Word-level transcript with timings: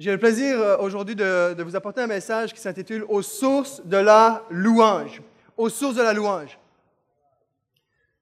J'ai 0.00 0.12
le 0.12 0.16
plaisir 0.16 0.58
euh, 0.58 0.78
aujourd'hui 0.78 1.14
de, 1.14 1.62
vous 1.62 1.76
apporter 1.76 2.00
un 2.00 2.06
message 2.06 2.54
qui 2.54 2.60
s'intitule 2.62 3.04
Aux 3.06 3.20
sources 3.20 3.82
de 3.84 3.98
la 3.98 4.46
louange. 4.48 5.20
Aux 5.58 5.68
sources 5.68 5.96
de 5.96 6.00
la 6.00 6.14
louange. 6.14 6.58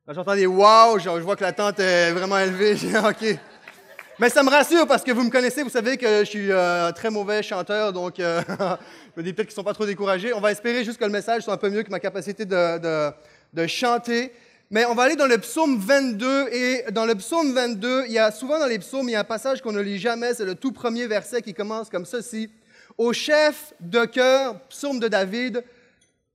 J'entends 0.09 0.35
des 0.35 0.47
wow, 0.47 0.99
je 0.99 1.09
vois 1.09 1.37
que 1.37 1.45
la 1.45 1.53
tente 1.53 1.79
est 1.79 2.11
vraiment 2.11 2.37
élevée. 2.37 2.75
OK. 3.09 3.39
Mais 4.19 4.29
ça 4.29 4.43
me 4.43 4.51
rassure 4.51 4.89
parce 4.89 5.05
que 5.05 5.13
vous 5.13 5.23
me 5.23 5.31
connaissez, 5.31 5.63
vous 5.63 5.69
savez 5.69 5.97
que 5.97 6.25
je 6.25 6.25
suis 6.25 6.51
euh, 6.51 6.91
très 6.91 7.11
mauvais 7.11 7.45
chanteur, 7.45 7.93
donc 7.93 8.19
euh, 8.19 8.43
je 8.49 9.21
me 9.21 9.23
dis 9.23 9.33
peut-être 9.33 9.47
qu'ils 9.47 9.53
ne 9.53 9.61
sont 9.61 9.63
pas 9.63 9.75
trop 9.75 9.87
découragés. 9.87 10.35
On 10.35 10.41
va 10.41 10.51
espérer 10.51 10.83
juste 10.83 10.99
que 10.99 11.05
le 11.05 11.13
message 11.13 11.43
soit 11.43 11.55
un 11.55 11.59
peu 11.59 11.71
mieux 11.71 11.85
que 11.85 11.93
ma 11.93 12.01
capacité 12.01 12.45
de 12.45 13.67
chanter. 13.69 14.33
Mais 14.71 14.85
on 14.85 14.95
va 14.95 15.05
aller 15.05 15.17
dans 15.17 15.27
le 15.27 15.39
psaume 15.39 15.79
22, 15.79 16.49
et 16.53 16.85
dans 16.93 17.07
le 17.07 17.15
psaume 17.15 17.55
22, 17.55 18.05
il 18.07 18.13
y 18.13 18.19
a 18.19 18.31
souvent 18.31 18.59
dans 18.59 18.67
les 18.67 18.79
psaumes, 18.79 19.09
il 19.09 19.13
y 19.13 19.17
a 19.17 19.21
un 19.21 19.25
passage 19.25 19.63
qu'on 19.63 19.73
ne 19.73 19.81
lit 19.81 19.99
jamais, 19.99 20.35
c'est 20.35 20.45
le 20.45 20.55
tout 20.55 20.73
premier 20.73 21.07
verset 21.07 21.41
qui 21.41 21.55
commence 21.55 21.89
comme 21.89 22.05
ceci. 22.05 22.51
Au 22.99 23.15
chef 23.15 23.73
de 23.81 24.05
chœur, 24.05 24.61
psaume 24.69 25.01
de 25.01 25.09
David, 25.09 25.65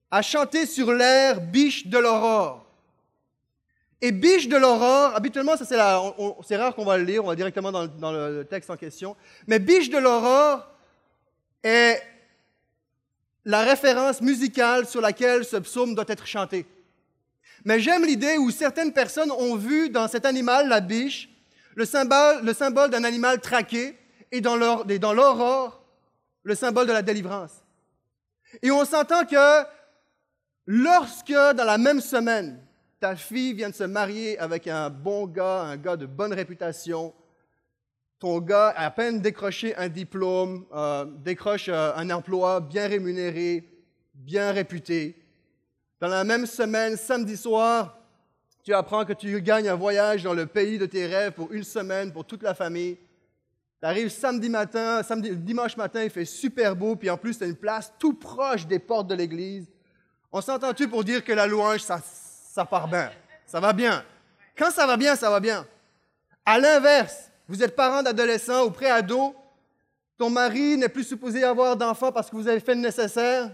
a 0.10 0.22
chanté 0.24 0.66
sur 0.66 0.92
l'air 0.94 1.42
biche 1.42 1.86
de 1.86 1.98
l'aurore. 2.00 2.66
Et 4.02 4.12
biche 4.12 4.48
de 4.48 4.58
l'aurore, 4.58 5.16
habituellement, 5.16 5.56
ça 5.56 5.66
c'est 5.66 5.78
c'est 6.48 6.58
rare 6.58 6.74
qu'on 6.74 6.86
va 6.86 6.98
le 6.98 7.04
lire, 7.04 7.24
on 7.24 7.28
va 7.28 7.36
directement 7.36 7.72
dans, 7.72 7.86
dans 7.86 8.12
le 8.12 8.46
texte 8.46 8.72
en 8.72 8.78
question. 8.78 9.16
Mais 9.46 9.60
biche 9.60 9.92
de 9.92 10.00
l'aurore 10.00 10.68
est 11.64 12.02
la 13.46 13.64
référence 13.64 14.22
musicale 14.22 14.88
sur 14.88 15.02
laquelle 15.02 15.46
ce 15.46 15.58
psaume 15.58 15.94
doit 15.94 16.06
être 16.08 16.26
chanté. 16.26 16.66
Mais 17.66 17.80
j'aime 17.80 18.06
l'idée 18.06 18.38
où 18.38 18.52
certaines 18.52 18.94
personnes 18.94 19.32
ont 19.32 19.56
vu 19.56 19.90
dans 19.90 20.08
cet 20.08 20.26
animal, 20.26 20.68
la 20.68 20.82
biche, 20.82 21.30
le 21.76 21.86
symbole, 21.86 22.44
le 22.44 22.54
symbole 22.54 22.90
d'un 22.90 23.04
animal 23.04 23.40
traqué 23.40 23.98
et 24.32 24.42
dans 24.42 24.56
leur- 24.56 24.90
et 24.90 25.00
dans 25.00 25.14
l'aurore, 25.14 25.84
le 26.44 26.56
symbole 26.56 26.88
de 26.88 26.92
la 26.92 27.02
délivrance. 27.02 27.64
Et 28.62 28.70
on 28.70 28.86
s'entend 28.86 29.26
que 29.26 29.66
lorsque, 30.66 31.32
dans 31.32 31.64
la 31.66 31.78
même 31.78 32.02
semaine, 32.02 32.60
ta 33.00 33.16
fille 33.16 33.54
vient 33.54 33.70
de 33.70 33.76
se 33.76 33.84
marier 33.84 34.38
avec 34.40 34.68
un 34.68 34.90
bon 34.90 35.26
gars, 35.28 35.62
un 35.62 35.78
gars 35.78 35.98
de 35.98 36.06
bonne 36.06 36.34
réputation, 36.34 37.14
ton 38.20 38.40
gars 38.40 38.70
a 38.70 38.86
à 38.86 38.92
peine 38.92 39.20
décroché 39.20 39.76
un 39.76 39.90
diplôme, 39.90 40.66
euh, 40.74 41.06
décroche 41.06 41.68
euh, 41.70 41.92
un 41.96 42.10
emploi 42.10 42.62
bien 42.62 42.88
rémunéré, 42.88 43.68
bien 44.14 44.52
réputé, 44.52 45.23
dans 46.04 46.10
la 46.10 46.26
même 46.26 46.46
semaine, 46.46 46.98
samedi 46.98 47.38
soir, 47.38 47.98
tu 48.62 48.74
apprends 48.74 49.06
que 49.06 49.14
tu 49.14 49.42
gagnes 49.42 49.70
un 49.70 49.76
voyage 49.76 50.24
dans 50.24 50.34
le 50.34 50.46
pays 50.46 50.78
de 50.78 50.86
tes 50.86 51.08
rêves 51.08 51.32
pour 51.32 51.54
une 51.54 51.64
semaine, 51.64 52.12
pour 52.12 52.26
toute 52.26 52.44
la 52.44 52.54
famille. 52.54 52.98
Tu 53.80 53.86
arrives 53.88 54.10
samedi 54.10 54.50
matin, 54.50 55.02
samedi, 55.02 55.34
dimanche 55.34 55.78
matin, 55.78 56.04
il 56.04 56.10
fait 56.10 56.26
super 56.26 56.76
beau, 56.76 56.98
puis 56.98 57.10
en 57.10 57.16
plus, 57.16 57.38
tu 57.38 57.46
as 57.46 57.48
une 57.48 57.56
place 57.56 57.94
tout 57.98 58.16
proche 58.16 58.68
des 58.68 58.80
portes 58.80 59.08
de 59.08 59.16
l'église. 59.16 59.72
On 60.30 60.42
s'entend-tu 60.42 60.90
pour 60.90 61.06
dire 61.06 61.24
que 61.24 61.32
la 61.32 61.48
louange, 61.48 61.80
ça, 61.80 62.02
ça 62.04 62.66
part 62.66 62.90
bien? 62.90 63.10
Ça 63.46 63.62
va 63.62 63.72
bien. 63.72 64.04
Quand 64.58 64.72
ça 64.72 64.86
va 64.86 64.98
bien, 64.98 65.16
ça 65.16 65.30
va 65.30 65.40
bien. 65.40 65.66
À 66.46 66.60
l'inverse, 66.60 67.32
vous 67.48 67.64
êtes 67.64 67.78
parent 67.78 68.04
d'adolescents 68.04 68.66
ou 68.66 68.72
pré-ado, 68.72 69.34
ton 70.18 70.30
mari 70.30 70.76
n'est 70.76 70.90
plus 70.90 71.06
supposé 71.06 71.46
avoir 71.46 71.78
d'enfants 71.78 72.12
parce 72.12 72.30
que 72.30 72.36
vous 72.36 72.50
avez 72.50 72.60
fait 72.60 72.76
le 72.76 72.82
nécessaire, 72.82 73.52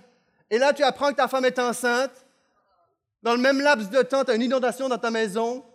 et 0.50 0.58
là, 0.58 0.73
tu 0.73 0.81
apprends 0.81 1.11
que 1.11 1.17
ta 1.17 1.27
femme 1.27 1.45
est 1.45 1.59
enceinte. 1.59 2.25
Dans 3.21 3.33
le 3.33 3.41
même 3.41 3.59
laps 3.59 3.89
de 3.89 4.01
temps, 4.01 4.23
tu 4.23 4.31
as 4.31 4.35
une 4.35 4.43
inondation 4.43 4.87
dans 4.87 4.97
ta 4.97 5.11
maison, 5.11 5.65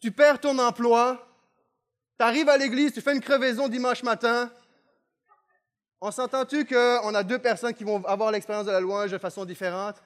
tu 0.00 0.10
perds 0.10 0.40
ton 0.40 0.58
emploi, 0.58 1.26
tu 2.18 2.24
arrives 2.24 2.48
à 2.48 2.56
l'église, 2.56 2.92
tu 2.92 3.00
fais 3.00 3.14
une 3.14 3.20
crevaison 3.20 3.68
dimanche 3.68 4.02
matin. 4.02 4.50
On 6.00 6.10
s'entend-tu 6.10 6.64
qu'on 6.64 7.14
a 7.14 7.22
deux 7.22 7.38
personnes 7.38 7.74
qui 7.74 7.84
vont 7.84 8.04
avoir 8.04 8.32
l'expérience 8.32 8.66
de 8.66 8.72
la 8.72 8.80
louange 8.80 9.12
de 9.12 9.18
façon 9.18 9.44
différente? 9.44 10.02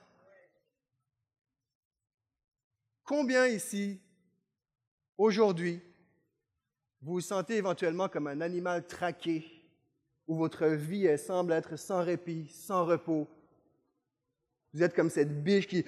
Combien 3.05 3.47
ici, 3.47 4.01
aujourd'hui, 5.17 5.81
vous 7.01 7.15
vous 7.15 7.21
sentez 7.21 7.57
éventuellement 7.57 8.09
comme 8.09 8.27
un 8.27 8.41
animal 8.41 8.87
traqué, 8.87 9.47
où 10.27 10.37
votre 10.37 10.67
vie 10.67 11.17
semble 11.17 11.53
être 11.53 11.77
sans 11.77 12.03
répit, 12.05 12.49
sans 12.49 12.85
repos? 12.85 13.29
Vous 14.77 14.83
êtes 14.83 14.95
comme 14.95 15.09
cette 15.09 15.43
biche 15.43 15.67
qui 15.67 15.87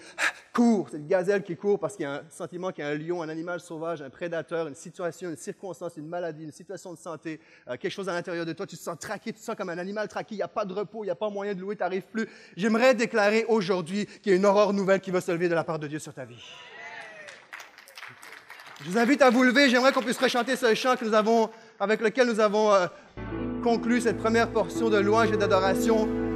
court, 0.50 0.88
cette 0.90 1.06
gazelle 1.06 1.42
qui 1.42 1.54
court 1.56 1.78
parce 1.78 1.94
qu'il 1.94 2.04
y 2.04 2.06
a 2.06 2.14
un 2.14 2.22
sentiment 2.30 2.72
qu'il 2.72 2.82
y 2.82 2.86
a 2.86 2.90
un 2.90 2.94
lion, 2.94 3.20
un 3.20 3.28
animal 3.28 3.60
sauvage, 3.60 4.00
un 4.00 4.08
prédateur, 4.08 4.66
une 4.66 4.74
situation, 4.74 5.28
une 5.28 5.36
circonstance, 5.36 5.98
une 5.98 6.06
maladie, 6.06 6.44
une 6.44 6.52
situation 6.52 6.94
de 6.94 6.98
santé, 6.98 7.38
euh, 7.68 7.76
quelque 7.76 7.90
chose 7.90 8.08
à 8.08 8.14
l'intérieur 8.14 8.46
de 8.46 8.52
toi. 8.54 8.66
Tu 8.66 8.78
te 8.78 8.80
sens 8.80 8.98
traqué, 8.98 9.34
tu 9.34 9.40
te 9.40 9.44
sens 9.44 9.56
comme 9.56 9.68
un 9.68 9.76
animal 9.76 10.08
traqué. 10.08 10.36
Il 10.36 10.38
n'y 10.38 10.42
a 10.42 10.48
pas 10.48 10.64
de 10.64 10.72
repos, 10.72 11.04
il 11.04 11.08
n'y 11.08 11.10
a 11.10 11.14
pas 11.14 11.28
moyen 11.28 11.54
de 11.54 11.60
louer, 11.60 11.76
tu 11.76 11.82
n'arrives 11.82 12.06
plus. 12.10 12.26
J'aimerais 12.56 12.94
déclarer 12.94 13.44
aujourd'hui 13.46 14.06
qu'il 14.06 14.32
y 14.32 14.34
a 14.34 14.38
une 14.38 14.46
aurore 14.46 14.72
nouvelle 14.72 15.00
qui 15.00 15.10
va 15.10 15.20
se 15.20 15.30
lever 15.32 15.50
de 15.50 15.54
la 15.54 15.64
part 15.64 15.78
de 15.78 15.86
Dieu 15.86 15.98
sur 15.98 16.14
ta 16.14 16.24
vie. 16.24 16.42
Je 18.82 18.90
vous 18.90 18.96
invite 18.96 19.20
à 19.20 19.28
vous 19.28 19.42
lever. 19.42 19.68
J'aimerais 19.68 19.92
qu'on 19.92 20.00
puisse 20.00 20.16
rechanter 20.16 20.56
ce 20.56 20.74
chant 20.74 20.96
que 20.96 21.04
nous 21.04 21.12
avons, 21.12 21.50
avec 21.78 22.00
lequel 22.00 22.26
nous 22.26 22.40
avons 22.40 22.72
euh, 22.72 22.86
conclu 23.62 24.00
cette 24.00 24.16
première 24.16 24.50
portion 24.50 24.88
de 24.88 24.96
louange 24.96 25.30
et 25.30 25.36
d'adoration. 25.36 26.27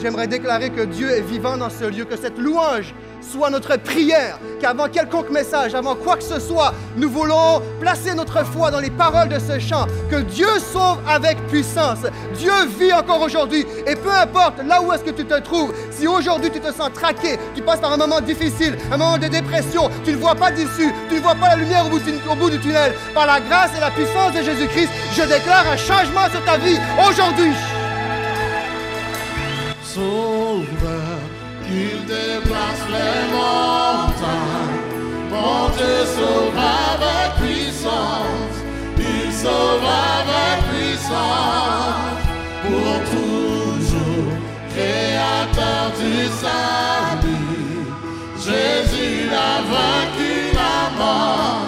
J'aimerais- 0.00 0.26
déclarer 0.26 0.70
que 0.70 0.82
Dieu 0.82 1.10
est 1.10 1.20
vivant 1.22 1.56
dans 1.56 1.70
ce 1.70 1.84
lieu, 1.84 2.04
que 2.04 2.16
cette 2.16 2.38
louange 2.38 2.94
soit 3.20 3.50
notre 3.50 3.76
prière, 3.76 4.38
qu'avant 4.60 4.88
quelconque 4.88 5.30
message, 5.30 5.74
avant 5.74 5.94
quoi 5.94 6.16
que 6.16 6.22
ce 6.22 6.38
soit, 6.40 6.72
nous 6.96 7.10
voulons 7.10 7.60
placer 7.80 8.14
notre 8.14 8.44
foi 8.44 8.70
dans 8.70 8.78
les 8.80 8.90
paroles 8.90 9.28
de 9.28 9.38
ce 9.38 9.58
chant, 9.58 9.86
que 10.10 10.16
Dieu 10.16 10.46
sauve 10.72 10.98
avec 11.08 11.36
puissance. 11.48 11.98
Dieu 12.38 12.52
vit 12.78 12.92
encore 12.92 13.20
aujourd'hui, 13.20 13.66
et 13.86 13.96
peu 13.96 14.12
importe 14.12 14.54
là 14.66 14.80
où 14.82 14.92
est-ce 14.92 15.02
que 15.04 15.10
tu 15.10 15.24
te 15.24 15.38
trouves, 15.40 15.72
si 15.90 16.06
aujourd'hui 16.06 16.50
tu 16.50 16.60
te 16.60 16.72
sens 16.72 16.90
traqué, 16.94 17.38
tu 17.54 17.62
passes 17.62 17.80
par 17.80 17.92
un 17.92 17.96
moment 17.96 18.20
difficile, 18.20 18.76
un 18.92 18.96
moment 18.96 19.18
de 19.18 19.26
dépression, 19.28 19.90
tu 20.04 20.12
ne 20.12 20.16
vois 20.16 20.34
pas 20.34 20.50
d'issue, 20.50 20.92
tu 21.08 21.16
ne 21.16 21.20
vois 21.20 21.34
pas 21.34 21.48
la 21.48 21.56
lumière 21.56 21.86
au 21.86 21.90
bout, 21.90 21.98
du, 22.00 22.12
au 22.30 22.34
bout 22.34 22.50
du 22.50 22.58
tunnel, 22.60 22.92
par 23.14 23.26
la 23.26 23.40
grâce 23.40 23.70
et 23.76 23.80
la 23.80 23.90
puissance 23.90 24.32
de 24.32 24.42
Jésus-Christ, 24.42 24.88
je 25.16 25.22
déclare 25.22 25.64
un 25.70 25.76
changement 25.76 26.28
sur 26.30 26.42
ta 26.44 26.56
vie 26.56 26.78
aujourd'hui. 27.08 27.52
Sauveur, 29.98 31.18
il 31.68 31.98
déplace 32.06 32.84
les 32.94 33.20
montagnes. 33.34 34.78
Mon 35.32 35.68
Dieu 35.76 35.98
sauve 36.16 36.56
avec 36.56 37.28
puissance, 37.42 38.58
il 38.96 39.32
sauve 39.32 39.86
avec 40.10 40.58
puissance. 40.70 42.22
Pour 42.62 42.94
toujours, 43.10 44.34
créateur 44.72 45.90
du 45.98 46.16
salut, 46.44 47.82
Jésus 48.36 49.28
a 49.32 49.62
vaincu 49.72 50.32
la 50.60 50.78
mort, 50.96 51.66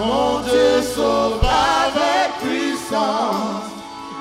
Mon 0.00 0.40
Dieu 0.40 0.80
sauve 0.94 1.44
avec 1.44 2.32
puissance, 2.40 3.68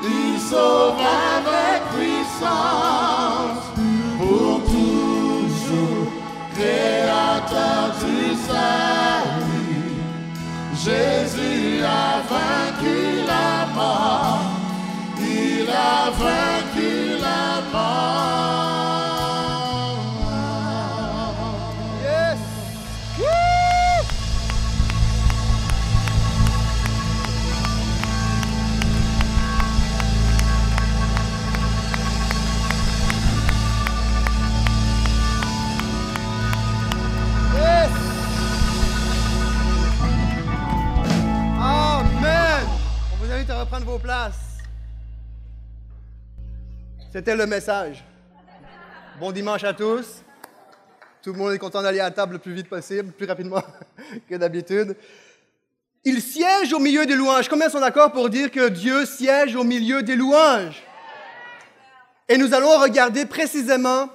il 0.03 0.37
sauve 0.37 0.99
avec 0.99 1.81
puissance, 1.95 3.63
pour 4.17 4.59
toujours, 4.65 6.07
créateur 6.53 7.93
du 8.03 8.35
salut. 8.45 9.95
Jésus 10.75 11.81
a 11.85 12.23
vaincu 12.29 13.25
la 13.25 13.73
mort, 13.73 14.41
il 15.21 15.69
a 15.69 16.09
vaincu. 16.09 16.58
Vos. 43.97 43.99
C'était 47.11 47.35
le 47.35 47.45
message. 47.47 48.03
Bon 49.19 49.31
dimanche 49.31 49.63
à 49.63 49.73
tous. 49.73 50.23
Tout 51.23 51.33
le 51.33 51.39
monde 51.39 51.53
est 51.53 51.57
content 51.57 51.81
d'aller 51.81 51.99
à 51.99 52.11
table 52.11 52.33
le 52.33 52.39
plus 52.39 52.53
vite 52.53 52.69
possible, 52.69 53.11
plus 53.11 53.25
rapidement 53.25 53.63
que 54.29 54.35
d'habitude. 54.35 54.95
Il 56.05 56.21
siège 56.21 56.71
au 56.71 56.79
milieu 56.79 57.05
des 57.05 57.15
louanges. 57.15 57.49
Combien 57.49 57.69
sont 57.69 57.81
d'accord 57.81 58.11
pour 58.11 58.29
dire 58.29 58.51
que 58.51 58.69
Dieu 58.69 59.05
siège 59.05 59.55
au 59.55 59.63
milieu 59.63 60.03
des 60.03 60.15
louanges? 60.15 60.81
Et 62.29 62.37
nous 62.37 62.53
allons 62.53 62.77
regarder 62.79 63.25
précisément 63.25 64.07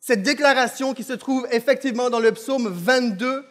cette 0.00 0.22
déclaration 0.22 0.94
qui 0.94 1.02
se 1.02 1.14
trouve 1.14 1.48
effectivement 1.50 2.10
dans 2.10 2.20
le 2.20 2.32
psaume 2.32 2.68
22, 2.68 3.44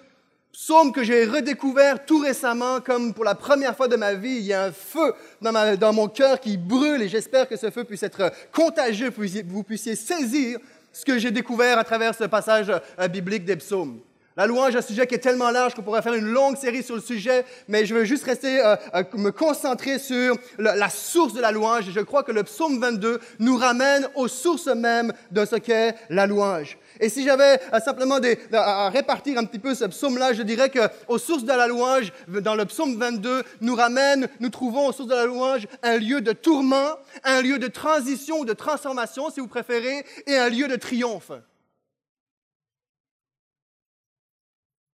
psaume 0.59 0.92
que 0.92 1.04
j'ai 1.04 1.25
redécouvert 1.25 2.04
tout 2.04 2.18
récemment 2.19 2.81
comme 2.81 3.13
pour 3.13 3.24
la 3.24 3.36
première 3.36 3.77
fois 3.77 3.88
de 3.88 3.95
ma 3.95 4.15
vie. 4.15 4.38
Il 4.38 4.45
y 4.45 4.54
a 4.54 4.63
un 4.65 4.71
feu 4.71 5.13
dans, 5.39 5.77
dans 5.77 5.94
mon 5.94 6.07
cœur 6.07 6.39
qui 6.39 6.57
brûle 6.57 7.04
et 7.04 7.07
j'espère 7.07 7.48
que 7.48 7.56
ce 7.56 7.69
feu 7.69 7.83
puisse 7.83 8.01
être 8.01 8.31
contagieux, 8.51 9.12
que 9.12 9.21
vous- 9.21 9.44
vous 9.50 9.62
puissiez 9.63 9.95
saisir 9.95 10.57
ce 10.92 11.06
que 11.06 11.19
j'ai 11.19 11.30
découvert 11.30 11.77
à 11.77 11.83
travers 11.83 12.15
ce 12.15 12.24
passage 12.24 12.71
euh, 12.71 13.07
biblique 13.07 13.45
des 13.45 13.56
psaumes. 13.56 14.00
La 14.38 14.45
louange 14.45 14.75
est 14.75 14.78
un 14.78 14.81
sujet 14.84 15.07
qui 15.07 15.16
est 15.16 15.19
tellement 15.19 15.50
large 15.50 15.74
qu'on 15.74 15.81
pourrait 15.81 16.04
faire 16.04 16.13
une 16.13 16.28
longue 16.28 16.57
série 16.57 16.84
sur 16.84 16.94
le 16.94 17.01
sujet, 17.01 17.44
mais 17.68 17.88
je 17.88 17.95
veux 17.95 18.06
juste 18.06 18.24
rester, 18.24 18.63
euh, 18.63 18.75
euh, 18.94 19.04
me 19.16 19.31
concentrer 19.31 19.98
sur 19.98 20.36
la 20.60 20.89
source 20.92 21.34
de 21.34 21.42
la 21.42 21.51
louange. 21.51 21.89
Et 21.89 21.92
je 21.92 22.01
crois 22.01 22.22
que 22.22 22.31
le 22.31 22.44
psaume 22.44 22.80
22 22.80 23.19
nous 23.39 23.57
ramène 23.57 24.07
aux 24.13 24.28
sources 24.28 24.68
mêmes 24.68 25.12
de 25.31 25.44
ce 25.44 25.56
qu'est 25.56 25.95
la 26.12 26.28
louange. 26.28 26.78
Et 27.00 27.10
si 27.10 27.24
j'avais 27.24 27.60
euh, 27.74 27.80
simplement 27.84 28.19
des- 28.19 28.38
à 28.54 28.86
à 28.86 28.89
répartir 28.92 29.39
un 29.39 29.44
petit 29.45 29.57
peu 29.57 29.74
ce 29.74 29.86
psaume-là, 29.86 30.34
je 30.34 30.44
dirais 30.44 30.69
que 30.69 30.81
aux 31.07 31.18
sources 31.18 31.44
de 31.44 31.48
la 31.54 31.66
louange, 31.68 32.13
dans 32.28 32.54
le 32.54 32.66
psaume 32.66 32.95
22, 32.95 33.42
nous 33.62 33.75
ramène, 33.75 34.28
nous 34.39 34.50
trouvons 34.50 34.86
aux 34.88 34.92
sources 34.94 35.10
de 35.10 35.16
la 35.16 35.25
louange 35.25 35.66
un 35.81 35.98
lieu 35.98 36.22
de 36.22 36.31
tourment, 36.31 36.98
un 37.24 37.42
lieu 37.42 37.57
de 37.57 37.68
transition 37.68 38.42
ou 38.42 38.45
de 38.45 38.54
transformation, 38.54 39.31
si 39.31 39.39
vous 39.39 39.48
préférez, 39.48 40.06
et 40.28 40.38
un 40.38 40.50
lieu 40.50 40.68
de 40.68 40.75
triomphe. 40.75 41.31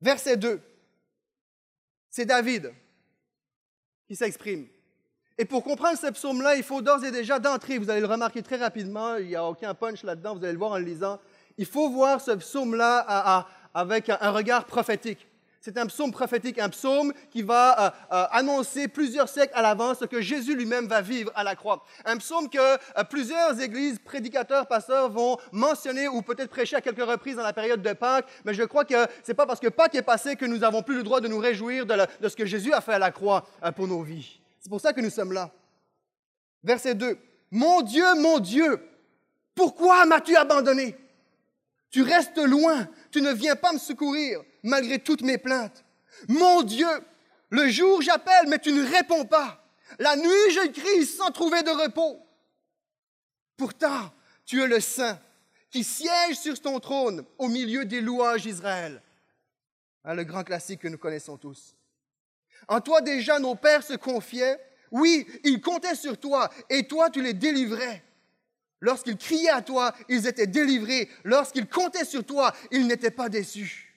Verset 0.00 0.37
2. 0.37 0.61
C'est 2.11 2.25
David 2.25 2.73
qui 4.06 4.17
s'exprime. 4.17 4.67
Et 5.37 5.45
pour 5.45 5.62
comprendre 5.62 5.99
ce 5.99 6.11
psaume-là, 6.11 6.56
il 6.56 6.62
faut 6.62 6.83
d'ores 6.83 7.05
et 7.05 7.11
déjà 7.11 7.39
d'entrer, 7.39 7.79
vous 7.79 7.91
allez 7.91 8.00
le 8.00 8.06
remarquer 8.06 8.43
très 8.43 8.56
rapidement, 8.56 9.17
il 9.17 9.29
n'y 9.29 9.37
a 9.37 9.45
aucun 9.45 9.73
punch 9.75 10.03
là-dedans, 10.03 10.35
vous 10.35 10.43
allez 10.43 10.53
le 10.53 10.59
voir 10.59 10.73
en 10.73 10.79
le 10.79 10.85
lisant. 10.85 11.21
Il 11.59 11.67
faut 11.67 11.91
voir 11.91 12.21
ce 12.21 12.33
psaume-là 12.33 13.45
avec 13.75 14.09
un 14.09 14.31
regard 14.31 14.65
prophétique. 14.65 15.27
C'est 15.69 15.76
un 15.76 15.87
psaume 15.87 16.12
prophétique, 16.12 16.59
un 16.59 16.70
psaume 16.70 17.12
qui 17.31 17.43
va 17.43 17.79
euh, 17.79 17.91
euh, 18.11 18.25
annoncer 18.31 18.88
plusieurs 18.88 19.29
siècles 19.29 19.53
à 19.55 19.61
l'avance 19.61 19.99
ce 19.99 20.06
que 20.06 20.23
Jésus 20.23 20.56
lui-même 20.56 20.87
va 20.87 21.03
vivre 21.03 21.31
à 21.35 21.44
la 21.44 21.56
croix. 21.56 21.85
Un 22.06 22.17
psaume 22.17 22.49
que 22.49 22.56
euh, 22.59 23.05
plusieurs 23.11 23.61
églises, 23.61 23.99
prédicateurs, 23.99 24.67
pasteurs 24.67 25.11
vont 25.11 25.37
mentionner 25.53 26.09
ou 26.09 26.23
peut-être 26.23 26.49
prêcher 26.49 26.76
à 26.76 26.81
quelques 26.81 27.05
reprises 27.05 27.37
dans 27.37 27.43
la 27.43 27.53
période 27.53 27.82
de 27.82 27.93
Pâques, 27.93 28.25
mais 28.47 28.55
je 28.55 28.62
crois 28.62 28.87
que 28.87 28.94
c'est 29.23 29.35
pas 29.35 29.44
parce 29.44 29.61
que 29.61 29.69
Pâques 29.69 29.94
est 29.94 30.00
passé 30.00 30.37
que 30.37 30.47
nous 30.47 30.56
n'avons 30.56 30.82
plus 30.82 30.97
le 30.97 31.03
droit 31.03 31.20
de 31.20 31.29
nous 31.29 31.38
réjouir 31.38 31.85
de, 31.85 31.94
de 32.19 32.29
ce 32.31 32.37
que 32.37 32.47
Jésus 32.47 32.73
a 32.73 32.81
fait 32.81 32.95
à 32.95 32.99
la 32.99 33.11
croix 33.11 33.45
pour 33.76 33.87
nos 33.87 34.00
vies. 34.00 34.40
C'est 34.61 34.71
pour 34.71 34.81
ça 34.81 34.95
que 34.95 35.02
nous 35.02 35.11
sommes 35.11 35.35
là. 35.35 35.50
Verset 36.64 36.95
2. 36.95 37.19
Mon 37.50 37.83
Dieu, 37.83 38.07
mon 38.14 38.38
Dieu, 38.38 38.83
pourquoi 39.54 40.07
m'as-tu 40.07 40.35
abandonné? 40.35 40.97
Tu 41.90 42.00
restes 42.00 42.38
loin, 42.38 42.88
tu 43.11 43.21
ne 43.21 43.33
viens 43.35 43.54
pas 43.54 43.75
me 43.75 43.78
secourir 43.78 44.40
malgré 44.62 44.99
toutes 44.99 45.23
mes 45.23 45.38
plaintes. 45.38 45.85
Mon 46.29 46.62
Dieu, 46.62 46.88
le 47.50 47.69
jour 47.69 48.03
j'appelle, 48.03 48.49
mais 48.49 48.59
tu 48.59 48.73
ne 48.73 48.85
réponds 48.85 49.25
pas. 49.25 49.65
La 49.99 50.17
nuit 50.17 50.50
je 50.50 50.69
crie 50.69 51.07
sans 51.07 51.31
trouver 51.31 51.62
de 51.62 51.71
repos. 51.71 52.21
Pourtant, 53.57 54.12
tu 54.45 54.62
es 54.62 54.67
le 54.67 54.81
Saint 54.81 55.19
qui 55.71 55.85
siège 55.85 56.37
sur 56.37 56.61
ton 56.61 56.81
trône 56.81 57.25
au 57.37 57.49
milieu 57.49 57.85
des 57.85 58.00
louanges 58.00 58.43
d'Israël. 58.43 59.03
Hein, 60.05 60.15
le 60.15 60.25
grand 60.25 60.45
classique 60.45 60.81
que 60.81 60.88
nous 60.88 60.99
connaissons 60.99 61.37
tous. 61.37 61.75
En 62.67 62.81
toi 62.81 63.00
déjà 63.00 63.38
nos 63.38 63.55
pères 63.55 63.83
se 63.83 63.95
confiaient. 63.95 64.59
Oui, 64.91 65.27
ils 65.45 65.61
comptaient 65.61 65.95
sur 65.95 66.19
toi 66.19 66.50
et 66.71 66.87
toi 66.88 67.11
tu 67.11 67.23
les 67.23 67.35
délivrais. 67.35 68.03
Lorsqu'ils 68.81 69.17
criaient 69.17 69.50
à 69.50 69.62
toi, 69.62 69.93
ils 70.09 70.27
étaient 70.27 70.47
délivrés. 70.47 71.11
Lorsqu'ils 71.25 71.69
comptaient 71.69 72.05
sur 72.05 72.25
toi, 72.25 72.55
ils 72.71 72.87
n'étaient 72.87 73.11
pas 73.11 73.29
déçus. 73.29 73.88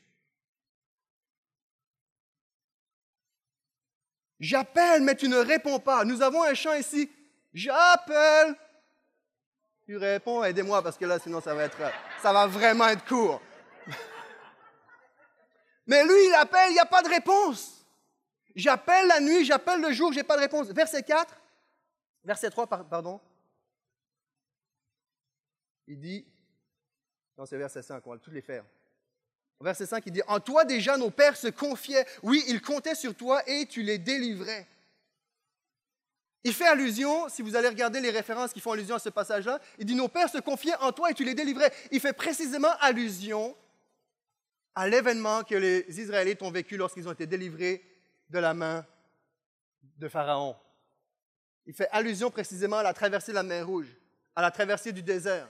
J'appelle, 4.42 5.04
mais 5.04 5.16
tu 5.16 5.30
ne 5.30 5.38
réponds 5.38 5.80
pas. 5.80 6.04
Nous 6.04 6.24
avons 6.24 6.42
un 6.42 6.56
chant 6.56 6.74
ici. 6.74 7.12
J'appelle. 7.54 8.56
Tu 9.86 9.96
réponds, 9.98 10.44
aidez-moi 10.44 10.82
parce 10.82 10.98
que 10.98 11.06
là, 11.06 11.20
sinon, 11.20 11.42
ça 11.42 11.54
va 11.54 11.66
être, 11.66 11.78
ça 12.24 12.34
va 12.34 12.48
vraiment 12.48 12.88
être 12.88 13.06
court. 13.06 13.40
Mais 15.86 16.04
lui, 16.04 16.26
il 16.28 16.34
appelle, 16.40 16.72
il 16.72 16.74
n'y 16.74 16.80
a 16.80 16.88
pas 16.88 17.04
de 17.04 17.10
réponse. 17.10 17.86
J'appelle 18.56 19.08
la 19.08 19.20
nuit, 19.20 19.46
j'appelle 19.46 19.80
le 19.80 19.94
jour, 19.94 20.12
j'ai 20.12 20.24
pas 20.24 20.38
de 20.38 20.42
réponse. 20.42 20.68
Verset 20.70 21.04
4, 21.04 21.36
verset 22.24 22.50
3, 22.50 22.66
par- 22.66 22.90
pardon. 22.90 23.22
Il 25.88 26.00
dit, 26.00 26.26
non, 27.38 27.46
c'est 27.46 27.58
verset 27.58 27.84
5, 27.84 28.06
on 28.08 28.12
va 28.12 28.18
tous 28.18 28.32
les 28.32 28.42
faire. 28.42 28.66
Verset 29.62 29.86
5, 29.86 30.04
il 30.06 30.12
dit, 30.12 30.22
En 30.28 30.40
toi 30.40 30.66
déjà 30.66 30.98
nos 30.98 31.10
pères 31.10 31.38
se 31.38 31.48
confiaient. 31.48 32.06
Oui, 32.24 32.44
ils 32.48 32.62
comptaient 32.62 32.96
sur 32.96 33.16
toi 33.16 33.42
et 33.48 33.66
tu 33.66 33.82
les 33.84 33.98
délivrais. 33.98 34.68
Il 36.44 36.54
fait 36.54 36.66
allusion, 36.66 37.30
si 37.30 37.44
vous 37.44 37.56
allez 37.56 37.68
regarder 37.68 38.02
les 38.02 38.10
références 38.10 38.52
qui 38.52 38.60
font 38.60 38.72
allusion 38.72 38.96
à 38.96 39.00
ce 39.00 39.10
passage-là, 39.10 39.60
il 39.78 39.86
dit, 39.86 39.96
Nos 39.96 40.08
pères 40.08 40.30
se 40.30 40.40
confiaient 40.40 40.76
en 40.78 40.92
toi 40.92 41.12
et 41.12 41.14
tu 41.14 41.24
les 41.24 41.36
délivrais. 41.36 41.72
Il 41.92 42.00
fait 42.00 42.14
précisément 42.14 42.72
allusion 42.80 43.56
à 44.74 44.88
l'événement 44.88 45.44
que 45.44 45.56
les 45.56 45.86
Israélites 46.00 46.42
ont 46.42 46.52
vécu 46.52 46.78
lorsqu'ils 46.78 47.08
ont 47.08 47.12
été 47.12 47.28
délivrés 47.28 47.84
de 48.30 48.40
la 48.40 48.54
main 48.54 48.86
de 49.98 50.08
Pharaon. 50.08 50.56
Il 51.66 51.74
fait 51.74 51.90
allusion 51.92 52.32
précisément 52.32 52.78
à 52.78 52.84
la 52.84 52.94
traversée 52.94 53.32
de 53.32 53.36
la 53.36 53.44
mer 53.44 53.66
Rouge, 53.68 53.96
à 54.36 54.42
la 54.42 54.52
traversée 54.52 54.92
du 54.92 55.04
désert, 55.04 55.48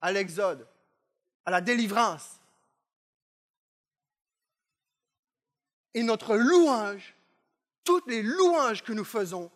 à 0.00 0.12
l'Exode, 0.12 0.66
à 1.44 1.50
la 1.50 1.60
délivrance. 1.60 2.40
Et 5.94 6.02
notre 6.02 6.36
louange, 6.36 7.14
toutes 7.84 8.06
les 8.06 8.22
louanges 8.22 8.82
que 8.82 8.92
nous 8.92 9.04
faisons, 9.04 9.50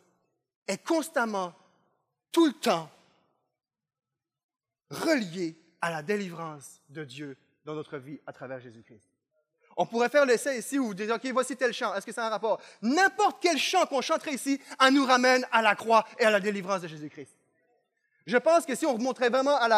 est 0.66 0.84
constamment, 0.84 1.54
tout 2.32 2.46
le 2.46 2.52
temps, 2.52 2.90
reliée 4.90 5.56
à 5.80 5.90
la 5.90 6.02
délivrance 6.02 6.80
de 6.88 7.04
Dieu 7.04 7.36
dans 7.64 7.74
notre 7.74 7.98
vie 7.98 8.20
à 8.26 8.32
travers 8.32 8.60
Jésus-Christ. 8.60 9.08
On 9.76 9.84
pourrait 9.84 10.08
faire 10.08 10.24
l'essai 10.24 10.58
ici 10.58 10.78
où 10.78 10.86
vous 10.86 11.10
OK, 11.10 11.26
voici 11.32 11.56
tel 11.56 11.72
chant. 11.72 11.94
Est-ce 11.94 12.06
que 12.06 12.12
ça 12.12 12.24
a 12.24 12.28
un 12.28 12.30
rapport? 12.30 12.60
N'importe 12.80 13.38
quel 13.42 13.58
chant 13.58 13.84
qu'on 13.86 14.00
chanterait 14.00 14.34
ici, 14.34 14.60
elle 14.80 14.94
nous 14.94 15.04
ramène 15.04 15.46
à 15.52 15.60
la 15.60 15.74
croix 15.74 16.06
et 16.18 16.24
à 16.24 16.30
la 16.30 16.40
délivrance 16.40 16.80
de 16.80 16.88
Jésus-Christ. 16.88 17.36
Je 18.26 18.36
pense 18.36 18.66
que 18.66 18.74
si 18.74 18.84
on 18.84 18.94
remonterait 18.94 19.28
vraiment 19.28 19.56
à 19.56 19.68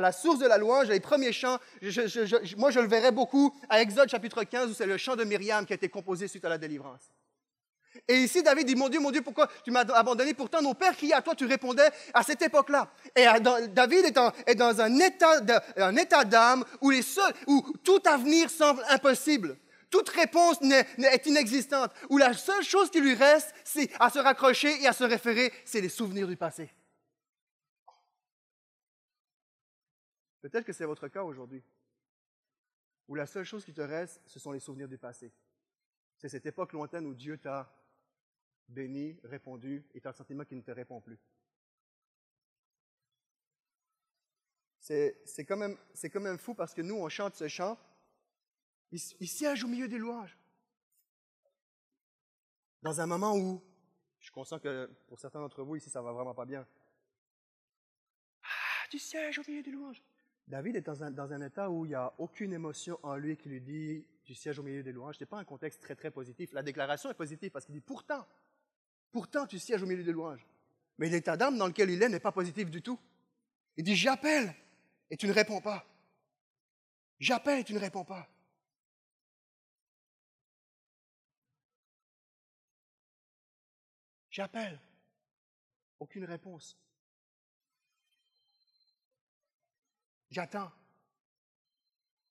la, 0.00 0.12
source 0.12 0.38
de 0.38 0.46
la 0.46 0.58
louange, 0.58 0.88
les 0.88 1.00
premiers 1.00 1.32
chants, 1.32 1.58
moi 2.58 2.70
je 2.70 2.80
le 2.80 2.86
verrais 2.86 3.12
beaucoup 3.12 3.54
à 3.70 3.80
Exode 3.80 4.10
chapitre 4.10 4.44
15 4.44 4.70
où 4.70 4.74
c'est 4.74 4.86
le 4.86 4.98
chant 4.98 5.16
de 5.16 5.24
Myriam 5.24 5.64
qui 5.64 5.72
a 5.72 5.76
été 5.76 5.88
composé 5.88 6.28
suite 6.28 6.44
à 6.44 6.50
la 6.50 6.58
délivrance. 6.58 7.10
Et 8.06 8.18
ici, 8.18 8.42
David 8.42 8.66
dit, 8.66 8.76
mon 8.76 8.90
Dieu, 8.90 9.00
mon 9.00 9.10
Dieu, 9.10 9.22
pourquoi 9.22 9.48
tu 9.64 9.70
m'as 9.70 9.80
abandonné? 9.80 10.34
Pourtant, 10.34 10.60
nos 10.60 10.74
pères 10.74 10.94
criaient 10.94 11.14
à 11.14 11.22
toi, 11.22 11.34
tu 11.34 11.46
répondais 11.46 11.88
à 12.12 12.22
cette 12.22 12.42
époque-là. 12.42 12.90
Et 13.16 13.24
David 13.70 14.14
est, 14.46 14.54
dans 14.54 14.80
un 14.80 14.96
état 15.96 16.24
d'âme 16.24 16.64
où, 16.82 16.90
les 16.90 17.00
tout 17.82 18.02
avenir 18.04 18.50
semble 18.50 18.84
impossible. 18.90 19.56
Toute 19.90 20.10
réponse 20.10 20.58
est 20.62 21.26
inexistante. 21.26 21.90
Où 22.10 22.18
la 22.18 22.34
seule 22.34 22.62
chose 22.62 22.90
qui 22.90 23.00
lui 23.00 23.14
reste, 23.14 23.52
c'est 23.64 23.90
à 23.98 24.10
se 24.10 24.18
raccrocher 24.18 24.82
et 24.82 24.86
à 24.86 24.92
se 24.92 25.04
référer, 25.04 25.52
c'est 25.64 25.80
les 25.80 25.88
souvenirs 25.88 26.28
du 26.28 26.36
passé. 26.36 26.70
Peut-être 30.40 30.64
que 30.64 30.72
c'est 30.72 30.84
votre 30.84 31.08
cas 31.08 31.22
aujourd'hui. 31.22 31.62
où 33.08 33.14
la 33.14 33.26
seule 33.26 33.44
chose 33.44 33.64
qui 33.64 33.72
te 33.72 33.80
reste, 33.80 34.20
ce 34.26 34.38
sont 34.38 34.52
les 34.52 34.60
souvenirs 34.60 34.88
du 34.88 34.98
passé. 34.98 35.32
C'est 36.18 36.28
cette 36.28 36.44
époque 36.44 36.74
lointaine 36.74 37.06
où 37.06 37.14
Dieu 37.14 37.38
t'a 37.38 37.72
béni, 38.68 39.18
répondu, 39.24 39.86
et 39.94 40.00
tu 40.00 40.06
as 40.06 40.10
le 40.10 40.16
sentiment 40.16 40.44
qu'il 40.44 40.58
ne 40.58 40.62
te 40.62 40.70
répond 40.70 41.00
plus. 41.00 41.18
C'est 44.80 45.44
quand, 45.46 45.56
même, 45.56 45.76
quand 46.02 46.20
même 46.20 46.38
fou 46.38 46.54
parce 46.54 46.72
que 46.72 46.80
nous, 46.80 46.96
on 46.96 47.08
chante 47.10 47.34
ce 47.34 47.46
chant, 47.46 47.78
il, 48.90 48.98
siège 48.98 49.62
au 49.64 49.68
milieu 49.68 49.86
des 49.86 49.98
louanges. 49.98 50.38
Dans 52.82 52.98
un 53.00 53.06
moment 53.06 53.36
où, 53.36 53.62
je 54.18 54.30
suis 54.30 54.60
que 54.60 54.86
pour 55.06 55.20
certains 55.20 55.40
d'entre 55.40 55.62
vous 55.62 55.76
ici, 55.76 55.90
ça 55.90 56.00
va 56.00 56.12
vraiment 56.12 56.34
pas 56.34 56.46
bien. 56.46 56.66
Ah, 58.42 58.86
tu 58.90 58.98
sièges 58.98 59.38
au 59.38 59.42
milieu 59.46 59.62
des 59.62 59.70
louanges. 59.70 60.02
David 60.48 60.76
est 60.76 60.80
dans 60.80 61.02
un, 61.32 61.42
état 61.42 61.70
où 61.70 61.84
il 61.84 61.90
n'y 61.90 61.94
a 61.94 62.14
aucune 62.16 62.54
émotion 62.54 62.98
en 63.02 63.16
lui 63.16 63.36
qui 63.36 63.50
lui 63.50 63.60
dit 63.60 64.06
tu 64.24 64.34
sièges 64.34 64.58
au 64.58 64.62
milieu 64.62 64.82
des 64.82 64.92
louanges. 64.92 65.16
Ce 65.16 65.22
n'est 65.22 65.28
pas 65.28 65.38
un 65.38 65.44
contexte 65.44 65.82
très, 65.82 65.94
très 65.94 66.10
positif. 66.10 66.52
La 66.54 66.62
déclaration 66.62 67.10
est 67.10 67.14
positive 67.14 67.50
parce 67.50 67.66
qu'il 67.66 67.74
dit 67.74 67.82
pourtant, 67.82 68.26
pourtant 69.12 69.46
tu 69.46 69.58
sièges 69.58 69.82
au 69.82 69.86
milieu 69.86 70.02
des 70.02 70.12
louanges. 70.12 70.46
Mais 70.96 71.10
l'état 71.10 71.36
d'âme 71.36 71.58
dans 71.58 71.66
lequel 71.66 71.90
il 71.90 72.02
est 72.02 72.08
n'est 72.08 72.18
pas 72.18 72.32
positif 72.32 72.70
du 72.70 72.80
tout. 72.80 72.98
Il 73.76 73.84
dit 73.84 73.94
j'appelle 73.94 74.54
et 75.10 75.18
tu 75.18 75.26
ne 75.26 75.32
réponds 75.32 75.60
pas. 75.60 75.86
J'appelle 77.20 77.60
et 77.60 77.64
tu 77.64 77.74
ne 77.74 77.78
réponds 77.78 78.04
pas. 78.04 78.26
J'appelle. 84.30 84.80
Aucune 86.00 86.24
réponse. 86.24 86.78
J'attends. 90.30 90.70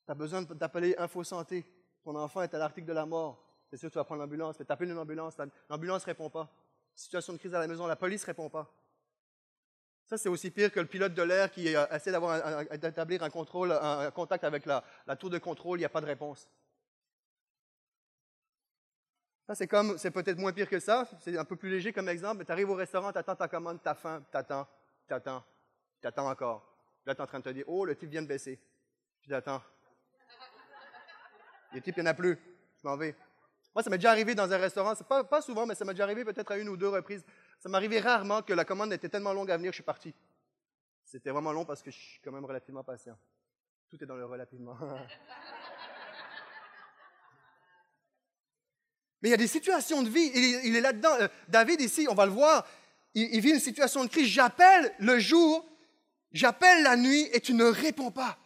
Tu 0.06 0.12
as 0.12 0.16
besoin 0.16 0.42
d'appeler 0.44 0.96
Info 0.98 1.24
Santé. 1.24 1.66
Ton 2.04 2.16
enfant 2.16 2.42
est 2.42 2.54
à 2.54 2.58
l'article 2.58 2.88
de 2.88 2.94
la 2.94 3.06
mort. 3.06 3.44
C'est 3.70 3.78
sûr 3.78 3.90
que 3.90 3.94
tu 3.94 4.00
vas 4.00 4.06
prendre 4.06 4.22
l'ambulance, 4.22 4.58
mais 4.60 4.66
tu 4.66 4.72
appelles 4.72 4.90
une 4.90 4.98
ambulance. 4.98 5.36
L'ambulance 5.70 6.04
ne 6.04 6.06
répond 6.06 6.30
pas. 6.30 6.50
Situation 6.96 7.34
de 7.34 7.38
crise 7.38 7.54
à 7.54 7.60
la 7.60 7.68
maison, 7.68 7.86
la 7.86 7.96
police 7.96 8.22
ne 8.22 8.28
répond 8.28 8.50
pas. 8.50 8.72
Ça, 10.06 10.18
c'est 10.18 10.30
aussi 10.30 10.52
pire 10.52 10.72
que 10.72 10.80
le 10.80 10.86
pilote 10.86 11.14
de 11.14 11.22
l'air 11.22 11.52
qui 11.52 11.76
euh, 11.76 11.86
essaie 11.88 12.14
d'établir 12.78 13.24
un 13.24 13.30
contrôle, 13.30 13.74
un 13.74 14.10
contact 14.12 14.46
avec 14.46 14.66
la, 14.66 14.82
tour 15.20 15.30
de 15.30 15.38
contrôle, 15.38 15.80
il 15.80 15.82
n'y 15.82 15.86
a 15.86 15.90
pas 15.90 16.00
de 16.00 16.06
réponse. 16.06 16.50
Ça, 19.46 19.56
c'est 19.56 19.68
comme, 19.68 19.98
c'est 19.98 20.12
peut-être 20.12 20.38
moins 20.38 20.54
pire 20.54 20.70
que 20.70 20.80
ça, 20.80 21.06
c'est 21.20 21.38
un 21.38 21.44
peu 21.44 21.58
plus 21.58 21.70
léger 21.70 21.92
comme 21.92 22.08
exemple, 22.08 22.38
mais 22.40 22.46
tu 22.46 22.52
arrives 22.54 22.70
au 22.70 22.76
restaurant, 22.76 23.12
tu 23.12 23.18
attends 23.18 23.36
ta 23.36 23.50
commande, 23.50 23.82
tu 23.84 23.90
as 23.90 23.96
faim, 23.96 24.24
tu 24.32 24.38
attends, 24.38 24.66
tu 25.08 25.14
attends, 25.14 25.44
tu 26.02 26.08
attends 26.08 26.30
encore. 26.30 26.77
Là, 27.08 27.16
tu 27.16 27.22
es 27.22 27.24
en 27.24 27.28
train 27.28 27.40
de 27.40 27.46
te 27.46 27.50
dire, 27.50 27.64
oh, 27.68 27.86
le 27.86 27.96
type 27.96 28.10
vient 28.10 28.22
de 28.22 28.28
baisser. 28.28 28.60
Je 29.22 29.34
attends. 29.34 29.64
Le 31.74 31.80
type, 31.80 31.96
il 31.96 32.04
n'y 32.04 32.10
en 32.10 32.12
a 32.12 32.14
plus. 32.14 32.38
Je 32.82 32.88
m'en 32.88 32.98
vais. 32.98 33.16
Moi, 33.74 33.82
ça 33.82 33.90
m'est 33.90 33.98
déjà 33.98 34.12
arrivé 34.12 34.36
dans 34.36 34.52
un 34.52 34.58
restaurant, 34.58 34.94
pas, 34.94 35.24
pas 35.24 35.42
souvent, 35.42 35.66
mais 35.66 35.74
ça 35.74 35.86
m'est 35.86 35.94
déjà 35.94 36.04
arrivé 36.04 36.26
peut-être 36.26 36.52
à 36.52 36.58
une 36.58 36.68
ou 36.68 36.76
deux 36.76 36.90
reprises. 36.90 37.24
Ça 37.60 37.70
m'arrivait 37.70 38.02
rarement 38.02 38.42
que 38.42 38.52
la 38.52 38.66
commande 38.66 38.92
était 38.92 39.08
tellement 39.08 39.32
longue 39.32 39.50
à 39.50 39.56
venir, 39.56 39.72
je 39.72 39.76
suis 39.76 39.84
parti. 39.84 40.14
C'était 41.06 41.30
vraiment 41.30 41.54
long 41.54 41.64
parce 41.64 41.82
que 41.82 41.92
je 41.92 41.98
suis 41.98 42.20
quand 42.22 42.34
même 42.34 42.44
relativement 42.44 42.84
patient. 42.84 43.18
Tout 43.90 44.04
est 44.04 44.06
dans 44.06 44.18
le 44.18 44.26
relativement. 44.26 44.78
Mais 49.22 49.30
il 49.30 49.32
y 49.32 49.34
a 49.34 49.38
des 49.38 49.48
situations 49.48 50.04
de 50.04 50.10
vie, 50.10 50.30
il, 50.36 50.76
est 50.76 50.82
là-dedans. 50.82 51.16
Euh, 51.22 51.30
David, 51.48 51.80
ici, 51.80 52.06
on 52.10 52.16
va 52.16 52.26
le 52.26 52.34
voir, 52.34 52.68
il, 53.14 53.40
vit 53.40 53.52
une 53.52 53.62
situation 53.62 54.04
de 54.04 54.10
crise. 54.10 54.28
J'appelle 54.28 54.94
le 55.00 55.18
jour, 55.20 55.66
j'appelle 56.32 56.84
la 56.84 56.96
nuit 56.96 57.30
et 57.34 57.42
tu 57.42 57.54
ne 57.54 57.66
réponds 57.66 58.12
pas. 58.12 58.38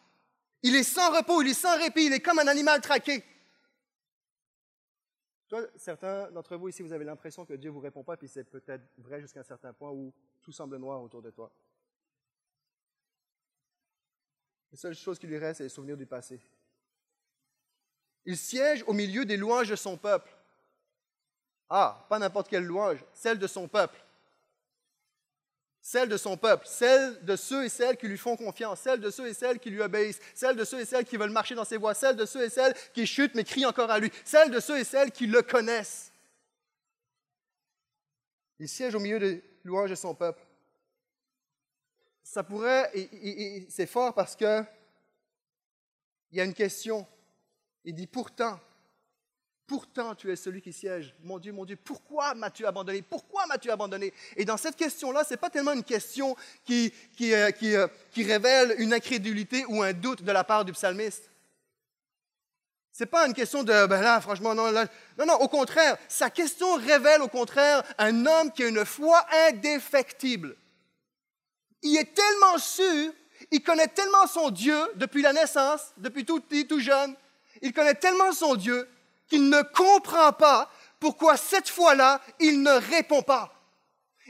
Il 0.64 0.76
est 0.76 0.84
sans 0.84 1.16
repos, 1.16 1.42
il 1.42 1.50
est 1.50 1.54
sans 1.54 1.78
répit, 1.78 2.06
il 2.06 2.14
est 2.14 2.20
comme 2.20 2.40
un 2.40 2.48
animal 2.48 2.82
traqué. 2.82 3.24
Toi, 5.48 5.68
certains 5.76 6.32
d'entre 6.32 6.56
vous 6.56 6.70
ici, 6.70 6.82
vous 6.82 6.94
avez 6.94 7.04
l'impression 7.04 7.46
que 7.46 7.54
Dieu 7.54 7.70
ne 7.70 7.74
vous 7.74 7.82
répond 7.82 8.04
pas, 8.04 8.16
puis 8.16 8.28
c'est 8.28 8.46
peut-être 8.46 8.84
vrai 8.98 9.20
jusqu'à 9.20 9.42
un 9.42 9.44
certain 9.44 9.74
point 9.74 9.92
où 9.92 10.14
tout 10.42 10.52
semble 10.52 10.78
noir 10.78 11.02
autour 11.02 11.22
de 11.22 11.30
toi. 11.30 11.52
La 14.72 14.78
seule 14.78 14.96
chose 14.96 15.20
qui 15.20 15.28
lui 15.28 15.38
reste, 15.38 15.58
c'est 15.58 15.64
les 15.64 15.70
souvenirs 15.70 15.98
du 15.98 16.06
passé. 16.06 16.40
Il 18.24 18.38
siège 18.38 18.84
au 18.88 18.94
milieu 18.94 19.26
des 19.26 19.36
louanges 19.36 19.70
de 19.70 19.76
son 19.76 19.98
peuple. 19.98 20.32
Ah, 21.70 22.06
pas 22.10 22.20
n'importe 22.20 22.48
quelle 22.48 22.64
louange, 22.64 23.04
celle 23.14 23.40
de 23.40 23.48
son 23.48 23.68
peuple. 23.68 24.02
Celle 25.82 26.10
de 26.10 26.18
son 26.18 26.38
peuple, 26.38 26.68
celle 26.68 27.26
de 27.26 27.36
ceux 27.36 27.66
et 27.66 27.70
celles 27.70 27.98
qui 27.98 28.08
lui 28.08 28.18
font 28.18 28.38
confiance, 28.38 28.82
celle 28.82 29.00
de 29.00 29.10
ceux 29.10 29.28
et 29.28 29.34
celles 29.34 29.60
qui 29.60 29.72
lui 29.72 29.82
obéissent, 29.82 30.20
celle 30.36 30.56
de 30.56 30.64
ceux 30.64 30.80
et 30.80 30.86
celles 30.86 31.06
qui 31.06 31.18
veulent 31.18 31.32
marcher 31.32 31.56
dans 31.56 31.66
ses 31.66 31.78
voies, 31.78 31.96
celle 31.96 32.16
de 32.16 32.26
ceux 32.26 32.44
et 32.44 32.50
celles 32.50 32.76
qui 32.94 33.08
chutent 33.08 33.34
mais 33.34 33.44
crient 33.44 33.66
encore 33.66 33.90
à 33.90 33.98
lui, 33.98 34.12
celle 34.24 34.52
de 34.52 34.60
ceux 34.60 34.78
et 34.78 34.84
celles 34.84 35.12
qui 35.12 35.26
le 35.26 35.42
connaissent. 35.42 36.12
Il 38.60 38.70
siège 38.70 38.94
au 38.94 39.00
milieu 39.00 39.18
des 39.18 39.44
louanges 39.64 39.90
de 39.90 39.96
son 39.96 40.14
peuple. 40.14 40.46
Ça 42.24 42.44
pourrait, 42.44 42.92
et, 42.94 43.66
c'est 43.70 43.88
fort 43.88 44.14
parce 44.14 44.36
que 44.36 44.64
il 46.32 46.38
y 46.38 46.42
a 46.42 46.46
une 46.46 46.54
question. 46.54 47.08
Il 47.84 47.96
dit 47.96 48.06
pourtant, 48.06 48.60
Pourtant, 49.72 50.16
tu 50.16 50.30
es 50.30 50.36
celui 50.36 50.62
qui 50.62 50.74
siège. 50.74 51.16
Mon 51.24 51.40
Dieu, 51.40 51.54
mon 51.54 51.64
Dieu, 51.64 51.78
pourquoi 51.82 52.34
m'as-tu 52.34 52.66
abandonné? 52.66 53.02
Pourquoi 53.02 53.46
m'as-tu 53.46 53.72
abandonné? 53.72 54.14
Et 54.36 54.44
dans 54.44 54.58
cette 54.58 54.76
question-là, 54.76 55.24
ce 55.24 55.30
n'est 55.30 55.38
pas 55.38 55.50
tellement 55.50 55.72
une 55.72 55.86
question 55.86 56.36
euh, 56.70 56.90
euh, 57.22 57.88
qui, 58.12 58.24
révèle 58.26 58.76
une 58.80 58.94
incrédulité 58.94 59.64
ou 59.70 59.82
un 59.82 59.94
doute 59.94 60.24
de 60.24 60.32
la 60.34 60.44
part 60.44 60.66
du 60.66 60.74
psalmiste. 60.74 61.32
Ce 62.92 63.02
n'est 63.02 63.10
pas 63.10 63.26
une 63.26 63.34
question 63.34 63.64
de, 63.64 63.88
ben 63.88 64.02
là, 64.02 64.20
franchement, 64.20 64.54
non, 64.54 64.74
non, 64.74 65.26
non, 65.26 65.36
au 65.36 65.48
contraire, 65.48 65.98
sa 66.10 66.30
question 66.30 66.76
révèle 66.76 67.22
au 67.22 67.30
contraire 67.30 67.82
un 67.98 68.26
homme 68.26 68.52
qui 68.52 68.64
a 68.64 68.68
une 68.68 68.84
foi 68.84 69.26
indéfectible. 69.48 70.58
Il 71.82 71.96
est 71.96 72.14
tellement 72.14 72.58
sûr, 72.58 73.14
il 73.50 73.64
connaît 73.64 73.88
tellement 73.88 74.28
son 74.28 74.50
Dieu 74.50 74.78
depuis 74.96 75.22
la 75.22 75.32
naissance, 75.32 75.94
depuis 75.96 76.26
tout 76.26 76.42
petit, 76.42 76.68
tout 76.68 76.82
jeune, 76.82 77.16
il 77.62 77.72
connaît 77.72 77.96
tellement 77.96 78.34
son 78.34 78.56
Dieu 78.56 78.86
qu'il 79.32 79.48
ne 79.48 79.62
comprend 79.62 80.34
pas 80.34 80.70
pourquoi 81.00 81.38
cette 81.38 81.70
fois-là, 81.70 82.20
il 82.42 82.62
ne 82.62 82.72
répond 82.72 83.22
pas. 83.22 83.54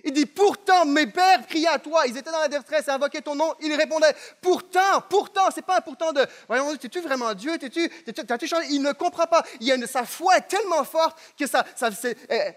Il 0.04 0.14
dit, 0.14 0.28
pourtant, 0.28 0.86
mes 0.86 1.08
pères 1.08 1.46
criaient 1.48 1.68
à 1.68 1.80
toi, 1.80 2.06
ils 2.08 2.16
étaient 2.16 2.32
dans 2.32 2.40
la 2.40 2.48
détresse, 2.48 2.88
invoquaient 2.88 3.22
ton 3.22 3.36
nom, 3.36 3.54
il 3.62 3.74
répondait, 3.74 4.14
pourtant, 4.42 5.02
pourtant, 5.10 5.50
c'est 5.54 5.66
pas 5.66 5.78
un 5.78 5.82
pourtant 5.82 6.12
de, 6.12 6.26
voyons, 6.48 6.74
es-tu 6.74 7.02
vraiment 7.02 7.34
Dieu, 7.34 7.58
t'es-tu, 7.58 7.90
t'as-tu 8.14 8.48
changé? 8.48 8.68
Il 8.70 8.82
ne 8.82 8.92
comprend 8.94 9.26
pas. 9.26 9.44
Il 9.60 9.72
a 9.72 9.88
sa 9.88 10.06
foi 10.06 10.38
est 10.38 10.48
tellement 10.48 10.84
forte 10.84 11.18
que 11.38 11.48
ça, 11.48 11.66
ça 11.76 11.90
eh, 12.30 12.52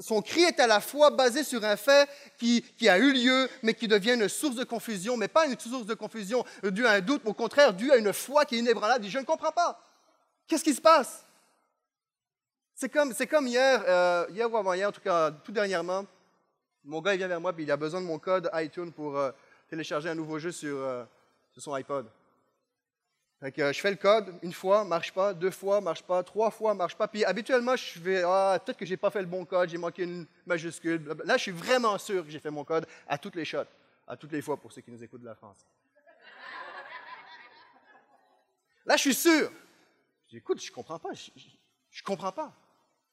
son 0.00 0.20
cri 0.22 0.42
est 0.42 0.60
à 0.60 0.66
la 0.66 0.80
fois 0.80 1.10
basé 1.10 1.44
sur 1.44 1.64
un 1.64 1.76
fait 1.76 2.08
qui, 2.38 2.62
qui, 2.78 2.88
a 2.88 2.98
eu 2.98 3.12
lieu, 3.12 3.48
mais 3.62 3.74
qui 3.74 3.88
devient 3.88 4.14
une 4.14 4.28
source 4.28 4.54
de 4.54 4.64
confusion, 4.64 5.16
mais 5.16 5.28
pas 5.28 5.46
une 5.46 5.58
source 5.58 5.86
de 5.86 5.94
confusion 5.94 6.44
due 6.62 6.86
à 6.86 6.92
un 6.92 7.00
doute, 7.00 7.22
mais 7.24 7.30
au 7.30 7.34
contraire, 7.34 7.72
due 7.72 7.90
à 7.90 7.96
une 7.96 8.12
foi 8.12 8.44
qui 8.44 8.56
est 8.56 8.58
inébranlable. 8.58 9.04
Il 9.04 9.08
dit, 9.08 9.12
je 9.12 9.18
ne 9.18 9.24
comprends 9.24 9.52
pas. 9.52 9.80
Qu'est-ce 10.46 10.64
qui 10.64 10.74
se 10.74 10.80
passe? 10.80 11.25
C'est 12.78 12.90
comme, 12.90 13.46
hier, 13.46 13.82
euh, 13.88 14.26
hier 14.28 14.52
ou 14.52 14.56
avant-hier, 14.58 14.86
en 14.86 14.92
tout 14.92 15.00
cas 15.00 15.30
tout 15.30 15.50
dernièrement, 15.50 16.04
mon 16.84 17.00
gars 17.00 17.16
vient 17.16 17.26
vers 17.26 17.40
moi 17.40 17.54
et 17.56 17.62
il 17.62 17.70
a 17.70 17.76
besoin 17.78 18.02
de 18.02 18.06
mon 18.06 18.18
code 18.18 18.50
iTunes 18.52 18.92
pour 18.92 19.16
euh, 19.16 19.32
télécharger 19.66 20.10
un 20.10 20.14
nouveau 20.14 20.38
jeu 20.38 20.52
sur, 20.52 20.76
euh, 20.76 21.06
son 21.56 21.72
iPod. 21.72 22.06
je 23.40 23.80
fais 23.80 23.90
le 23.90 23.96
code 23.96 24.34
une 24.42 24.52
fois, 24.52 24.84
marche 24.84 25.10
pas, 25.14 25.32
deux 25.32 25.50
fois, 25.50 25.80
marche 25.80 26.02
pas, 26.02 26.22
trois 26.22 26.50
fois, 26.50 26.74
marche 26.74 26.94
pas. 26.94 27.08
Puis 27.08 27.24
habituellement, 27.24 27.76
je 27.76 27.98
vais, 27.98 28.22
ah, 28.26 28.60
peut-être 28.62 28.76
que 28.76 28.84
j'ai 28.84 28.98
pas 28.98 29.08
fait 29.08 29.22
le 29.22 29.26
bon 29.26 29.46
code, 29.46 29.70
j'ai 29.70 29.78
manqué 29.78 30.02
une 30.02 30.26
majuscule. 30.44 31.02
Là, 31.24 31.38
je 31.38 31.44
suis 31.44 31.52
vraiment 31.52 31.96
sûr 31.96 32.26
que 32.26 32.30
j'ai 32.30 32.40
fait 32.40 32.50
mon 32.50 32.64
code 32.64 32.86
à 33.08 33.16
toutes 33.16 33.36
les 33.36 33.46
shots, 33.46 33.72
à 34.06 34.18
toutes 34.18 34.32
les 34.32 34.42
fois 34.42 34.58
pour 34.58 34.70
ceux 34.70 34.82
qui 34.82 34.90
nous 34.90 35.02
écoutent 35.02 35.22
de 35.22 35.26
la 35.26 35.34
France. 35.34 35.64
Là, 38.84 38.96
je 38.96 39.00
suis 39.00 39.14
sûr. 39.14 39.50
Je 40.26 40.32
dis, 40.32 40.36
écoute, 40.36 40.62
je 40.62 40.70
comprends 40.70 40.98
pas, 40.98 41.14
je, 41.14 41.30
je 41.90 42.02
comprends 42.02 42.32
pas. 42.32 42.52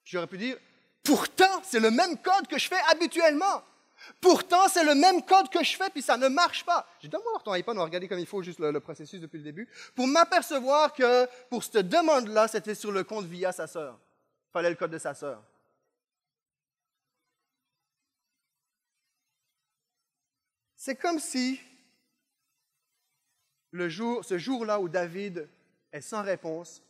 J'aurais 0.03 0.27
pu 0.27 0.37
dire, 0.37 0.57
pourtant, 1.03 1.61
c'est 1.63 1.79
le 1.79 1.91
même 1.91 2.17
code 2.21 2.47
que 2.47 2.57
je 2.57 2.67
fais 2.67 2.79
habituellement. 2.91 3.63
Pourtant, 4.19 4.67
c'est 4.67 4.83
le 4.83 4.95
même 4.95 5.23
code 5.23 5.49
que 5.49 5.63
je 5.63 5.75
fais, 5.75 5.89
puis 5.89 6.01
ça 6.01 6.17
ne 6.17 6.27
marche 6.27 6.65
pas. 6.65 6.85
J'ai 6.99 7.07
donne-moi 7.07 7.31
voir 7.31 7.43
ton 7.43 7.55
iPad, 7.55 7.75
on 7.75 7.79
va 7.79 7.85
regarder 7.85 8.07
comme 8.07 8.19
il 8.19 8.25
faut 8.25 8.41
juste 8.41 8.59
le, 8.59 8.79
processus 8.79 9.21
depuis 9.21 9.37
le 9.37 9.43
début, 9.43 9.67
pour 9.95 10.07
m'apercevoir 10.07 10.93
que 10.93 11.25
pour 11.49 11.63
cette 11.63 11.87
demande-là, 11.87 12.47
c'était 12.47 12.75
sur 12.75 12.91
le 12.91 13.03
compte 13.03 13.25
via 13.25 13.51
sa 13.51 13.67
sœur. 13.67 13.97
Il 14.49 14.51
fallait 14.51 14.69
le 14.69 14.75
code 14.75 14.91
de 14.91 14.97
sa 14.97 15.13
sœur. 15.13 15.41
C'est 20.75 20.95
comme 20.95 21.19
si 21.19 21.61
le 23.71 23.87
jour, 23.87 24.23
ce 24.25 24.37
jour-là 24.37 24.81
où 24.81 24.89
David 24.89 25.47
est 25.93 26.01
sans 26.01 26.21
réponse, 26.21 26.83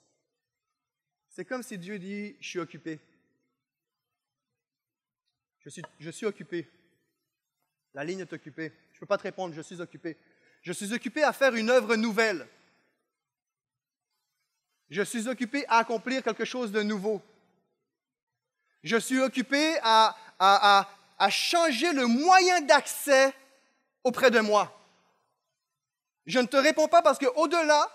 c'est 1.33 1.45
comme 1.45 1.63
si 1.63 1.79
Dieu 1.79 1.97
dit, 1.97 2.35
je 2.39 2.47
suis 2.47 2.59
occupé. 2.59 2.99
Je 5.65 6.11
suis, 6.11 6.25
occupé. 6.27 6.69
La 7.95 8.03
ligne 8.03 8.19
est 8.19 8.33
occupée. 8.33 8.71
Je 8.91 8.97
ne 8.97 8.99
peux 8.99 9.05
pas 9.07 9.17
te 9.17 9.23
répondre, 9.23 9.55
je 9.55 9.61
suis 9.61 9.81
occupé. 9.81 10.15
Je 10.61 10.71
suis 10.71 10.93
occupé 10.93 11.23
à 11.23 11.33
faire 11.33 11.55
une 11.55 11.71
œuvre 11.71 11.95
nouvelle. 11.95 12.47
Je 14.91 15.01
suis 15.01 15.27
occupé 15.27 15.65
à 15.69 15.77
accomplir 15.77 16.21
quelque 16.21 16.45
chose 16.45 16.71
de 16.71 16.83
nouveau. 16.83 17.19
Je 18.83 18.97
suis 18.97 19.19
occupé 19.19 19.79
à, 19.81 20.15
à, 20.37 20.87
à, 21.17 21.29
changer 21.31 21.93
le 21.93 22.05
moyen 22.05 22.61
d'accès 22.61 23.33
auprès 24.03 24.29
de 24.29 24.39
moi. 24.39 24.71
Je 26.27 26.37
ne 26.37 26.45
te 26.45 26.57
réponds 26.57 26.87
pas 26.87 27.01
parce 27.01 27.17
qu'au-delà 27.17 27.89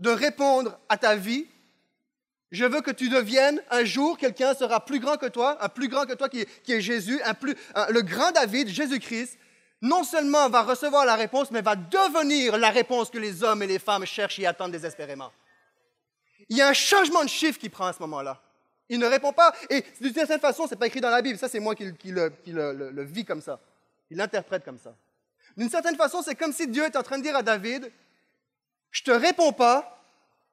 de 0.00 0.10
répondre 0.10 0.80
à 0.88 0.96
ta 0.96 1.14
vie, 1.14 1.46
je 2.50 2.64
veux 2.64 2.80
que 2.80 2.90
tu 2.90 3.08
deviennes 3.08 3.62
un 3.70 3.84
jour 3.84 4.18
quelqu'un 4.18 4.54
sera 4.54 4.84
plus 4.84 4.98
grand 4.98 5.16
que 5.16 5.26
toi, 5.26 5.56
un 5.64 5.68
plus 5.68 5.88
grand 5.88 6.04
que 6.04 6.14
toi 6.14 6.28
qui 6.28 6.40
est, 6.40 6.80
Jésus, 6.80 7.20
le 7.90 8.00
grand 8.00 8.32
David, 8.32 8.68
Jésus-Christ, 8.68 9.38
non 9.82 10.04
seulement 10.04 10.48
va 10.48 10.62
recevoir 10.62 11.06
la 11.06 11.14
réponse, 11.14 11.50
mais 11.50 11.62
va 11.62 11.76
devenir 11.76 12.58
la 12.58 12.70
réponse 12.70 13.08
que 13.08 13.18
les 13.18 13.42
hommes 13.44 13.62
et 13.62 13.66
les 13.66 13.78
femmes 13.78 14.04
cherchent 14.04 14.38
et 14.38 14.46
attendent 14.46 14.72
désespérément. 14.72 15.32
Il 16.48 16.56
y 16.56 16.60
a 16.60 16.68
un 16.68 16.74
changement 16.74 17.22
de 17.22 17.28
chiffre 17.28 17.58
qui 17.58 17.68
prend 17.68 17.86
à 17.86 17.92
ce 17.92 18.00
moment-là. 18.00 18.42
Il 18.88 18.98
ne 18.98 19.06
répond 19.06 19.32
pas, 19.32 19.54
et 19.70 19.84
d'une 20.00 20.12
certaine 20.12 20.40
façon, 20.40 20.66
ce 20.66 20.74
n'est 20.74 20.78
pas 20.78 20.88
écrit 20.88 21.00
dans 21.00 21.10
la 21.10 21.22
Bible, 21.22 21.38
ça 21.38 21.48
c'est 21.48 21.60
moi 21.60 21.76
qui, 21.76 21.94
le, 22.06 22.32
le 22.46 23.04
vis 23.04 23.24
comme 23.24 23.40
ça. 23.40 23.60
Il 24.10 24.16
l'interprète 24.16 24.64
comme 24.64 24.78
ça. 24.78 24.96
D'une 25.56 25.70
certaine 25.70 25.96
façon, 25.96 26.22
c'est 26.22 26.34
comme 26.34 26.52
si 26.52 26.66
Dieu 26.66 26.84
est 26.84 26.96
en 26.96 27.02
train 27.04 27.18
de 27.18 27.22
dire 27.22 27.36
à 27.36 27.42
David, 27.42 27.92
je 28.90 29.02
te 29.04 29.12
réponds 29.12 29.52
pas 29.52 29.99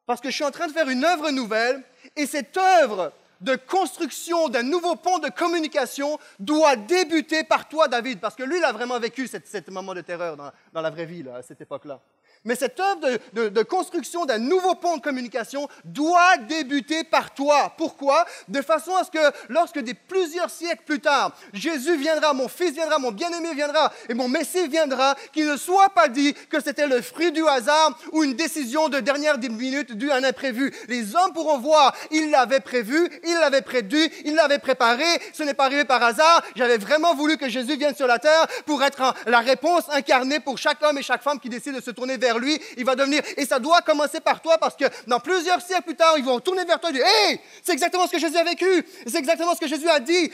parce 0.08 0.22
que 0.22 0.30
je 0.30 0.36
suis 0.36 0.44
en 0.44 0.52
train 0.52 0.68
de 0.68 0.72
faire 0.72 0.90
une 0.90 1.06
œuvre 1.06 1.30
nouvelle 1.30 1.84
et 2.16 2.26
cette 2.26 2.58
œuvre 2.58 3.12
de 3.42 3.56
construction 3.56 4.50
d'un 4.50 4.64
nouveau 4.64 4.96
pont 4.96 5.20
de 5.20 5.30
communication 5.30 6.18
doit 6.40 6.76
débuter 6.76 7.44
par 7.44 7.68
toi, 7.68 7.88
David, 7.88 8.20
parce 8.20 8.34
que 8.34 8.42
lui, 8.42 8.58
il 8.58 8.64
a 8.64 8.72
vraiment 8.72 9.00
vécu 9.00 9.28
ce 9.28 9.70
moment 9.70 9.94
de 9.94 10.02
terreur 10.02 10.36
dans, 10.36 10.52
dans 10.74 10.82
la 10.82 10.90
vraie 10.90 11.06
vie, 11.06 11.22
là, 11.22 11.36
à 11.36 11.42
cette 11.44 11.62
époque-là. 11.62 12.00
Mais 12.46 12.56
cette 12.56 12.80
œuvre 12.80 13.20
de, 13.34 13.64
construction 13.64 14.26
d'un 14.26 14.38
nouveau 14.38 14.76
pont 14.76 14.98
de 14.98 15.02
communication 15.02 15.68
doit 15.84 16.38
débuter 16.38 17.04
par 17.04 17.34
toi. 17.34 17.74
Pourquoi? 17.78 18.26
De 18.48 18.62
façon 18.62 18.96
à 18.96 19.04
ce 19.04 19.12
que 19.12 19.36
lorsque 19.50 19.80
des 19.80 19.94
plusieurs 19.94 20.50
siècles 20.50 20.84
plus 20.86 21.00
tard, 21.00 21.36
Jésus 21.54 21.98
viendra, 21.98 22.34
mon 22.34 22.48
fils 22.48 22.72
viendra, 22.72 23.00
mon 23.00 23.12
bien-aimé 23.12 23.54
viendra 23.54 23.92
et 24.10 24.14
mon 24.14 24.28
Messie 24.28 24.68
viendra, 24.68 25.16
qu'il 25.34 25.48
ne 25.48 25.58
soit 25.58 25.90
pas 25.90 26.08
dit 26.08 26.34
que 26.50 26.62
c'était 26.62 26.88
le 26.88 27.02
fruit 27.02 27.32
du 27.32 27.46
hasard 27.48 27.98
ou 28.12 28.24
une 28.24 28.34
décision 28.34 28.90
de 28.90 29.00
dernière 29.00 29.38
minute 29.38 29.94
due 29.94 30.12
à 30.12 30.16
un 30.16 30.24
imprévu. 30.24 30.74
Les 30.88 31.16
hommes 31.16 31.34
pourront 31.34 31.58
voir, 31.58 31.94
il 32.12 32.30
l'avait 32.30 32.60
prévu, 32.60 33.10
il 33.26 33.34
l'avait 33.36 33.62
prédit, 33.62 34.10
il 34.26 34.36
l'avait 34.36 34.60
préparé, 34.60 35.06
ce 35.34 35.44
n'est 35.44 35.54
pas 35.54 35.66
arrivé 35.66 35.86
par 35.86 36.04
hasard. 36.04 36.44
J'avais 36.56 36.78
vraiment 36.78 37.16
voulu 37.16 37.38
que 37.38 37.50
Jésus 37.50 37.76
vienne 37.76 37.96
sur 37.96 38.08
la 38.08 38.20
terre 38.20 38.48
pour 38.66 38.84
être 38.84 39.14
la 39.26 39.40
réponse 39.40 39.84
incarnée 39.90 40.40
pour 40.40 40.58
chaque 40.58 40.82
homme 40.84 40.98
et 40.98 41.04
chaque 41.04 41.24
femme 41.24 41.40
qui 41.40 41.50
décide 41.50 41.76
de 41.76 41.82
se 41.82 41.92
tourner 41.92 42.18
vers 42.18 42.27
lui, 42.36 42.60
il 42.78 42.86
va 42.86 42.96
devenir. 42.96 43.22
Et 43.38 43.46
ça 43.46 43.60
doit 43.60 43.82
commencer 43.82 44.20
par 44.20 44.42
toi 44.42 44.58
parce 44.58 44.76
que 44.76 44.86
dans 45.08 45.20
plusieurs 45.20 45.62
siècles 45.62 45.84
plus 45.84 45.96
tard, 45.96 46.16
ils 46.18 46.24
vont 46.24 46.40
tourner 46.40 46.66
vers 46.66 46.80
toi 46.80 46.90
et 46.90 46.94
dire 46.94 47.06
Hé, 47.06 47.42
c'est 47.64 47.74
exactement 47.74 48.08
ce 48.08 48.12
que 48.12 48.20
Jésus 48.20 48.38
a 48.38 48.44
vécu. 48.44 48.86
C'est 49.08 49.18
exactement 49.18 49.56
ce 49.56 49.60
que 49.60 49.68
Jésus 49.68 49.90
a 49.90 50.00
dit. 50.00 50.32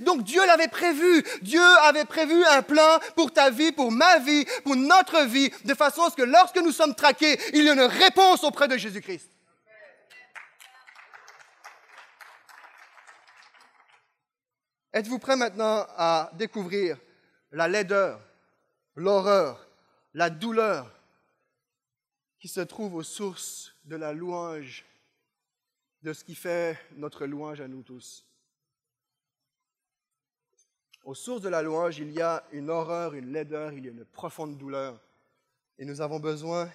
donc 0.00 0.22
Dieu 0.22 0.44
l'avait 0.46 0.68
prévu. 0.68 1.24
Dieu 1.42 1.62
avait 1.82 2.04
prévu 2.04 2.44
un 2.44 2.62
plan 2.62 2.98
pour 3.16 3.32
ta 3.32 3.50
vie, 3.50 3.72
pour 3.72 3.90
ma 3.92 4.18
vie, 4.18 4.46
pour 4.64 4.76
notre 4.76 5.22
vie, 5.22 5.50
de 5.64 5.74
façon 5.74 6.02
à 6.02 6.10
ce 6.10 6.16
que 6.16 6.22
lorsque 6.22 6.56
nous 6.56 6.72
sommes 6.72 6.94
traqués, 6.94 7.38
il 7.52 7.64
y 7.64 7.68
ait 7.68 7.72
une 7.72 7.80
réponse 7.80 8.44
auprès 8.44 8.68
de 8.68 8.76
Jésus-Christ. 8.76 9.28
Êtes-vous 14.92 15.18
prêt 15.18 15.36
maintenant 15.36 15.86
à 15.96 16.30
découvrir 16.34 16.98
la 17.50 17.66
laideur, 17.66 18.20
l'horreur, 18.94 19.66
la 20.12 20.28
douleur 20.28 20.90
qui 22.42 22.48
se 22.48 22.60
trouve 22.60 22.96
aux 22.96 23.04
sources 23.04 23.72
de 23.84 23.94
la 23.94 24.12
louange, 24.12 24.84
de 26.02 26.12
ce 26.12 26.24
qui 26.24 26.34
fait 26.34 26.76
notre 26.96 27.24
louange 27.24 27.60
à 27.60 27.68
nous 27.68 27.82
tous. 27.82 28.26
Aux 31.04 31.14
sources 31.14 31.42
de 31.42 31.48
la 31.48 31.62
louange, 31.62 31.98
il 31.98 32.10
y 32.10 32.20
a 32.20 32.42
une 32.50 32.68
horreur, 32.68 33.14
une 33.14 33.32
laideur, 33.32 33.72
il 33.72 33.84
y 33.84 33.88
a 33.88 33.92
une 33.92 34.04
profonde 34.04 34.58
douleur. 34.58 35.00
Et 35.78 35.84
nous 35.84 36.00
avons 36.00 36.18
besoin 36.18 36.68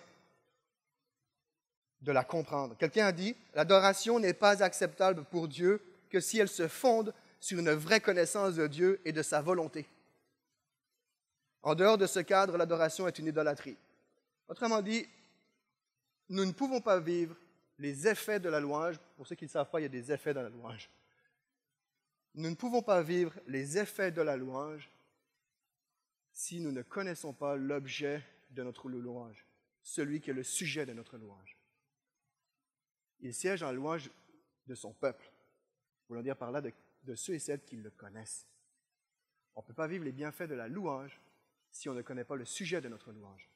de 2.02 2.14
la 2.14 2.24
comprendre. 2.24 2.78
Quelqu'un 2.78 3.08
a 3.08 3.12
dit, 3.12 3.36
l'adoration 3.54 4.22
n'est 4.22 4.32
pas 4.32 4.64
acceptable 4.64 5.26
pour 5.26 5.50
Dieu 5.50 5.82
que 6.10 6.22
si 6.22 6.40
elle 6.40 6.48
se 6.48 6.70
fonde 6.70 7.14
sur 7.42 7.60
une 7.60 7.72
vraie 7.72 8.00
connaissance 8.00 8.56
de 8.56 8.68
Dieu 8.68 9.02
et 9.04 9.12
de 9.12 9.22
sa 9.22 9.42
volonté. 9.42 9.86
En 11.62 11.76
dehors 11.76 11.98
de 11.98 12.08
ce 12.08 12.22
cadre, 12.22 12.56
l'adoration 12.56 13.06
est 13.06 13.20
une 13.20 13.28
idolâtrie. 13.28 13.76
Autrement 14.48 14.82
dit, 14.82 15.06
nous 16.30 16.46
ne 16.46 16.52
pouvons 16.52 16.82
pas 16.82 17.00
vivre 17.00 17.36
les 17.80 18.08
effets 18.08 18.40
de 18.40 18.50
la 18.50 18.60
louange. 18.60 18.98
Pour 19.16 19.28
ceux 19.28 19.36
qui 19.36 19.46
ne 19.46 19.50
savent 19.50 19.70
pas, 19.70 19.80
il 19.80 19.84
y 19.84 19.86
a 19.86 19.90
des 19.90 20.12
effets 20.12 20.34
dans 20.34 20.42
la 20.42 20.50
louange. 20.50 20.90
Nous 22.36 22.50
ne 22.50 22.56
pouvons 22.56 22.82
pas 22.82 23.02
vivre 23.02 23.34
les 23.48 23.78
effets 23.78 24.12
de 24.12 24.22
la 24.22 24.38
louange 24.38 24.90
si 26.32 26.60
nous 26.60 26.72
ne 26.72 26.84
connaissons 26.84 27.34
pas 27.34 27.56
l'objet 27.56 28.24
de 28.52 28.62
notre 28.62 28.90
louange, 28.90 29.44
celui 29.82 30.22
qui 30.22 30.30
est 30.30 30.34
le 30.34 30.44
sujet 30.44 30.86
de 30.86 30.94
notre 30.94 31.18
louange. 31.18 31.58
Il 33.22 33.34
siège 33.34 33.64
en 33.64 33.72
louange 33.72 34.12
de 34.68 34.76
son 34.76 34.94
peuple, 34.94 35.32
voulant 36.08 36.22
dire 36.22 36.38
par 36.38 36.52
là 36.52 36.62
de, 36.62 36.72
de 37.04 37.16
ceux 37.16 37.34
et 37.34 37.40
celles 37.40 37.64
qui 37.64 37.78
le 37.78 37.90
connaissent. 37.90 38.46
On 39.56 39.62
ne 39.62 39.66
peut 39.66 39.74
pas 39.74 39.88
vivre 39.88 40.04
les 40.04 40.12
bienfaits 40.12 40.44
de 40.44 40.54
la 40.54 40.68
louange 40.68 41.20
si 41.72 41.90
on 41.90 41.96
ne 41.96 42.04
connaît 42.04 42.24
pas 42.24 42.36
le 42.36 42.46
sujet 42.46 42.82
de 42.82 42.90
notre 42.90 43.12
louange. 43.12 43.50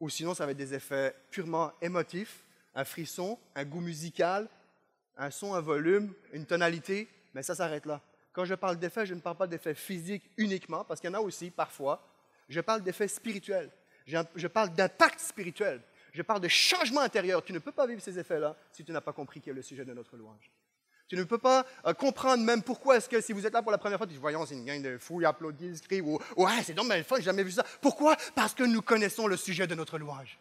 Ou 0.00 0.08
sinon, 0.08 0.34
ça 0.34 0.44
va 0.44 0.52
être 0.52 0.58
des 0.58 0.74
effets 0.74 1.14
purement 1.30 1.72
émotifs, 1.80 2.44
un 2.74 2.84
frisson, 2.84 3.38
un 3.54 3.64
goût 3.64 3.80
musical, 3.80 4.48
un 5.16 5.30
son, 5.30 5.54
un 5.54 5.60
volume, 5.60 6.12
une 6.32 6.46
tonalité, 6.46 7.08
mais 7.32 7.42
ça 7.42 7.54
s'arrête 7.54 7.86
là. 7.86 8.00
Quand 8.32 8.44
je 8.44 8.54
parle 8.54 8.78
d'effets, 8.78 9.06
je 9.06 9.14
ne 9.14 9.20
parle 9.20 9.36
pas 9.36 9.46
d'effets 9.46 9.74
physiques 9.74 10.28
uniquement, 10.36 10.84
parce 10.84 11.00
qu'il 11.00 11.08
y 11.08 11.12
en 11.12 11.18
a 11.18 11.20
aussi 11.20 11.50
parfois. 11.50 12.04
Je 12.48 12.60
parle 12.60 12.82
d'effets 12.82 13.08
spirituels. 13.08 13.70
Je 14.06 14.46
parle 14.48 14.74
d'impact 14.74 15.20
spirituel. 15.20 15.80
Je 16.12 16.22
parle 16.22 16.40
de 16.40 16.48
changement 16.48 17.00
intérieur. 17.00 17.42
Tu 17.42 17.52
ne 17.52 17.58
peux 17.58 17.72
pas 17.72 17.86
vivre 17.86 18.02
ces 18.02 18.18
effets-là 18.18 18.56
si 18.72 18.84
tu 18.84 18.92
n'as 18.92 19.00
pas 19.00 19.12
compris 19.12 19.40
qui 19.40 19.50
est 19.50 19.54
le 19.54 19.62
sujet 19.62 19.84
de 19.84 19.94
notre 19.94 20.16
louange. 20.16 20.50
Tu 21.08 21.16
ne 21.16 21.24
peux 21.24 21.38
pas 21.38 21.66
euh, 21.86 21.92
comprendre 21.92 22.42
même 22.42 22.62
pourquoi 22.62 22.96
est-ce 22.96 23.08
que 23.08 23.20
si 23.20 23.32
vous 23.32 23.46
êtes 23.46 23.52
là 23.52 23.62
pour 23.62 23.72
la 23.72 23.78
première 23.78 23.98
fois, 23.98 24.06
tu 24.06 24.14
dis, 24.14 24.18
voyons, 24.18 24.46
c'est 24.46 24.54
une 24.54 24.64
gang 24.64 24.80
de 24.80 24.96
fous, 24.96 25.20
ils 25.20 25.26
applaudissent, 25.26 25.80
ils 25.80 25.86
crient, 25.86 26.00
ou 26.00 26.18
ouais, 26.36 26.62
c'est 26.64 26.74
fois, 27.04 27.18
j'ai 27.18 27.24
jamais 27.24 27.42
vu 27.42 27.52
ça. 27.52 27.64
Pourquoi? 27.80 28.16
Parce 28.34 28.54
que 28.54 28.64
nous 28.64 28.80
connaissons 28.80 29.26
le 29.26 29.36
sujet 29.36 29.66
de 29.66 29.74
notre 29.74 29.98
louange. 29.98 30.38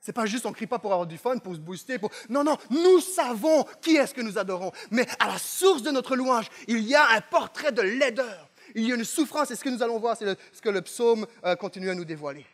C'est 0.00 0.12
pas 0.12 0.26
juste 0.26 0.44
on 0.44 0.52
crie 0.52 0.66
pas 0.66 0.78
pour 0.78 0.92
avoir 0.92 1.06
du 1.06 1.16
fun, 1.16 1.38
pour 1.38 1.54
se 1.54 1.60
booster, 1.60 1.98
pour... 1.98 2.10
Non, 2.28 2.44
non, 2.44 2.58
nous 2.70 3.00
savons 3.00 3.64
qui 3.80 3.96
est-ce 3.96 4.12
que 4.12 4.20
nous 4.20 4.38
adorons. 4.38 4.70
Mais 4.90 5.06
à 5.18 5.28
la 5.28 5.38
source 5.38 5.82
de 5.82 5.90
notre 5.90 6.16
louange, 6.16 6.48
il 6.68 6.80
y 6.80 6.94
a 6.94 7.08
un 7.10 7.20
portrait 7.20 7.72
de 7.72 7.82
laideur. 7.82 8.50
Il 8.74 8.86
y 8.86 8.92
a 8.92 8.96
une 8.96 9.04
souffrance, 9.04 9.50
et 9.50 9.56
ce 9.56 9.64
que 9.64 9.70
nous 9.70 9.82
allons 9.82 9.98
voir, 9.98 10.16
c'est 10.16 10.38
ce 10.52 10.60
que 10.60 10.68
le 10.68 10.82
psaume 10.82 11.26
euh, 11.44 11.56
continue 11.56 11.90
à 11.90 11.94
nous 11.94 12.04
dévoiler. 12.04 12.44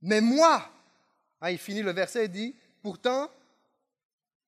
Mais 0.00 0.20
moi, 0.20 0.68
ah, 1.42 1.50
il 1.50 1.58
finit 1.58 1.82
le 1.82 1.90
verset 1.90 2.26
et 2.26 2.28
dit, 2.28 2.54
pourtant, 2.82 3.28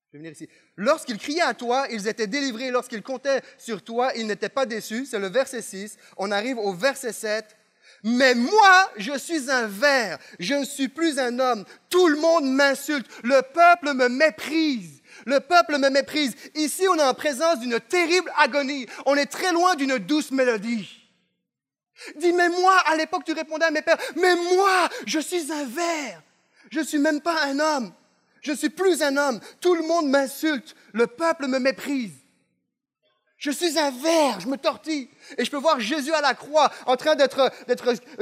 je 0.06 0.12
vais 0.12 0.18
venir 0.18 0.32
ici, 0.32 0.48
lorsqu'ils 0.76 1.18
criaient 1.18 1.40
à 1.40 1.52
toi, 1.52 1.88
ils 1.90 2.06
étaient 2.06 2.28
délivrés, 2.28 2.70
lorsqu'ils 2.70 3.02
comptaient 3.02 3.42
sur 3.58 3.82
toi, 3.82 4.12
ils 4.14 4.28
n'étaient 4.28 4.48
pas 4.48 4.64
déçus. 4.64 5.04
C'est 5.04 5.18
le 5.18 5.26
verset 5.26 5.60
6. 5.60 5.98
On 6.16 6.30
arrive 6.30 6.56
au 6.56 6.72
verset 6.72 7.12
7. 7.12 7.56
Mais 8.04 8.36
moi, 8.36 8.92
je 8.96 9.18
suis 9.18 9.50
un 9.50 9.66
ver, 9.66 10.18
je 10.38 10.54
ne 10.54 10.64
suis 10.64 10.86
plus 10.86 11.18
un 11.18 11.38
homme. 11.40 11.64
Tout 11.90 12.06
le 12.06 12.16
monde 12.16 12.44
m'insulte, 12.44 13.10
le 13.24 13.42
peuple 13.42 13.94
me 13.94 14.08
méprise. 14.08 15.02
Le 15.26 15.40
peuple 15.40 15.78
me 15.78 15.90
méprise. 15.90 16.36
Ici, 16.54 16.86
on 16.88 16.96
est 16.96 17.02
en 17.02 17.14
présence 17.14 17.58
d'une 17.58 17.80
terrible 17.80 18.30
agonie. 18.38 18.86
On 19.06 19.16
est 19.16 19.26
très 19.26 19.52
loin 19.52 19.74
d'une 19.74 19.98
douce 19.98 20.30
mélodie. 20.30 20.88
Dis, 22.16 22.32
mais 22.32 22.50
moi, 22.50 22.76
à 22.86 22.94
l'époque, 22.94 23.24
tu 23.24 23.32
répondais 23.32 23.64
à 23.64 23.70
mes 23.70 23.82
pères, 23.82 23.98
mais 24.16 24.36
moi, 24.36 24.88
je 25.06 25.18
suis 25.18 25.50
un 25.50 25.64
ver. 25.64 26.22
Je 26.74 26.80
ne 26.80 26.84
suis 26.84 26.98
même 26.98 27.20
pas 27.20 27.44
un 27.44 27.60
homme. 27.60 27.92
Je 28.40 28.50
ne 28.50 28.56
suis 28.56 28.68
plus 28.68 29.00
un 29.00 29.16
homme. 29.16 29.38
Tout 29.60 29.76
le 29.76 29.86
monde 29.86 30.08
m'insulte. 30.08 30.74
Le 30.92 31.06
peuple 31.06 31.46
me 31.46 31.60
méprise. 31.60 32.10
Je 33.36 33.52
suis 33.52 33.78
un 33.78 33.92
ver, 33.92 34.40
je 34.40 34.48
me 34.48 34.56
tortille. 34.56 35.08
Et 35.38 35.44
je 35.44 35.50
peux 35.50 35.56
voir 35.56 35.80
Jésus 35.80 36.12
à 36.12 36.20
la 36.20 36.34
croix 36.34 36.70
en 36.86 36.96
train 36.96 37.14
d'être, 37.14 37.50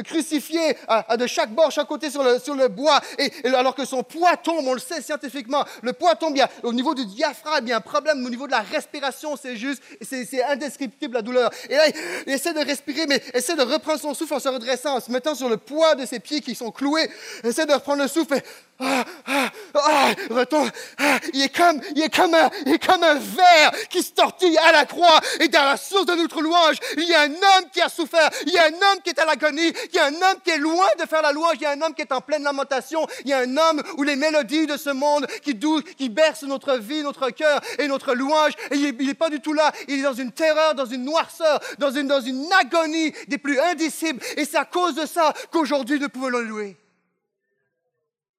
crucifié 0.04 0.76
de 1.18 1.26
chaque 1.26 1.50
bord, 1.50 1.70
chaque 1.70 1.88
côté 1.88 2.10
sur 2.10 2.22
le, 2.22 2.68
bois. 2.68 3.00
Et, 3.18 3.30
alors 3.46 3.74
que 3.74 3.84
son 3.84 4.02
poids 4.02 4.36
tombe, 4.36 4.66
on 4.66 4.74
le 4.74 4.80
sait 4.80 5.02
scientifiquement, 5.02 5.64
le 5.82 5.92
poids 5.92 6.14
tombe, 6.14 6.34
bien 6.34 6.48
au 6.62 6.72
niveau 6.72 6.94
du 6.94 7.06
diaphragme, 7.06 7.66
il 7.66 7.70
y 7.70 7.72
a 7.72 7.76
un 7.76 7.80
problème 7.80 8.24
au 8.24 8.30
niveau 8.30 8.46
de 8.46 8.52
la 8.52 8.60
respiration, 8.60 9.36
c'est 9.40 9.56
juste, 9.56 9.82
c'est, 10.00 10.42
indescriptible 10.44 11.14
la 11.14 11.22
douleur. 11.22 11.50
Et 11.68 11.74
là, 11.74 11.84
il 12.26 12.32
essaie 12.32 12.52
de 12.52 12.60
respirer, 12.60 13.06
mais 13.06 13.22
essaie 13.34 13.56
de 13.56 13.62
reprendre 13.62 14.00
son 14.00 14.14
souffle 14.14 14.34
en 14.34 14.40
se 14.40 14.48
redressant, 14.48 14.96
en 14.96 15.00
se 15.00 15.10
mettant 15.10 15.34
sur 15.34 15.48
le 15.48 15.56
poids 15.56 15.94
de 15.94 16.06
ses 16.06 16.20
pieds 16.20 16.40
qui 16.40 16.54
sont 16.54 16.70
cloués. 16.70 17.08
Essaie 17.44 17.66
de 17.66 17.72
reprendre 17.72 18.02
le 18.02 18.08
souffle. 18.08 18.34
Et, 18.34 18.42
ah, 18.80 19.04
ah, 19.26 19.50
ah, 19.74 20.10
retourne. 20.30 20.70
Ah, 20.98 21.18
il, 21.32 21.40
il, 21.40 22.02
est 22.02 22.14
comme 22.14 22.34
un, 22.34 22.50
il 22.66 22.72
est 22.72 22.84
comme 22.84 23.02
un 23.02 23.14
verre 23.14 23.72
qui 23.90 24.02
se 24.02 24.12
tortille 24.12 24.58
à 24.58 24.72
la 24.72 24.84
croix. 24.84 25.20
Et 25.40 25.48
dans 25.48 25.64
la 25.64 25.76
source 25.76 26.06
de 26.06 26.14
notre 26.14 26.40
louange, 26.40 26.76
Il 26.96 27.04
y 27.04 27.14
a 27.14 27.22
un 27.22 27.30
homme 27.30 27.70
qui 27.72 27.80
a 27.80 27.88
souffert. 27.88 28.28
Il 28.46 28.52
y 28.52 28.58
a 28.58 28.66
un 28.66 28.74
homme 28.74 29.00
qui 29.02 29.10
est 29.10 29.18
à 29.18 29.24
l'agonie. 29.24 29.72
Il 29.90 29.94
y 29.94 29.98
a 29.98 30.06
un 30.06 30.14
homme 30.14 30.40
qui 30.44 30.50
est 30.50 30.58
loin 30.58 30.86
de 30.98 31.06
faire 31.06 31.22
la 31.22 31.32
louange. 31.32 31.54
Il 31.56 31.62
y 31.62 31.66
a 31.66 31.70
un 31.70 31.80
homme 31.80 31.94
qui 31.94 32.02
est 32.02 32.12
en 32.12 32.20
pleine 32.20 32.42
lamentation. 32.42 33.06
Il 33.24 33.30
y 33.30 33.32
a 33.32 33.38
un 33.38 33.56
homme 33.56 33.82
où 33.96 34.02
les 34.02 34.16
mélodies 34.16 34.66
de 34.66 34.76
ce 34.76 34.90
monde 34.90 35.26
qui, 35.42 35.58
qui 35.96 36.08
bercent 36.08 36.44
notre 36.44 36.76
vie, 36.78 37.02
notre 37.02 37.30
cœur 37.30 37.60
et 37.78 37.88
notre 37.88 38.14
louange. 38.14 38.52
Il 38.72 38.94
n'est 38.96 39.14
pas 39.14 39.30
du 39.30 39.40
tout 39.40 39.52
là. 39.52 39.72
Il 39.88 40.00
est 40.00 40.02
dans 40.02 40.14
une 40.14 40.32
terreur, 40.32 40.74
dans 40.74 40.86
une 40.86 41.04
noirceur, 41.04 41.60
dans 41.78 41.90
une, 41.90 42.06
dans 42.06 42.20
une 42.20 42.46
agonie 42.52 43.12
des 43.28 43.38
plus 43.38 43.58
indicibles. 43.58 44.20
Et 44.36 44.44
c'est 44.44 44.58
à 44.58 44.64
cause 44.64 44.94
de 44.94 45.06
ça 45.06 45.32
qu'aujourd'hui 45.50 45.98
nous 45.98 46.08
pouvons 46.08 46.28
le 46.28 46.42
louer. 46.42 46.76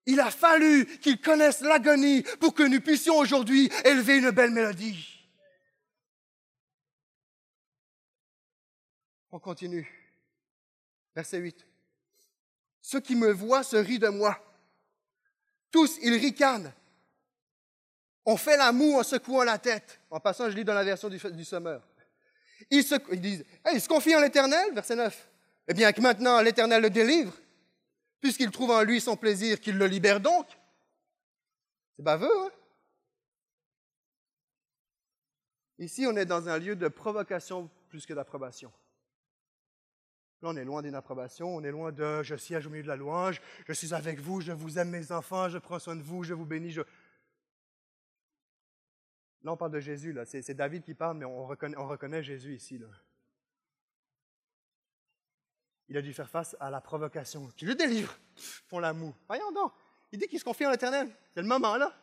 Il 0.05 0.19
a 0.19 0.29
fallu 0.29 0.85
qu'il 1.01 1.19
connaisse 1.21 1.61
l'agonie 1.61 2.23
pour 2.39 2.53
que 2.53 2.63
nous 2.63 2.81
puissions 2.81 3.17
aujourd'hui 3.17 3.69
élever 3.85 4.17
une 4.17 4.31
belle 4.31 4.51
mélodie. 4.51 5.12
On 9.33 9.39
continue. 9.39 9.91
Verset 11.15 11.39
8. 11.39 11.65
Ceux 12.81 12.99
qui 13.01 13.15
me 13.15 13.31
voient 13.31 13.63
se 13.63 13.75
rient 13.75 13.97
de 13.97 14.09
moi. 14.09 14.39
Tous, 15.71 15.97
ils 16.03 16.13
ricanent. 16.13 16.71
On 18.25 18.37
fait 18.37 18.57
la 18.57 18.71
moue 18.71 18.99
en 18.99 19.03
secouant 19.03 19.43
la 19.43 19.57
tête. 19.57 19.99
En 20.11 20.19
passant, 20.19 20.51
je 20.51 20.55
lis 20.55 20.63
dans 20.63 20.75
la 20.75 20.83
version 20.83 21.09
du, 21.09 21.17
du 21.17 21.43
Sommeur. 21.43 21.81
Ils, 22.69 22.83
se, 22.83 22.93
ils 23.11 23.19
disent, 23.19 23.43
ils 23.73 23.81
se 23.81 23.89
confient 23.89 24.15
en 24.15 24.21
l'Éternel, 24.21 24.71
verset 24.71 24.95
9. 24.95 25.29
Eh 25.67 25.73
bien, 25.73 25.91
que 25.91 26.01
maintenant 26.01 26.39
l'Éternel 26.39 26.83
le 26.83 26.91
délivre 26.91 27.33
puisqu'il 28.21 28.51
trouve 28.51 28.69
en 28.69 28.83
lui 28.83 29.01
son 29.01 29.17
plaisir, 29.17 29.59
qu'il 29.59 29.77
le 29.77 29.87
libère 29.87 30.21
donc. 30.21 30.47
C'est 31.97 32.03
baveux, 32.03 32.31
hein? 32.45 32.51
Ici, 35.79 36.05
on 36.07 36.15
est 36.15 36.25
dans 36.25 36.47
un 36.47 36.57
lieu 36.57 36.77
de 36.77 36.87
provocation 36.87 37.69
plus 37.89 38.05
que 38.05 38.13
d'approbation. 38.13 38.71
Là, 40.43 40.49
on 40.49 40.57
est 40.57 40.65
loin 40.65 40.81
d'une 40.81 40.95
approbation, 40.95 41.55
on 41.55 41.63
est 41.63 41.71
loin 41.71 41.93
de 41.93 42.21
je 42.21 42.35
siège 42.35 42.67
au 42.67 42.69
milieu 42.69 42.83
de 42.83 42.89
la 42.89 42.97
louange, 42.97 43.41
je 43.65 43.71
suis 43.71 43.93
avec 43.93 44.19
vous, 44.19 44.41
je 44.41 44.51
vous 44.51 44.77
aime 44.77 44.89
mes 44.89 45.13
enfants, 45.13 45.47
je 45.47 45.57
prends 45.57 45.79
soin 45.79 45.95
de 45.95 46.01
vous, 46.01 46.25
je 46.25 46.33
vous 46.33 46.45
bénis. 46.45 46.71
Je... 46.71 46.81
Là, 49.43 49.53
on 49.53 49.55
parle 49.55 49.71
de 49.71 49.79
Jésus, 49.79 50.11
là. 50.11 50.25
C'est, 50.25 50.53
David 50.53 50.83
qui 50.83 50.95
parle, 50.95 51.15
mais 51.15 51.23
on 51.23 51.45
reconnaît, 51.45 51.77
on 51.77 51.87
reconnaît 51.87 52.21
Jésus 52.21 52.55
ici. 52.55 52.77
Il 55.87 55.95
a 55.95 56.01
dû 56.01 56.13
faire 56.13 56.29
face 56.29 56.57
à 56.59 56.69
la 56.69 56.81
provocation. 56.81 57.49
Tu 57.55 57.65
le 57.65 57.75
délivres, 57.75 58.17
font 58.67 58.79
la 58.79 58.91
moue. 58.91 59.15
Voyons 59.29 59.49
donc. 59.53 59.71
Il 60.11 60.19
dit 60.19 60.27
qu'il 60.27 60.39
se 60.39 60.43
confie 60.43 60.65
en 60.65 60.71
l'éternel. 60.71 61.09
C'est 61.33 61.41
le 61.41 61.47
moment 61.47 61.77
là. 61.77 61.95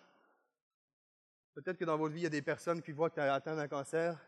Peut-être 1.53 1.77
que 1.77 1.85
dans 1.85 1.99
votre 1.99 2.15
vie, 2.15 2.21
il 2.21 2.25
y 2.25 2.27
a 2.27 2.31
des 2.31 2.41
personnes 2.41 2.81
qui 2.81 2.93
voient 2.93 3.11
que 3.11 3.17
tu 3.17 3.21
as 3.21 3.35
atteint 3.35 3.59
un 3.59 3.69
cancer, 3.69 4.19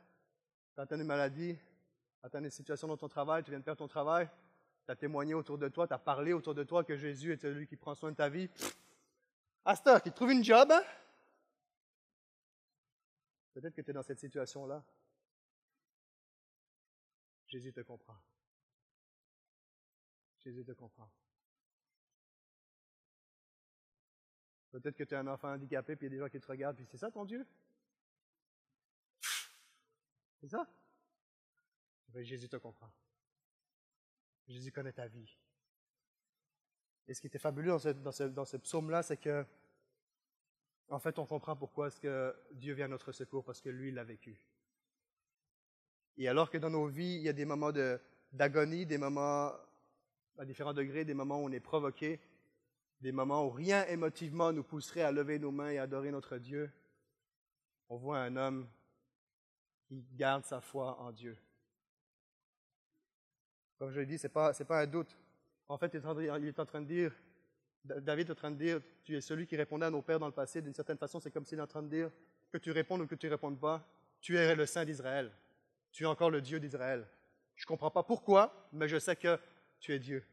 tu 0.74 0.80
as 0.80 0.82
atteint 0.82 0.98
une 0.98 1.04
maladie, 1.04 1.56
tu 2.22 2.26
as 2.26 2.28
atteint 2.28 2.44
une 2.44 2.50
situation 2.50 2.86
dans 2.86 2.96
ton 2.96 3.08
travail, 3.08 3.42
tu 3.42 3.50
viens 3.50 3.58
de 3.58 3.64
perdre 3.64 3.80
ton 3.80 3.88
travail, 3.88 4.30
tu 4.86 4.92
as 4.92 4.96
témoigné 4.96 5.34
autour 5.34 5.58
de 5.58 5.68
toi, 5.68 5.88
tu 5.88 5.94
as 5.94 5.98
parlé 5.98 6.32
autour 6.32 6.54
de 6.54 6.62
toi 6.62 6.84
que 6.84 6.96
Jésus 6.96 7.32
est 7.32 7.36
celui 7.36 7.66
qui 7.66 7.76
prend 7.76 7.96
soin 7.96 8.12
de 8.12 8.16
ta 8.16 8.28
vie. 8.28 8.48
Astor, 9.64 10.00
qui 10.00 10.12
trouve 10.12 10.30
une 10.30 10.44
job, 10.44 10.70
hein? 10.70 10.84
Peut-être 13.54 13.74
que 13.74 13.80
tu 13.80 13.90
es 13.90 13.92
dans 13.92 14.04
cette 14.04 14.20
situation-là. 14.20 14.84
Jésus 17.48 17.72
te 17.72 17.80
comprend. 17.80 18.16
Jésus 20.44 20.64
te 20.64 20.72
comprend. 20.72 21.10
Peut-être 24.70 24.96
que 24.96 25.04
tu 25.04 25.14
es 25.14 25.16
un 25.16 25.26
enfant 25.26 25.52
handicapé, 25.52 25.96
puis 25.96 26.06
il 26.06 26.10
y 26.10 26.14
a 26.14 26.16
des 26.16 26.24
gens 26.24 26.30
qui 26.30 26.40
te 26.40 26.46
regardent, 26.46 26.76
puis 26.76 26.86
c'est 26.86 26.96
ça 26.98 27.10
ton 27.10 27.24
Dieu? 27.24 27.44
C'est 30.40 30.48
ça? 30.48 30.66
Jésus 32.20 32.48
te 32.48 32.56
comprend. 32.56 32.92
Jésus 34.48 34.72
connaît 34.72 34.92
ta 34.92 35.06
vie. 35.06 35.36
Et 37.08 37.14
ce 37.14 37.20
qui 37.20 37.26
était 37.26 37.38
fabuleux 37.38 37.70
dans 37.70 38.44
ce 38.44 38.56
psaume-là, 38.56 39.02
c'est 39.02 39.16
que, 39.16 39.44
en 40.88 40.98
fait, 40.98 41.18
on 41.18 41.26
comprend 41.26 41.56
pourquoi 41.56 41.88
est-ce 41.88 42.00
que 42.00 42.36
Dieu 42.52 42.74
vient 42.74 42.84
à 42.86 42.88
notre 42.88 43.12
secours, 43.12 43.44
parce 43.44 43.60
que 43.60 43.68
lui, 43.68 43.88
il 43.88 43.94
l'a 43.94 44.04
vécu. 44.04 44.38
Et 46.16 46.28
alors 46.28 46.50
que 46.50 46.58
dans 46.58 46.70
nos 46.70 46.86
vies, 46.86 47.16
il 47.16 47.22
y 47.22 47.28
a 47.28 47.32
des 47.32 47.44
moments 47.44 47.72
d'agonie, 48.32 48.86
des 48.86 48.98
moments 48.98 49.52
à 50.38 50.44
différents 50.44 50.74
degrés, 50.74 51.04
des 51.04 51.14
moments 51.14 51.40
où 51.40 51.46
on 51.46 51.52
est 51.52 51.60
provoqué, 51.60 52.20
des 53.00 53.12
moments 53.12 53.46
où 53.46 53.50
rien 53.50 53.84
émotivement 53.86 54.52
nous 54.52 54.62
pousserait 54.62 55.02
à 55.02 55.10
lever 55.10 55.38
nos 55.38 55.50
mains 55.50 55.70
et 55.70 55.78
adorer 55.78 56.10
notre 56.10 56.38
Dieu, 56.38 56.70
on 57.88 57.96
voit 57.96 58.20
un 58.20 58.36
homme 58.36 58.68
qui 59.84 60.06
garde 60.14 60.44
sa 60.44 60.60
foi 60.60 60.98
en 61.00 61.10
Dieu. 61.12 61.36
Comme 63.82 63.90
je 63.90 63.98
l'ai 63.98 64.06
dit, 64.06 64.16
ce 64.16 64.28
n'est 64.28 64.32
pas, 64.32 64.52
pas 64.52 64.80
un 64.80 64.86
doute. 64.86 65.18
En 65.66 65.76
fait, 65.76 65.90
il 65.92 65.96
est 65.96 66.60
en 66.60 66.64
train 66.64 66.80
de 66.80 66.86
dire, 66.86 67.12
David 67.82 68.28
est 68.28 68.30
en 68.30 68.36
train 68.36 68.52
de 68.52 68.56
dire, 68.56 68.80
tu 69.02 69.16
es 69.16 69.20
celui 69.20 69.44
qui 69.44 69.56
répondait 69.56 69.86
à 69.86 69.90
nos 69.90 70.02
pères 70.02 70.20
dans 70.20 70.28
le 70.28 70.32
passé. 70.32 70.62
D'une 70.62 70.72
certaine 70.72 70.98
façon, 70.98 71.18
c'est 71.18 71.32
comme 71.32 71.44
s'il 71.44 71.58
est 71.58 71.62
en 71.62 71.66
train 71.66 71.82
de 71.82 71.88
dire, 71.88 72.08
que 72.52 72.58
tu 72.58 72.70
répondes 72.70 73.00
ou 73.00 73.08
que 73.08 73.16
tu 73.16 73.26
ne 73.26 73.32
répondes 73.32 73.58
pas, 73.58 73.84
tu 74.20 74.38
es 74.38 74.54
le 74.54 74.66
Saint 74.66 74.84
d'Israël. 74.84 75.32
Tu 75.90 76.04
es 76.04 76.06
encore 76.06 76.30
le 76.30 76.40
Dieu 76.40 76.60
d'Israël. 76.60 77.04
Je 77.56 77.64
ne 77.64 77.66
comprends 77.66 77.90
pas 77.90 78.04
pourquoi, 78.04 78.68
mais 78.72 78.86
je 78.86 79.00
sais 79.00 79.16
que 79.16 79.36
tu 79.80 79.92
es 79.92 79.98
Dieu. 79.98 80.24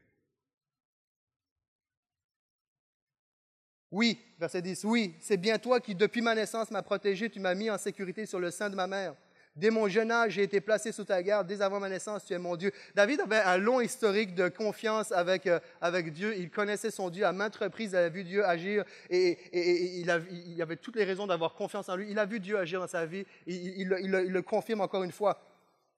Oui, 3.90 4.24
verset 4.38 4.62
10, 4.62 4.84
oui, 4.84 5.16
c'est 5.18 5.38
bien 5.38 5.58
toi 5.58 5.80
qui, 5.80 5.96
depuis 5.96 6.20
ma 6.20 6.36
naissance, 6.36 6.70
m'as 6.70 6.82
protégé, 6.82 7.28
tu 7.28 7.40
m'as 7.40 7.56
mis 7.56 7.68
en 7.68 7.78
sécurité 7.78 8.26
sur 8.26 8.38
le 8.38 8.52
sein 8.52 8.70
de 8.70 8.76
ma 8.76 8.86
mère. 8.86 9.16
Dès 9.60 9.68
mon 9.68 9.88
jeune 9.88 10.10
âge, 10.10 10.32
j'ai 10.32 10.42
été 10.42 10.62
placé 10.62 10.90
sous 10.90 11.04
ta 11.04 11.22
garde. 11.22 11.46
Dès 11.46 11.60
avant 11.60 11.78
ma 11.78 11.90
naissance, 11.90 12.24
tu 12.24 12.32
es 12.32 12.38
mon 12.38 12.56
Dieu. 12.56 12.72
David 12.94 13.20
avait 13.20 13.42
un 13.42 13.58
long 13.58 13.82
historique 13.82 14.34
de 14.34 14.48
confiance 14.48 15.12
avec, 15.12 15.46
euh, 15.46 15.60
avec 15.82 16.14
Dieu. 16.14 16.34
Il 16.38 16.50
connaissait 16.50 16.90
son 16.90 17.10
Dieu. 17.10 17.26
À 17.26 17.32
maintes 17.32 17.56
reprises, 17.56 17.92
il 17.92 17.96
avait 17.96 18.08
vu 18.08 18.24
Dieu 18.24 18.42
agir 18.42 18.84
et, 19.10 19.36
il, 19.52 20.10
avait 20.62 20.76
toutes 20.76 20.96
les 20.96 21.04
raisons 21.04 21.26
d'avoir 21.26 21.52
confiance 21.52 21.90
en 21.90 21.96
lui. 21.96 22.10
Il 22.10 22.18
a 22.18 22.24
vu 22.24 22.40
Dieu 22.40 22.58
agir 22.58 22.80
dans 22.80 22.86
sa 22.86 23.04
vie. 23.04 23.26
Il, 23.46 23.94
il 24.00 24.10
le 24.10 24.42
confirme 24.42 24.80
encore 24.80 25.02
une 25.02 25.12
fois. 25.12 25.42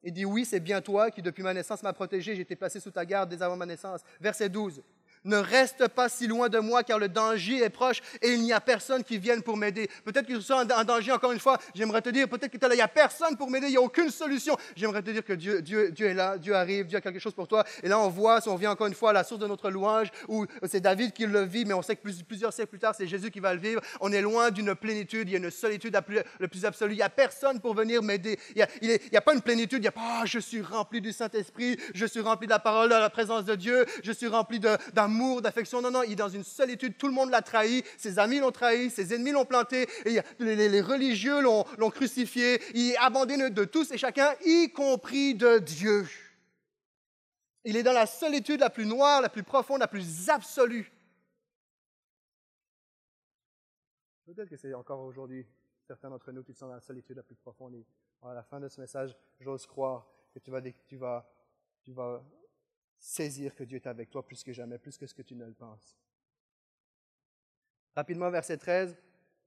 Il 0.03 0.13
dit, 0.13 0.25
oui, 0.25 0.45
c'est 0.45 0.59
bien 0.59 0.81
toi 0.81 1.13
qui, 1.13 1.23
depuis 1.23 1.45
ma 1.45 1.55
naissance, 1.55 1.85
m'as 1.85 1.93
protégé. 1.93 2.35
J'ai 2.35 2.43
été 2.43 2.57
placé 2.57 2.81
sous 2.81 2.91
ta 2.91 3.07
garde 3.07 3.31
dès 3.31 3.41
avant 3.43 3.57
ma 3.57 3.67
naissance. 3.67 4.01
Verset 4.21 4.49
12 4.49 4.83
ne 5.25 5.37
reste 5.37 5.89
pas 5.89 6.09
si 6.09 6.27
loin 6.27 6.49
de 6.49 6.59
moi 6.59 6.83
car 6.83 6.99
le 6.99 7.09
danger 7.09 7.59
est 7.59 7.71
proche 7.71 8.01
et 8.21 8.33
il 8.33 8.43
n'y 8.43 8.53
a 8.53 8.61
personne 8.61 9.05
qui 9.05 9.19
vienne 9.19 9.43
pour 9.43 9.57
m'aider. 9.57 9.89
Peut-être 10.05 10.27
que 10.27 10.35
je 10.35 10.41
suis 10.41 10.53
en 10.53 10.65
danger 10.65 11.13
encore 11.13 11.33
une 11.33 11.41
fois. 11.41 11.59
J'aimerais 11.75 12.03
te 12.03 12.09
dire, 12.09 12.29
peut-être 12.29 12.51
que 12.51 12.59
il 12.73 12.77
n'y 12.77 12.81
a 12.81 12.89
personne 12.89 13.37
pour 13.37 13.51
m'aider, 13.51 13.67
il 13.67 13.71
n'y 13.71 13.77
a 13.77 13.81
aucune 13.81 14.11
solution. 14.11 14.57
J'aimerais 14.77 15.03
te 15.03 15.11
dire 15.11 15.25
que 15.25 15.33
Dieu, 15.33 15.61
Dieu, 15.63 15.91
Dieu 15.91 16.07
est 16.07 16.15
là, 16.15 16.39
Dieu 16.39 16.55
arrive, 16.55 16.87
Dieu 16.87 16.99
a 16.99 17.01
quelque 17.01 17.19
chose 17.19 17.35
pour 17.35 17.49
toi. 17.49 17.65
Et 17.83 17.89
là, 17.89 17.99
on 17.99 18.09
voit, 18.09 18.41
si 18.41 18.49
on 18.49 18.57
vient 18.57 18.71
encore 18.71 18.87
une 18.87 18.95
fois 18.95 19.11
à 19.11 19.13
la 19.13 19.25
source 19.25 19.41
de 19.41 19.47
notre 19.47 19.71
louange, 19.71 20.09
où 20.29 20.47
c'est 20.67 20.81
David 20.81 21.13
qui 21.13 21.27
le 21.27 21.43
vit, 21.43 21.65
mais 21.65 21.75
on 21.75 21.83
sait 21.83 21.97
que 21.97 22.09
plusieurs 22.23 22.53
siècles 22.53 22.71
plus 22.71 22.79
tard, 22.79 22.95
c'est 22.97 23.07
Jésus 23.07 23.31
qui 23.31 23.41
va 23.41 23.53
le 23.53 23.61
vivre. 23.61 23.81
On 24.01 24.13
est 24.13 24.23
loin 24.23 24.51
d'une 24.51 24.75
plénitude, 24.75 25.29
il 25.29 25.33
y 25.33 25.35
a 25.35 25.39
une 25.39 25.51
solitude 25.51 25.99
le 26.39 26.49
plus 26.49 26.65
absolue. 26.65 26.95
Il 26.95 26.99
n'y 26.99 27.03
a 27.03 27.11
personne 27.11 27.61
pour 27.61 27.75
venir 27.75 28.03
m'aider. 28.03 28.39
Il 28.55 28.67
n'y 29.11 29.17
a, 29.17 29.21
pas 29.21 29.35
une 29.35 29.43
plénitude, 29.43 29.79
il 29.79 29.83
n'y 29.83 29.89
a 29.89 29.93
pas, 29.93 30.21
ah, 30.21 30.23
je 30.25 30.39
suis 30.39 30.63
rempli 30.63 31.01
du 31.01 31.13
Saint-Esprit, 31.13 31.79
je 31.95 32.07
suis 32.07 32.21
rempli 32.21 32.47
de 32.47 32.53
la 32.53 32.59
parole, 32.59 32.91
de 32.91 32.95
la 32.95 33.11
présence 33.11 33.45
de 33.45 33.55
Dieu, 33.55 33.85
je 34.03 34.13
suis 34.13 34.29
rempli 34.29 34.61
d'amour 34.61 35.12
d'affection. 35.41 35.83
Non, 35.83 35.91
non, 35.91 36.03
il 36.03 36.13
est 36.13 36.17
dans 36.17 36.29
une 36.29 36.45
solitude. 36.45 36.97
Tout 36.97 37.07
le 37.07 37.13
monde 37.13 37.31
l'a 37.31 37.43
trahi. 37.43 37.83
Ses 37.97 38.19
amis 38.19 38.39
l'ont 38.39 38.53
trahi. 38.53 38.91
Ses 38.91 39.15
ennemis 39.15 39.33
l'ont 39.33 39.45
planté. 39.45 39.89
Les, 40.39 40.81
religieux 40.81 41.41
l'ont 41.41 41.91
crucifié. 41.91 42.61
Il 42.75 42.93
est 42.93 42.97
abandonné 42.99 43.51
de 43.51 43.65
tous 43.65 43.91
et 43.93 43.99
chacun, 43.99 44.35
y 44.45 44.71
compris 44.73 45.35
de 45.35 45.59
Dieu. 45.59 46.07
Il 47.65 47.77
est 47.77 47.83
dans 47.83 47.93
la 47.93 48.07
solitude 48.07 48.61
la 48.61 48.71
plus 48.71 48.87
noire, 48.87 49.21
la 49.21 49.29
plus 49.29 49.45
profonde, 49.45 49.81
la 49.81 49.89
plus 49.89 50.29
absolue. 50.29 50.91
Peut-être 54.27 54.49
que 54.49 54.57
c'est 54.57 54.75
encore 54.75 55.01
aujourd'hui 55.01 55.47
certains 55.87 56.11
d'entre 56.11 56.33
nous 56.33 56.43
qui 56.43 56.55
sont 56.55 56.67
dans 56.67 56.75
la 56.75 56.81
solitude 56.81 57.17
la 57.17 57.23
plus 57.23 57.37
profonde. 57.37 57.75
Et 57.75 57.85
à 58.23 58.35
la 58.35 58.43
fin 58.43 58.61
de 58.61 58.69
ce 58.69 58.81
message, 58.81 59.17
j'ose 59.41 59.67
croire 59.67 60.07
que 60.33 60.39
tu 60.39 60.51
vas, 60.51 60.63
tu 60.63 60.97
vas, 60.97 61.29
tu 61.83 61.93
vas 61.93 62.23
saisir 63.03 63.55
que 63.57 63.65
Dieu 63.65 63.77
est 63.77 63.87
avec 63.89 64.11
toi 64.11 64.25
plus 64.25 64.45
que 64.45 64.53
jamais, 64.53 64.79
plus 64.79 64.97
que 64.97 65.07
ce 65.07 65.15
que 65.15 65.23
tu 65.23 65.35
ne 65.35 65.45
le 65.45 65.53
penses. 65.53 65.99
Rapidement, 67.97 68.31
verset 68.31 68.57
13. 68.57 68.97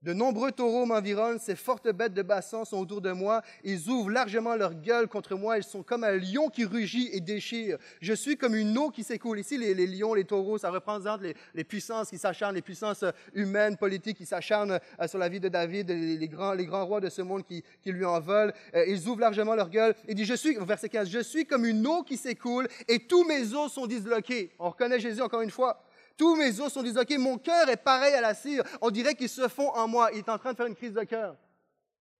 De 0.02 0.12
nombreux 0.12 0.52
taureaux 0.52 0.84
m'environnent, 0.84 1.38
ces 1.38 1.56
fortes 1.56 1.88
bêtes 1.88 2.12
de 2.12 2.20
bassin 2.20 2.66
sont 2.66 2.76
autour 2.76 3.00
de 3.00 3.12
moi, 3.12 3.40
ils 3.64 3.88
ouvrent 3.88 4.10
largement 4.10 4.54
leur 4.54 4.74
gueule 4.74 5.08
contre 5.08 5.34
moi, 5.36 5.56
ils 5.56 5.64
sont 5.64 5.82
comme 5.82 6.04
un 6.04 6.16
lion 6.16 6.50
qui 6.50 6.66
rugit 6.66 7.08
et 7.12 7.20
déchire. 7.20 7.78
Je 8.02 8.12
suis 8.12 8.36
comme 8.36 8.54
une 8.54 8.76
eau 8.76 8.90
qui 8.90 9.02
s'écoule. 9.02 9.40
Ici, 9.40 9.56
les, 9.56 9.86
lions, 9.86 10.12
les 10.12 10.24
taureaux, 10.24 10.58
ça 10.58 10.70
représente 10.70 11.22
les, 11.54 11.64
puissances 11.64 12.10
qui 12.10 12.18
s'acharnent, 12.18 12.54
les 12.54 12.62
puissances 12.62 13.04
humaines, 13.34 13.78
politiques 13.78 14.18
qui 14.18 14.26
s'acharnent 14.26 14.78
euh, 15.00 15.08
sur 15.08 15.18
la 15.18 15.30
vie 15.30 15.40
de 15.40 15.48
David, 15.48 15.88
les, 15.88 16.28
grands, 16.28 16.52
les 16.52 16.66
grands 16.66 16.84
rois 16.84 17.00
de 17.00 17.08
ce 17.08 17.22
monde 17.22 17.44
qui, 17.44 17.64
lui 17.86 18.04
en 18.04 18.20
veulent. 18.20 18.52
Euh, 18.74 18.84
ils 18.86 19.08
ouvrent 19.08 19.20
largement 19.20 19.54
leur 19.54 19.70
gueule. 19.70 19.94
Il 20.08 20.14
dit, 20.14 20.26
je 20.26 20.34
suis, 20.34 20.56
verset 20.56 20.90
15, 20.90 21.08
je 21.08 21.20
suis 21.20 21.46
comme 21.46 21.64
une 21.64 21.86
eau 21.86 22.02
qui 22.02 22.18
s'écoule 22.18 22.68
et 22.86 22.98
tous 22.98 23.24
mes 23.24 23.54
os 23.54 23.72
sont 23.72 23.86
disloqués. 23.86 24.52
On 24.58 24.68
reconnaît 24.68 25.00
Jésus 25.00 25.22
encore 25.22 25.40
une 25.40 25.50
fois. 25.50 25.85
Tous 26.16 26.34
mes 26.36 26.60
os 26.60 26.72
sont 26.72 26.82
disloqués. 26.82 27.18
Mon 27.18 27.38
cœur 27.38 27.68
est 27.68 27.76
pareil 27.76 28.14
à 28.14 28.20
la 28.20 28.34
cire. 28.34 28.64
On 28.80 28.90
dirait 28.90 29.14
qu'ils 29.14 29.28
se 29.28 29.48
font 29.48 29.70
en 29.70 29.86
moi. 29.86 30.10
Il 30.12 30.18
est 30.18 30.28
en 30.28 30.38
train 30.38 30.52
de 30.52 30.56
faire 30.56 30.66
une 30.66 30.74
crise 30.74 30.92
de 30.92 31.04
cœur. 31.04 31.36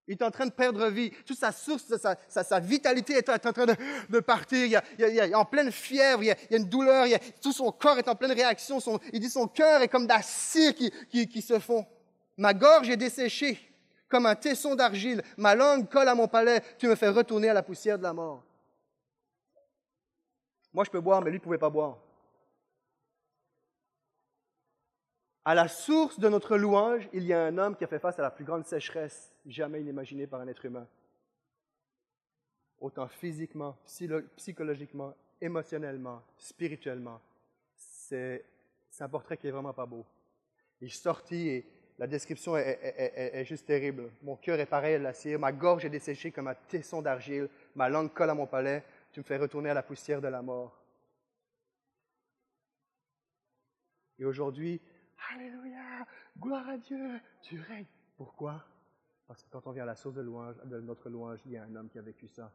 Il 0.07 0.13
est 0.13 0.23
en 0.23 0.31
train 0.31 0.45
de 0.45 0.51
perdre 0.51 0.87
vie. 0.87 1.11
Toute 1.25 1.37
sa 1.37 1.51
source, 1.51 1.83
sa, 2.29 2.59
vitalité 2.59 3.13
est 3.13 3.29
en 3.29 3.37
train 3.37 3.65
de, 4.09 4.19
partir. 4.19 4.81
Il, 4.97 5.03
est 5.03 5.35
en 5.35 5.43
pleine 5.43 5.71
fièvre, 5.71 6.23
il 6.23 6.27
y 6.27 6.31
a, 6.31 6.37
une 6.51 6.69
douleur, 6.69 7.05
tout 7.41 7.51
son 7.51 7.71
corps 7.73 7.97
est 7.97 8.07
en 8.07 8.15
pleine 8.15 8.31
réaction. 8.31 8.79
il 9.11 9.19
dit 9.19 9.29
son 9.29 9.47
cœur 9.47 9.81
est 9.81 9.89
comme 9.89 10.07
d'acier 10.07 10.73
qui, 10.73 11.27
qui 11.27 11.41
se 11.41 11.59
fond. 11.59 11.85
Ma 12.37 12.53
gorge 12.53 12.89
est 12.89 12.97
desséchée 12.97 13.59
comme 14.07 14.25
un 14.25 14.35
tesson 14.35 14.75
d'argile. 14.75 15.21
Ma 15.35 15.55
langue 15.55 15.89
colle 15.89 16.07
à 16.07 16.15
mon 16.15 16.27
palais. 16.27 16.61
Tu 16.77 16.87
me 16.87 16.95
fais 16.95 17.09
retourner 17.09 17.49
à 17.49 17.53
la 17.53 17.63
poussière 17.63 17.97
de 17.97 18.03
la 18.03 18.13
mort. 18.13 18.43
Moi, 20.73 20.85
je 20.85 20.89
peux 20.89 21.01
boire, 21.01 21.21
mais 21.21 21.31
lui 21.31 21.39
ne 21.39 21.43
pouvait 21.43 21.57
pas 21.57 21.69
boire. 21.69 21.97
À 25.47 25.55
la 25.55 25.69
source 25.69 26.19
de 26.19 26.27
notre 26.27 26.57
louange, 26.57 27.07
il 27.13 27.23
y 27.23 27.31
a 27.31 27.41
un 27.41 27.57
homme 27.57 27.77
qui 27.77 27.85
a 27.85 27.87
fait 27.87 27.99
face 27.99 28.19
à 28.19 28.21
la 28.21 28.31
plus 28.31 28.43
grande 28.43 28.65
sécheresse 28.65 29.33
jamais 29.45 29.81
imaginée 29.81 30.27
par 30.27 30.41
un 30.41 30.47
être 30.49 30.65
humain. 30.65 30.85
Autant 32.81 33.07
physiquement, 33.07 33.77
psychologiquement, 34.35 35.15
émotionnellement, 35.39 36.21
spirituellement. 36.37 37.21
C'est 37.73 38.43
un 38.99 39.07
portrait 39.07 39.37
qui 39.37 39.47
est 39.47 39.51
vraiment 39.51 39.71
pas 39.71 39.85
beau. 39.85 40.05
Il 40.81 40.87
est 40.87 40.91
sorti 40.91 41.47
et 41.47 41.65
la 41.97 42.07
description 42.07 42.57
est, 42.57 43.45
juste 43.45 43.67
terrible. 43.67 44.11
Mon 44.23 44.35
cœur 44.35 44.59
est 44.59 44.65
pareil 44.65 44.95
à 44.95 44.99
l'acier, 44.99 45.37
ma 45.37 45.53
gorge 45.53 45.85
est 45.85 45.89
desséchée 45.89 46.29
comme 46.29 46.49
un 46.49 46.55
tesson 46.55 47.01
d'argile, 47.01 47.47
ma 47.73 47.87
langue 47.87 48.11
colle 48.11 48.31
à 48.31 48.35
mon 48.35 48.47
palais, 48.47 48.83
tu 49.13 49.21
me 49.21 49.23
fais 49.23 49.37
retourner 49.37 49.69
à 49.69 49.73
la 49.73 49.83
poussière 49.83 50.19
de 50.19 50.27
la 50.27 50.41
mort. 50.41 50.77
Et 54.19 54.25
aujourd'hui, 54.25 54.81
Alléluia, 55.33 56.05
gloire 56.39 56.67
à 56.69 56.77
Dieu, 56.77 57.19
tu 57.41 57.59
règnes. 57.59 57.85
Pourquoi? 58.15 58.63
Parce 59.27 59.43
que 59.43 59.49
quand 59.49 59.67
on 59.67 59.71
vient 59.71 59.83
à 59.83 59.87
la 59.87 59.95
source 59.95 60.15
de, 60.15 60.21
notre 60.21 61.09
louange, 61.09 61.39
il 61.45 61.51
y 61.51 61.57
a 61.57 61.63
un 61.63 61.75
homme 61.75 61.89
qui 61.89 61.99
a 61.99 62.01
vécu 62.01 62.27
ça. 62.27 62.51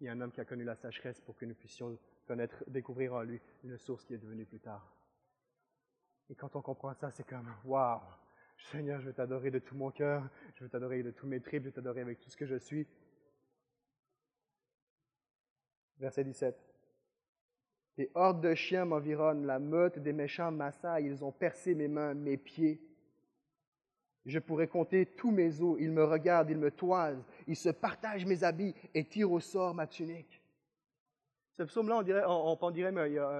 Il 0.00 0.06
y 0.06 0.08
a 0.08 0.12
un 0.12 0.20
homme 0.20 0.32
qui 0.32 0.40
a 0.40 0.44
connu 0.44 0.64
la 0.64 0.76
sécheresse 0.76 1.20
pour 1.20 1.36
que 1.36 1.44
nous 1.44 1.54
puissions 1.54 1.98
connaître, 2.26 2.64
découvrir 2.68 3.14
en 3.14 3.22
lui 3.22 3.40
une 3.64 3.76
source 3.76 4.04
qui 4.04 4.14
est 4.14 4.18
devenue 4.18 4.46
plus 4.46 4.60
tard. 4.60 4.94
Et 6.30 6.34
quand 6.34 6.56
on 6.56 6.62
comprend 6.62 6.94
ça, 6.94 7.10
c'est 7.10 7.26
comme, 7.26 7.52
waouh, 7.64 8.00
Seigneur, 8.56 9.00
je 9.00 9.06
veux 9.06 9.12
t'adorer 9.12 9.50
de 9.50 9.58
tout 9.58 9.74
mon 9.74 9.90
cœur, 9.90 10.28
je 10.54 10.64
veux 10.64 10.70
t'adorer 10.70 11.02
de 11.02 11.10
tous 11.10 11.26
mes 11.26 11.40
tripes, 11.40 11.64
je 11.64 11.68
veux 11.68 11.74
t'adorer 11.74 12.00
avec 12.00 12.20
tout 12.20 12.30
ce 12.30 12.36
que 12.36 12.46
je 12.46 12.56
suis. 12.56 12.86
Verset 15.98 16.24
17. 16.24 16.69
Des 17.96 18.10
hordes 18.14 18.40
de 18.40 18.54
chiens 18.54 18.84
m'environnent, 18.84 19.46
la 19.46 19.58
meute 19.58 19.98
des 19.98 20.12
méchants 20.12 20.50
m'assaille, 20.50 21.06
ils 21.06 21.24
ont 21.24 21.32
percé 21.32 21.74
mes 21.74 21.88
mains, 21.88 22.14
mes 22.14 22.36
pieds. 22.36 22.80
Je 24.26 24.38
pourrais 24.38 24.68
compter 24.68 25.06
tous 25.06 25.30
mes 25.30 25.60
os, 25.60 25.76
ils 25.80 25.90
me 25.90 26.04
regardent, 26.04 26.50
ils 26.50 26.58
me 26.58 26.70
toisent, 26.70 27.24
ils 27.46 27.56
se 27.56 27.70
partagent 27.70 28.26
mes 28.26 28.44
habits 28.44 28.74
et 28.94 29.04
tirent 29.04 29.32
au 29.32 29.40
sort 29.40 29.74
ma 29.74 29.86
tunique. 29.86 30.40
Ce 31.56 31.64
psaume-là, 31.64 31.98
on, 31.98 32.02
dirait, 32.02 32.22
on, 32.26 32.56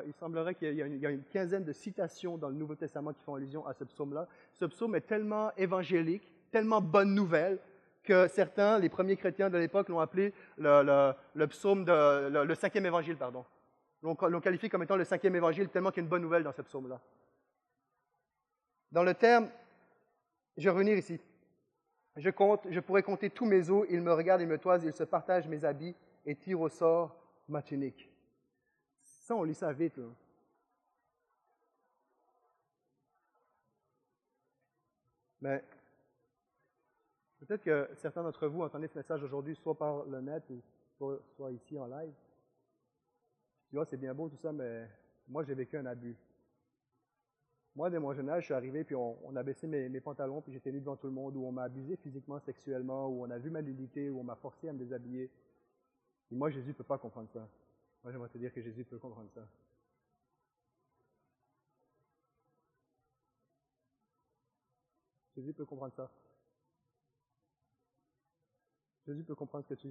il, 0.07 0.13
semblerait 0.13 0.55
qu'il 0.55 0.75
y, 0.75 0.83
a 0.83 1.11
une 1.11 1.23
quinzaine 1.25 1.65
de 1.65 1.73
citations 1.73 2.37
dans 2.37 2.51
le 2.51 2.55
Nouveau 2.55 2.75
Testament 2.75 3.15
qui 3.15 3.23
font 3.23 3.35
allusion 3.35 3.67
à 3.67 3.73
ce 3.73 3.85
psaume-là. 3.85 4.29
Ce 4.53 4.67
psaume 4.67 4.95
est 4.95 5.07
tellement 5.07 5.53
évangélique, 5.57 6.31
tellement 6.51 6.83
bonne 6.83 7.15
nouvelle, 7.15 7.59
que 8.03 8.29
certains, 8.29 8.79
les 8.79 8.91
premiers 8.91 9.17
chrétiens 9.17 9.49
de 9.49 9.57
l'époque, 9.57 9.89
l'ont 9.89 10.01
appelé 10.01 10.35
le, 10.59 11.47
psaume 11.47 11.87
de, 11.87 12.45
le 12.45 12.55
cinquième 12.55 12.85
évangile, 12.85 13.17
pardon 13.17 13.45
l'on 14.03 14.41
qualifie 14.41 14.69
comme 14.69 14.83
étant 14.83 14.97
le 14.97 15.05
cinquième 15.05 15.37
évangile, 15.37 15.69
tellement 15.69 15.91
qu'il 15.91 15.99
y 15.99 16.01
a 16.01 16.05
une 16.05 16.11
bonne 16.11 16.23
nouvelle 16.23 16.43
dans 16.43 16.53
ce 16.53 16.63
psaume-là. 16.63 17.01
Dans 18.93 19.03
le 19.03 19.15
terme, 19.15 19.51
je 20.57 20.65
vais 20.65 20.71
revenir 20.71 20.97
ici. 20.97 21.21
Je, 22.17 22.31
compte, 22.31 22.67
je 22.71 22.81
pourrais 22.81 23.03
compter 23.03 23.31
tous 23.31 23.47
mes 23.47 23.71
os, 23.71 23.87
ils 23.91 24.01
me 24.01 24.13
regardent, 24.13 24.43
ils 24.43 24.49
me 24.49 24.59
toisent, 24.59 24.85
ils 24.85 24.93
se 24.93 25.05
partagent 25.05 25.49
mes 25.49 25.65
habits 25.65 25.95
et 26.27 26.35
tirent 26.35 26.61
au 26.61 26.69
sort 26.69 27.17
ma 27.49 27.63
tunique. 27.63 28.11
Ça, 29.03 29.37
on 29.37 29.45
lit 29.45 29.55
ça 29.55 29.73
vite. 29.73 30.01
Mais 35.41 35.65
peut-être 37.39 37.63
que 37.63 37.89
certains 37.95 38.23
d'entre 38.23 38.47
vous 38.49 38.63
entendez 38.63 38.89
ce 38.89 38.99
message 38.99 39.23
aujourd'hui, 39.23 39.55
soit 39.57 39.79
par 39.79 40.05
le 40.05 40.21
net 40.21 40.45
soit 40.99 41.53
ici 41.53 41.79
en 41.79 41.87
live. 41.87 42.13
Tu 43.71 43.77
vois, 43.77 43.87
c'est 43.87 43.97
bien 43.97 44.13
beau 44.13 44.29
tout 44.29 44.37
ça, 44.43 44.53
mais 44.53 44.89
moi, 45.29 45.45
j'ai 45.45 45.55
vécu 45.55 45.77
un 45.79 45.87
abus. 45.87 46.17
Moi, 47.77 47.89
dès 47.89 48.01
mon 48.01 48.13
jeune 48.13 48.29
âge, 48.29 48.43
je 48.43 48.47
suis 48.47 48.55
arrivé, 48.55 48.83
puis 48.83 48.97
on, 48.97 49.37
a 49.37 49.43
baissé 49.45 49.69
mes, 49.69 50.01
pantalons, 50.01 50.43
puis 50.43 50.53
j'étais 50.53 50.73
nu 50.73 50.81
devant 50.81 50.97
tout 50.97 51.07
le 51.07 51.13
monde, 51.13 51.37
où 51.37 51.47
on 51.47 51.53
m'a 51.53 51.63
abusé 51.63 51.97
physiquement, 51.97 52.41
sexuellement, 52.41 53.07
où 53.07 53.25
on 53.25 53.31
a 53.31 53.39
vu 53.39 53.49
ma 53.49 53.63
nudité, 53.63 54.11
où 54.11 54.19
on 54.19 54.25
m'a 54.25 54.35
forcé 54.35 54.69
à 54.69 54.73
me 54.73 54.79
déshabiller. 54.79 55.31
Et 56.33 56.35
moi, 56.35 56.51
Jésus 56.51 56.71
ne 56.71 56.75
peut 56.75 56.83
pas 56.83 56.99
comprendre 56.99 57.29
ça. 57.33 57.49
Moi, 58.03 58.11
j'aimerais 58.11 58.29
te 58.29 58.39
dire 58.39 58.53
que 58.53 58.61
Jésus 58.61 58.85
peut 58.85 58.99
comprendre 58.99 59.31
ça. 59.33 59.47
Jésus 65.37 65.53
peut 65.53 65.65
comprendre 65.65 65.95
ça. 65.95 66.11
Jésus 69.07 69.23
peut 69.23 69.37
comprendre 69.37 69.65
ce 69.65 69.75
que 69.75 69.81
tu 69.81 69.89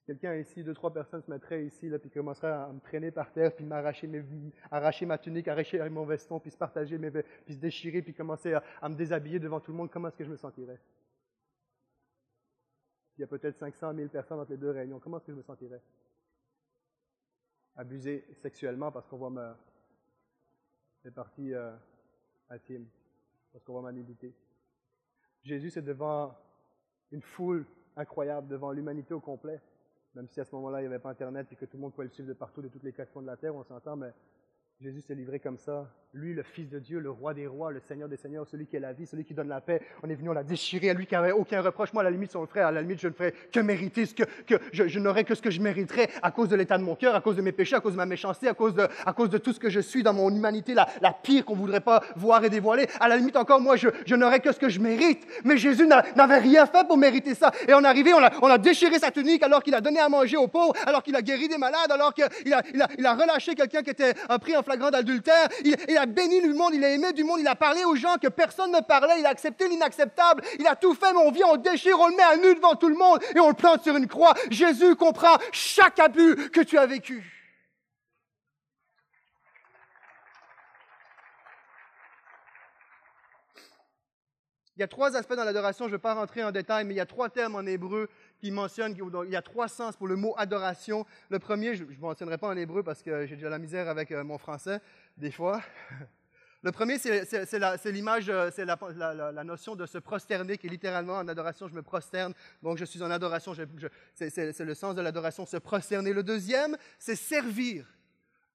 vis 0.00 0.06
quelqu'un 0.06 0.36
ici, 0.36 0.62
deux, 0.62 0.74
trois 0.74 0.92
personnes 0.92 1.22
se 1.22 1.30
mettraient 1.30 1.64
ici, 1.64 1.88
là, 1.88 1.98
puis 1.98 2.10
commenceraient 2.10 2.52
à 2.52 2.68
me 2.72 2.80
traîner 2.80 3.10
par 3.10 3.32
terre, 3.32 3.54
puis 3.54 3.64
m'arracher 3.64 4.06
mes, 4.06 4.24
arracher 4.70 5.06
ma 5.06 5.18
tunique, 5.18 5.48
arracher 5.48 5.88
mon 5.88 6.04
veston, 6.04 6.40
puis 6.40 6.50
se 6.50 6.56
partager, 6.56 6.98
mes, 6.98 7.10
puis 7.10 7.54
se 7.54 7.58
déchirer, 7.58 8.02
puis 8.02 8.14
commencer 8.14 8.54
à, 8.54 8.88
me 8.88 8.94
déshabiller 8.94 9.38
devant 9.38 9.60
tout 9.60 9.72
le 9.72 9.76
monde, 9.76 9.90
comment 9.90 10.08
est-ce 10.08 10.16
que 10.16 10.24
je 10.24 10.30
me 10.30 10.36
sentirais? 10.36 10.80
Il 13.16 13.20
y 13.20 13.24
a 13.24 13.26
peut-être 13.26 13.58
500 13.58 13.94
000 13.94 14.08
personnes 14.08 14.40
entre 14.40 14.50
les 14.50 14.56
deux 14.56 14.70
réunions, 14.70 14.98
comment 14.98 15.18
est-ce 15.18 15.26
que 15.26 15.32
je 15.32 15.36
me 15.36 15.42
sentirais? 15.42 15.82
Abusé 17.76 18.26
sexuellement 18.42 18.90
parce 18.90 19.06
qu'on 19.06 19.18
voit 19.18 19.30
ma, 19.30 19.56
mes 21.04 21.10
parties 21.10 21.54
euh, 21.54 21.74
intimes, 22.48 22.88
parce 23.52 23.64
qu'on 23.64 23.72
voit 23.72 23.82
ma 23.82 23.92
nudité. 23.92 24.34
Jésus, 25.42 25.70
c'est 25.70 25.82
devant 25.82 26.36
une 27.10 27.22
foule 27.22 27.66
incroyable, 27.96 28.48
devant 28.48 28.72
l'humanité 28.72 29.14
au 29.14 29.20
complet 29.20 29.60
même 30.14 30.28
si 30.28 30.40
à 30.40 30.44
ce 30.44 30.54
moment-là, 30.56 30.80
il 30.80 30.82
n'y 30.82 30.86
avait 30.88 30.98
pas 30.98 31.10
Internet 31.10 31.46
et 31.52 31.56
que 31.56 31.64
tout 31.64 31.76
le 31.76 31.82
monde 31.82 31.92
pouvait 31.92 32.06
le 32.06 32.12
suivre 32.12 32.28
de 32.28 32.34
partout, 32.34 32.62
de 32.62 32.68
toutes 32.68 32.82
les 32.82 32.92
quatre 32.92 33.12
coins 33.12 33.22
de 33.22 33.26
la 33.26 33.36
terre, 33.36 33.54
on 33.54 33.64
s'entend, 33.64 33.96
mais 33.96 34.12
Jésus 34.82 35.02
s'est 35.02 35.14
livré 35.14 35.38
comme 35.38 35.58
ça. 35.58 35.86
Lui, 36.14 36.32
le 36.32 36.42
Fils 36.42 36.68
de 36.68 36.78
Dieu, 36.78 36.98
le 36.98 37.10
Roi 37.10 37.34
des 37.34 37.46
rois, 37.46 37.70
le 37.70 37.80
Seigneur 37.80 38.08
des 38.08 38.16
seigneurs, 38.16 38.46
celui 38.46 38.66
qui 38.66 38.76
est 38.76 38.80
la 38.80 38.94
vie, 38.94 39.06
celui 39.06 39.24
qui 39.24 39.34
donne 39.34 39.48
la 39.48 39.60
paix. 39.60 39.80
On 40.02 40.08
est 40.08 40.14
venu, 40.14 40.30
on 40.30 40.32
l'a 40.32 40.42
déchiré 40.42 40.90
à 40.90 40.94
lui 40.94 41.06
qui 41.06 41.14
n'avait 41.14 41.30
aucun 41.32 41.60
reproche. 41.60 41.92
Moi, 41.92 42.02
à 42.02 42.04
la 42.04 42.10
limite, 42.10 42.32
son 42.32 42.46
frère, 42.46 42.66
à 42.66 42.72
la 42.72 42.80
limite, 42.80 42.98
je 42.98 43.06
ne 43.08 43.12
ferais 43.12 43.32
que 43.52 43.60
mériter 43.60 44.06
ce 44.06 44.14
que, 44.14 44.24
que 44.46 44.54
je, 44.72 44.98
n'aurais 44.98 45.22
que 45.22 45.36
ce 45.36 45.42
que 45.42 45.50
je 45.50 45.60
mériterais 45.60 46.08
à 46.22 46.30
cause 46.30 46.48
de 46.48 46.56
l'état 46.56 46.78
de 46.78 46.82
mon 46.82 46.96
cœur, 46.96 47.14
à 47.14 47.20
cause 47.20 47.36
de 47.36 47.42
mes 47.42 47.52
péchés, 47.52 47.76
à 47.76 47.80
cause 47.80 47.92
de 47.92 47.98
ma 47.98 48.06
méchanceté, 48.06 48.48
à 48.48 48.54
cause 48.54 48.74
de, 48.74 48.88
à 49.04 49.12
cause 49.12 49.28
de 49.28 49.38
tout 49.38 49.52
ce 49.52 49.60
que 49.60 49.68
je 49.70 49.78
suis 49.78 50.02
dans 50.02 50.14
mon 50.14 50.34
humanité, 50.34 50.74
la, 50.74 50.88
la 51.02 51.12
pire 51.12 51.44
qu'on 51.44 51.54
ne 51.54 51.60
voudrait 51.60 51.80
pas 51.80 52.02
voir 52.16 52.42
et 52.42 52.50
dévoiler. 52.50 52.88
À 52.98 53.06
la 53.06 53.18
limite, 53.18 53.36
encore, 53.36 53.60
moi, 53.60 53.76
je, 53.76 53.88
je 54.06 54.14
n'aurais 54.16 54.40
que 54.40 54.50
ce 54.50 54.58
que 54.58 54.70
je 54.70 54.80
mérite. 54.80 55.24
Mais 55.44 55.58
Jésus 55.58 55.86
n'avait 55.86 56.38
rien 56.38 56.66
fait 56.66 56.88
pour 56.88 56.96
mériter 56.96 57.34
ça. 57.34 57.52
Et 57.68 57.74
on 57.74 57.82
est 57.82 57.86
arrivé, 57.86 58.14
on 58.14 58.24
a, 58.24 58.32
on 58.42 58.48
a 58.48 58.58
déchiré 58.58 58.98
sa 58.98 59.12
tunique 59.12 59.42
alors 59.42 59.62
qu'il 59.62 59.74
a 59.74 59.80
donné 59.80 60.00
à 60.00 60.08
manger 60.08 60.38
aux 60.38 60.48
pauvres, 60.48 60.72
alors 60.86 61.02
qu'il 61.04 61.14
a 61.14 61.22
guéri 61.22 61.46
des 61.46 61.58
malades, 61.58 61.92
alors 61.92 62.14
qu'il 62.14 62.24
a, 62.24 62.62
il 62.72 62.82
a, 62.82 62.88
il 62.98 63.06
a 63.06 63.14
relâché 63.14 63.54
quelqu'un 63.54 63.82
qui 63.82 63.90
était 63.90 64.14
pris 64.40 64.56
en 64.56 64.62
flagrant 64.70 64.90
d'adultère 64.90 65.48
il, 65.64 65.98
a 65.98 66.06
béni 66.06 66.40
le 66.40 66.54
monde, 66.54 66.74
il 66.74 66.84
a 66.84 66.90
aimé 66.90 67.12
du 67.12 67.24
monde, 67.24 67.40
il 67.40 67.48
a 67.48 67.56
parlé 67.56 67.84
aux 67.84 67.96
gens 67.96 68.16
que 68.22 68.28
personne 68.28 68.70
ne 68.70 68.80
parlait, 68.80 69.18
il 69.18 69.26
a 69.26 69.30
accepté 69.30 69.68
l'inacceptable, 69.68 70.42
il 70.58 70.66
a 70.66 70.76
tout 70.76 70.94
fait, 70.94 71.12
mais 71.12 71.18
on 71.18 71.32
vient, 71.32 71.46
on 71.48 71.56
déchire, 71.56 71.98
on 71.98 72.08
le 72.08 72.16
met 72.16 72.22
à 72.22 72.36
nu 72.36 72.54
devant 72.54 72.76
tout 72.76 72.88
le 72.88 72.96
monde 72.96 73.20
et 73.34 73.40
on 73.40 73.48
le 73.48 73.54
plante 73.54 73.82
sur 73.82 73.96
une 73.96 74.06
croix. 74.06 74.34
Jésus 74.50 74.94
comprend 74.94 75.36
chaque 75.50 75.98
abus 75.98 76.50
que 76.50 76.60
tu 76.60 76.78
as 76.78 76.86
vécu. 76.86 77.40
Il 84.76 84.80
y 84.80 84.84
a 84.84 84.88
trois 84.88 85.14
aspects 85.14 85.34
dans 85.34 85.44
l'adoration, 85.44 85.86
je 85.86 85.90
ne 85.90 85.96
vais 85.96 86.00
pas 86.00 86.14
rentrer 86.14 86.42
en 86.42 86.52
détail, 86.52 86.84
mais 86.86 86.94
il 86.94 86.96
y 86.96 87.00
a 87.00 87.06
trois 87.06 87.28
termes 87.28 87.56
en 87.56 87.66
hébreu 87.66 88.08
qui 88.40 88.50
mentionnent, 88.50 88.96
il 88.96 89.30
y 89.30 89.36
a 89.36 89.42
trois 89.42 89.68
sens 89.68 89.96
pour 89.96 90.08
le 90.08 90.16
mot 90.16 90.34
adoration. 90.38 91.04
Le 91.28 91.38
premier, 91.38 91.74
je 91.74 91.84
ne 91.84 91.96
mentionnerai 91.98 92.38
pas 92.38 92.48
en 92.48 92.56
hébreu 92.56 92.82
parce 92.82 93.02
que 93.02 93.26
j'ai 93.26 93.36
déjà 93.36 93.50
la 93.50 93.58
misère 93.58 93.88
avec 93.88 94.10
euh, 94.10 94.24
mon 94.24 94.38
français, 94.38 94.80
des 95.16 95.30
fois. 95.30 95.62
Le 96.62 96.72
premier, 96.72 96.98
c'est 96.98 97.86
l'image, 97.86 98.28
euh, 98.28 98.50
c'est 98.54 98.66
la, 98.66 99.44
notion 99.44 99.76
de 99.76 99.86
se 99.86 99.96
prosterner, 99.96 100.58
qui 100.58 100.66
est 100.66 100.70
littéralement 100.70 101.14
en 101.14 101.26
adoration, 101.26 101.68
je 101.68 101.74
me 101.74 101.80
prosterne, 101.80 102.34
donc 102.62 102.76
je 102.76 102.84
suis 102.84 103.02
en 103.02 103.10
adoration, 103.10 103.54
c'est 104.14 104.64
le 104.64 104.74
sens 104.74 104.94
de 104.94 105.00
l'adoration, 105.00 105.46
se 105.46 105.56
prosterner. 105.56 106.12
Le 106.12 106.22
deuxième, 106.22 106.76
c'est 106.98 107.16
servir. 107.16 107.86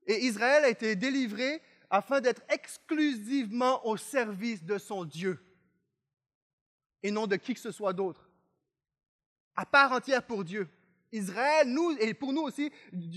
Et 0.06 0.24
Israël 0.24 0.65
a 0.65 0.69
été 0.69 0.95
délivré 0.95 1.63
afin 1.89 2.21
d'être 2.21 2.43
exclusivement 2.50 3.84
au 3.88 3.98
service 3.98 4.63
de 4.63 4.78
son 4.78 5.04
Dieu 5.04 5.39
et 7.02 7.10
non 7.10 7.26
de 7.26 7.36
qui 7.36 7.54
que 7.54 7.60
ce 7.60 7.71
soit 7.71 7.93
d'autre. 7.93 8.25
À 9.56 9.65
part 9.65 9.91
entière 9.91 10.24
pour 10.24 10.44
Dieu. 10.44 10.68
Israël, 11.12 11.68
nous, 11.68 11.91
et 12.00 12.13
pour 12.13 12.34
nous 12.34 12.41
aussi, 12.41 12.72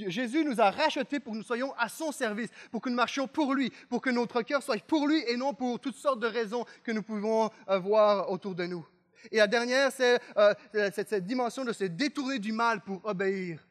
Jésus 0.07 0.45
nous 0.45 0.61
a 0.61 0.71
rachetés 0.71 1.19
pour 1.19 1.33
que 1.33 1.39
nous 1.39 1.45
soyons 1.45 1.75
à 1.77 1.89
son 1.89 2.13
service, 2.13 2.51
pour 2.71 2.81
que 2.81 2.89
nous 2.89 2.95
marchions 2.95 3.27
pour 3.27 3.55
lui, 3.55 3.73
pour 3.89 4.01
que 4.01 4.11
notre 4.11 4.43
cœur 4.43 4.63
soit 4.63 4.81
pour 4.85 5.09
lui 5.09 5.23
et 5.27 5.37
non 5.37 5.53
pour 5.53 5.81
toutes 5.81 5.97
sortes 5.97 6.21
de 6.21 6.27
raisons 6.27 6.65
que 6.85 6.93
nous 6.93 7.03
pouvons 7.03 7.51
voir 7.67 8.31
autour 8.31 8.55
de 8.55 8.67
nous. 8.67 8.87
Et 9.33 9.39
la 9.39 9.49
dernière, 9.49 9.91
c'est 9.91 10.21
euh, 10.37 10.55
cette, 10.93 11.09
cette 11.09 11.27
dimension 11.27 11.65
de 11.65 11.73
se 11.73 11.85
détourner 11.85 12.39
du 12.39 12.53
mal 12.53 12.81
pour 12.83 13.05
obéir 13.05 13.67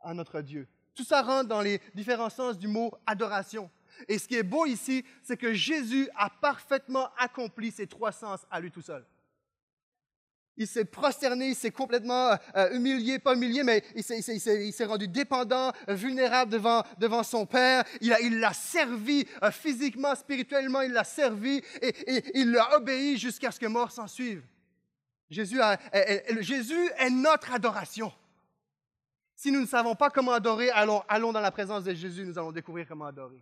à 0.00 0.12
notre 0.12 0.40
Dieu. 0.40 0.66
Tout 0.94 1.04
ça 1.04 1.22
rentre 1.22 1.48
dans 1.48 1.62
les 1.62 1.80
différents 1.94 2.30
sens 2.30 2.58
du 2.58 2.66
mot 2.66 2.92
adoration. 3.06 3.70
Et 4.08 4.18
ce 4.18 4.26
qui 4.26 4.36
est 4.36 4.42
beau 4.42 4.66
ici, 4.66 5.04
c'est 5.22 5.36
que 5.36 5.52
Jésus 5.52 6.08
a 6.16 6.30
parfaitement 6.30 7.08
accompli 7.16 7.70
ces 7.70 7.86
trois 7.86 8.12
sens 8.12 8.46
à 8.50 8.60
lui 8.60 8.70
tout 8.70 8.82
seul. 8.82 9.04
Il 10.58 10.66
s'est 10.66 10.84
prosterné, 10.84 11.50
il 11.50 11.54
s'est 11.54 11.70
complètement 11.70 12.36
euh, 12.56 12.70
humilié, 12.72 13.20
pas 13.20 13.34
humilié, 13.34 13.62
mais 13.62 13.82
il 13.94 14.02
s'est 14.02 14.84
rendu 14.84 15.06
dépendant, 15.06 15.72
vulnérable 15.86 16.50
devant, 16.50 16.82
devant 16.98 17.22
son 17.22 17.46
Père. 17.46 17.84
Il 18.00 18.40
l'a 18.40 18.52
servi 18.52 19.24
euh, 19.42 19.52
physiquement, 19.52 20.16
spirituellement, 20.16 20.80
il 20.82 20.92
l'a 20.92 21.04
servi 21.04 21.62
et, 21.80 22.24
il 22.34 22.50
l'a 22.50 22.76
obéi 22.76 23.16
jusqu'à 23.16 23.52
ce 23.52 23.60
que 23.60 23.66
mort 23.66 23.92
s'en 23.92 24.08
suive. 24.08 24.42
Jésus, 25.30 25.60
Jésus 26.40 26.90
est 26.98 27.10
notre 27.10 27.52
adoration. 27.52 28.12
Si 29.36 29.52
nous 29.52 29.60
ne 29.60 29.66
savons 29.66 29.94
pas 29.94 30.10
comment 30.10 30.32
adorer, 30.32 30.70
allons, 30.70 31.04
allons 31.08 31.32
dans 31.32 31.40
la 31.40 31.52
présence 31.52 31.84
de 31.84 31.94
Jésus, 31.94 32.24
nous 32.26 32.36
allons 32.36 32.50
découvrir 32.50 32.88
comment 32.88 33.06
adorer. 33.06 33.40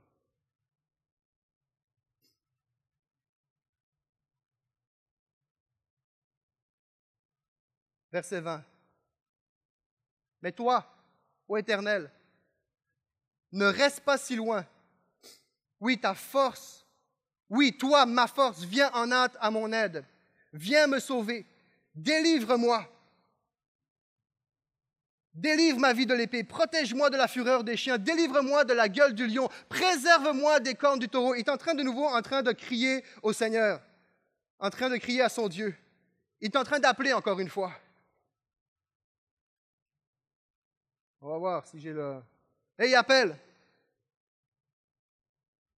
Verset 8.12 8.40
20. 8.40 8.64
Mais 10.42 10.52
toi, 10.52 10.86
ô 11.48 11.56
Éternel, 11.56 12.10
ne 13.52 13.66
reste 13.66 14.00
pas 14.00 14.18
si 14.18 14.36
loin. 14.36 14.64
Oui, 15.80 15.98
ta 15.98 16.14
force, 16.14 16.86
oui, 17.48 17.76
toi, 17.76 18.06
ma 18.06 18.26
force, 18.26 18.62
viens 18.62 18.90
en 18.92 19.10
hâte 19.12 19.36
à 19.40 19.50
mon 19.50 19.72
aide. 19.72 20.04
Viens 20.52 20.86
me 20.86 20.98
sauver. 20.98 21.46
Délivre-moi. 21.94 22.88
Délivre 25.32 25.78
ma 25.78 25.92
vie 25.92 26.06
de 26.06 26.14
l'épée, 26.14 26.44
protège-moi 26.44 27.10
de 27.10 27.16
la 27.18 27.28
fureur 27.28 27.62
des 27.62 27.76
chiens, 27.76 27.98
délivre-moi 27.98 28.64
de 28.64 28.72
la 28.72 28.88
gueule 28.88 29.12
du 29.12 29.26
lion, 29.26 29.50
préserve-moi 29.68 30.60
des 30.60 30.74
cornes 30.74 30.98
du 30.98 31.10
taureau. 31.10 31.34
Il 31.34 31.40
est 31.40 31.50
en 31.50 31.58
train 31.58 31.74
de 31.74 31.82
nouveau 31.82 32.06
en 32.06 32.22
train 32.22 32.42
de 32.42 32.52
crier 32.52 33.04
au 33.22 33.34
Seigneur, 33.34 33.82
en 34.58 34.70
train 34.70 34.88
de 34.88 34.96
crier 34.96 35.20
à 35.20 35.28
son 35.28 35.48
Dieu. 35.48 35.76
Il 36.40 36.46
est 36.46 36.56
en 36.56 36.64
train 36.64 36.78
d'appeler 36.78 37.12
encore 37.12 37.38
une 37.38 37.50
fois. 37.50 37.70
On 41.20 41.28
va 41.28 41.38
voir 41.38 41.66
si 41.66 41.80
j'ai 41.80 41.92
le. 41.92 42.22
Et 42.78 42.88
il 42.88 42.94
appelle. 42.94 43.36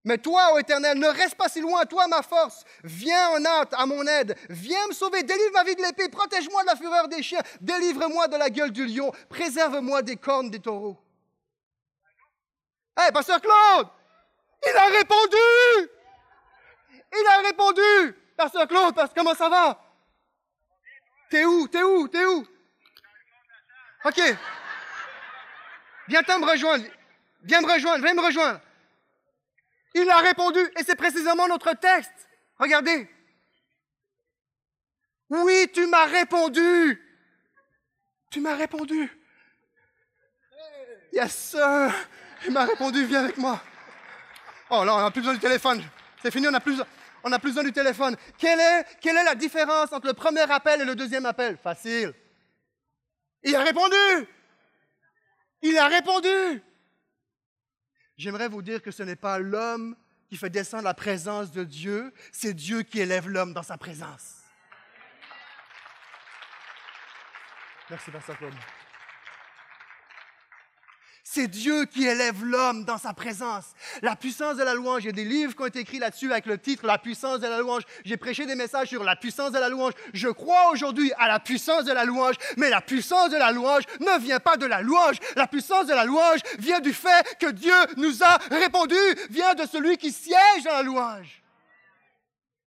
Mais 0.04 0.17
toi, 0.17 0.54
ô 0.54 0.58
Éternel, 0.58 0.97
ne 0.97 1.08
reste 1.08 1.36
pas 1.36 1.50
si 1.50 1.60
loin, 1.60 1.86
toi 1.86 2.08
ma 2.08 2.21
force. 2.21 2.63
Viens 2.84 3.30
en 3.32 3.45
hâte 3.45 3.73
à 3.73 3.86
mon 3.86 4.08
aide. 4.08 4.38
Viens 4.50 4.88
me 4.88 4.93
sauver. 4.93 5.21
Délivre 5.21 5.52
ma 5.54 5.65
vie 5.65 5.76
de 5.76 5.82
l'épée. 5.82 6.08
Protège-moi 6.08 6.62
de 6.62 6.67
la 6.67 6.76
fureur 6.78 7.08
des 7.10 7.21
chiens. 7.21 7.41
Délivre-moi 7.60 8.30
de 8.30 8.38
la 8.38 8.50
gueule 8.50 8.71
du 8.71 8.86
lion. 8.86 9.12
Préserve-moi 9.30 10.02
des 10.02 10.15
cornes 10.15 10.50
des 10.50 10.62
taureaux. 10.62 10.97
Hé, 12.97 13.04
hey, 13.04 13.12
pasteur 13.12 13.41
Claude, 13.41 13.89
il 14.65 14.76
a 14.76 14.86
répondu. 14.86 15.91
Il 17.12 17.28
a 17.28 17.41
répondu. 17.41 18.17
Pasteur 18.38 18.67
Claude, 18.67 18.95
comment 19.13 19.36
ça 19.36 19.50
va? 19.50 19.84
T'es 21.30 21.43
où? 21.43 21.67
T'es 21.67 21.84
où? 21.84 22.08
T'es 22.08 22.26
où? 22.26 22.47
OK. 24.06 24.21
Viens 26.08 26.22
me 26.22 26.46
rejoindre. 26.46 26.86
Viens 27.43 27.62
me 27.62 27.72
rejoindre. 27.72 28.04
Viens 28.04 28.13
me 28.13 28.22
rejoindre. 28.22 28.62
Il 29.93 30.10
a 30.10 30.17
répondu, 30.17 30.60
et 30.78 30.84
c'est 30.84 30.96
précisément 30.96 31.48
notre 31.48 31.74
texte. 31.74 32.28
Regardez. 32.60 33.10
Oui, 35.30 35.67
tu 35.74 35.88
m'as 35.88 36.06
répondu. 36.06 37.02
Tu 38.30 38.39
m'as 38.39 38.56
répondu. 38.56 39.10
Yes, 41.12 41.34
sir. 41.36 41.93
Il 42.46 42.52
m'a 42.52 42.65
répondu, 42.65 43.06
viens 43.06 43.24
avec 43.24 43.38
moi. 43.38 43.60
Oh 44.70 44.84
là, 44.84 44.96
on 44.96 45.02
n'a 45.02 45.12
plus 45.12 45.22
besoin 45.22 45.34
du 45.34 45.39
téléphone. 45.39 45.84
C'est 46.22 46.32
fini, 46.32 46.48
on 46.48 46.52
n'a 46.52 46.60
plus, 46.60 46.80
a 46.80 47.39
plus 47.39 47.50
besoin 47.50 47.63
du 47.63 47.74
téléphone. 47.74 48.15
Quelle 48.38 48.60
est, 48.60 48.86
quelle 49.02 49.17
est 49.17 49.24
la 49.24 49.36
différence 49.36 49.91
entre 49.93 50.08
le 50.08 50.13
premier 50.13 50.50
appel 50.52 50.82
et 50.82 50.86
le 50.86 50.96
deuxième 50.96 51.26
appel? 51.26 51.58
Facile. 51.58 52.13
Il 53.43 53.56
a 53.56 53.63
répondu. 53.63 53.96
Il 55.62 55.78
a 55.78 55.88
répondu. 55.88 56.62
J'aimerais 58.17 58.48
vous 58.48 58.62
dire 58.62 58.82
que 58.82 58.91
ce 58.91 59.04
n'est 59.04 59.15
pas 59.15 59.39
l'homme 59.39 59.96
qui 60.28 60.38
fait 60.38 60.50
descendre 60.50 60.84
la 60.84 60.93
présence 60.93 61.52
de 61.52 61.63
Dieu, 61.63 62.13
c'est 62.32 62.54
Dieu 62.54 62.84
qui 62.84 63.00
élève 63.00 63.30
l'homme 63.30 63.54
dans 63.54 63.63
sa 63.63 63.78
présence. 63.78 64.43
Merci, 67.89 68.12
Pasteur 68.12 68.38
Claude. 68.38 68.54
C'est 71.30 71.50
Dieu 71.50 71.84
qui 71.84 72.08
élève 72.08 72.42
l'homme 72.46 72.86
dans 72.86 72.98
sa 72.98 73.12
présence. 73.12 73.66
La 74.02 74.16
puissance 74.16 74.56
de 74.56 74.63
la 74.63 74.74
louange. 74.74 75.04
Il 75.04 75.08
y 75.08 75.10
a 75.10 75.12
des 75.12 75.26
livres 75.26 75.54
qui 75.54 75.62
ont 75.62 75.66
été 75.66 75.80
écrits 75.80 76.00
là-dessus 76.00 76.32
avec 76.32 76.46
le 76.46 76.58
titre 76.58 76.88
La 76.88 76.98
puissance 76.98 77.42
de 77.42 77.48
la 77.48 77.60
louange. 77.60 77.84
J'ai 78.06 78.16
prêché 78.16 78.46
des 78.46 78.56
messages 78.56 78.88
sur 78.88 79.04
la 79.04 79.18
puissance 79.18 79.52
de 79.52 79.60
la 79.60 79.68
louange. 79.68 79.92
Je 80.13 80.30
crois 80.30 80.72
aujourd'hui 80.72 81.12
à 81.18 81.28
la 81.28 81.42
puissance 81.42 81.84
de 81.84 81.92
la 81.92 82.06
louange, 82.06 82.36
mais 82.56 82.70
la 82.70 82.80
puissance 82.80 83.30
de 83.30 83.36
la 83.36 83.52
louange 83.52 83.84
ne 84.00 84.18
vient 84.20 84.40
pas 84.40 84.56
de 84.56 84.66
la 84.66 84.82
louange. 84.82 85.18
La 85.36 85.48
puissance 85.48 85.86
de 85.88 85.94
la 85.94 86.06
louange 86.06 86.40
vient 86.60 86.80
du 86.80 86.94
fait 86.94 87.36
que 87.42 87.52
Dieu 87.52 87.76
nous 87.98 88.24
a 88.24 88.38
répondu, 88.50 88.96
vient 89.30 89.54
de 89.54 89.66
celui 89.68 89.98
qui 89.98 90.13
siège 90.13 90.63
dans 90.63 90.72
la 90.72 90.84
louange. 90.84 91.44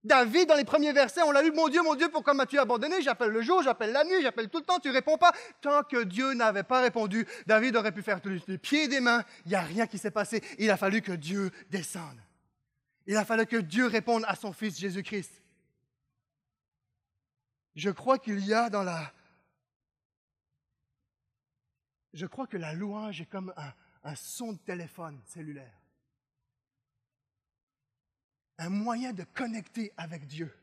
David, 0.03 0.49
dans 0.49 0.57
les 0.57 0.65
premiers 0.65 0.93
versets, 0.93 1.23
on 1.23 1.31
l'a 1.31 1.43
lu, 1.43 1.53
mon 1.53 1.69
Dieu, 1.69 1.83
mon 1.83 1.95
Dieu, 1.95 2.09
pourquoi 2.11 2.33
m'as-tu 2.33 2.59
abandonné? 2.59 3.03
J'appelle 3.03 3.31
le 3.31 3.43
jour, 3.43 3.63
j'appelle 3.63 3.93
la 3.93 4.03
nuit, 4.03 4.23
j'appelle 4.23 4.49
tout 4.49 4.59
le 4.59 4.65
temps, 4.65 4.79
tu 4.79 4.89
réponds 4.91 5.19
pas. 5.19 5.33
Tant 5.61 5.83
que 5.83 6.05
Dieu 6.05 6.33
n'avait 6.33 6.63
pas 6.63 6.81
répondu, 6.81 7.27
David 7.47 7.77
aurait 7.77 7.93
pu 7.93 8.03
faire 8.03 8.21
les 8.47 8.59
pieds 8.59 8.85
et 8.85 8.89
des 8.89 9.01
mains. 9.01 9.25
Il 9.45 9.51
n'y 9.51 9.57
a 9.57 9.61
rien 9.61 9.87
qui 9.87 9.99
s'est 9.99 10.11
passé. 10.11 10.43
Il 10.59 10.71
a 10.71 10.79
fallu 10.79 11.03
que 11.03 11.13
Dieu 11.13 11.51
descende. 11.69 12.19
Il 13.07 13.17
a 13.17 13.27
fallu 13.27 13.45
que 13.45 13.57
Dieu 13.57 13.87
réponde 13.87 14.25
à 14.27 14.37
son 14.37 14.55
Fils 14.55 14.79
Jésus-Christ. 14.79 15.43
Je 17.75 17.91
crois 17.91 18.19
qu'il 18.19 18.45
y 18.47 18.55
a 18.55 18.71
dans 18.71 18.83
la... 18.83 19.13
Je 22.15 22.27
crois 22.27 22.47
que 22.47 22.57
la 22.57 22.73
louange 22.73 23.21
est 23.21 23.27
comme 23.27 23.53
un 24.03 24.15
son 24.15 24.53
de 24.53 24.59
téléphone 24.59 25.21
cellulaire 25.27 25.80
un 28.61 28.69
moyen 28.69 29.15
de 29.15 29.25
connecter 29.25 29.91
avec 29.97 30.27
Dieu. 30.27 30.55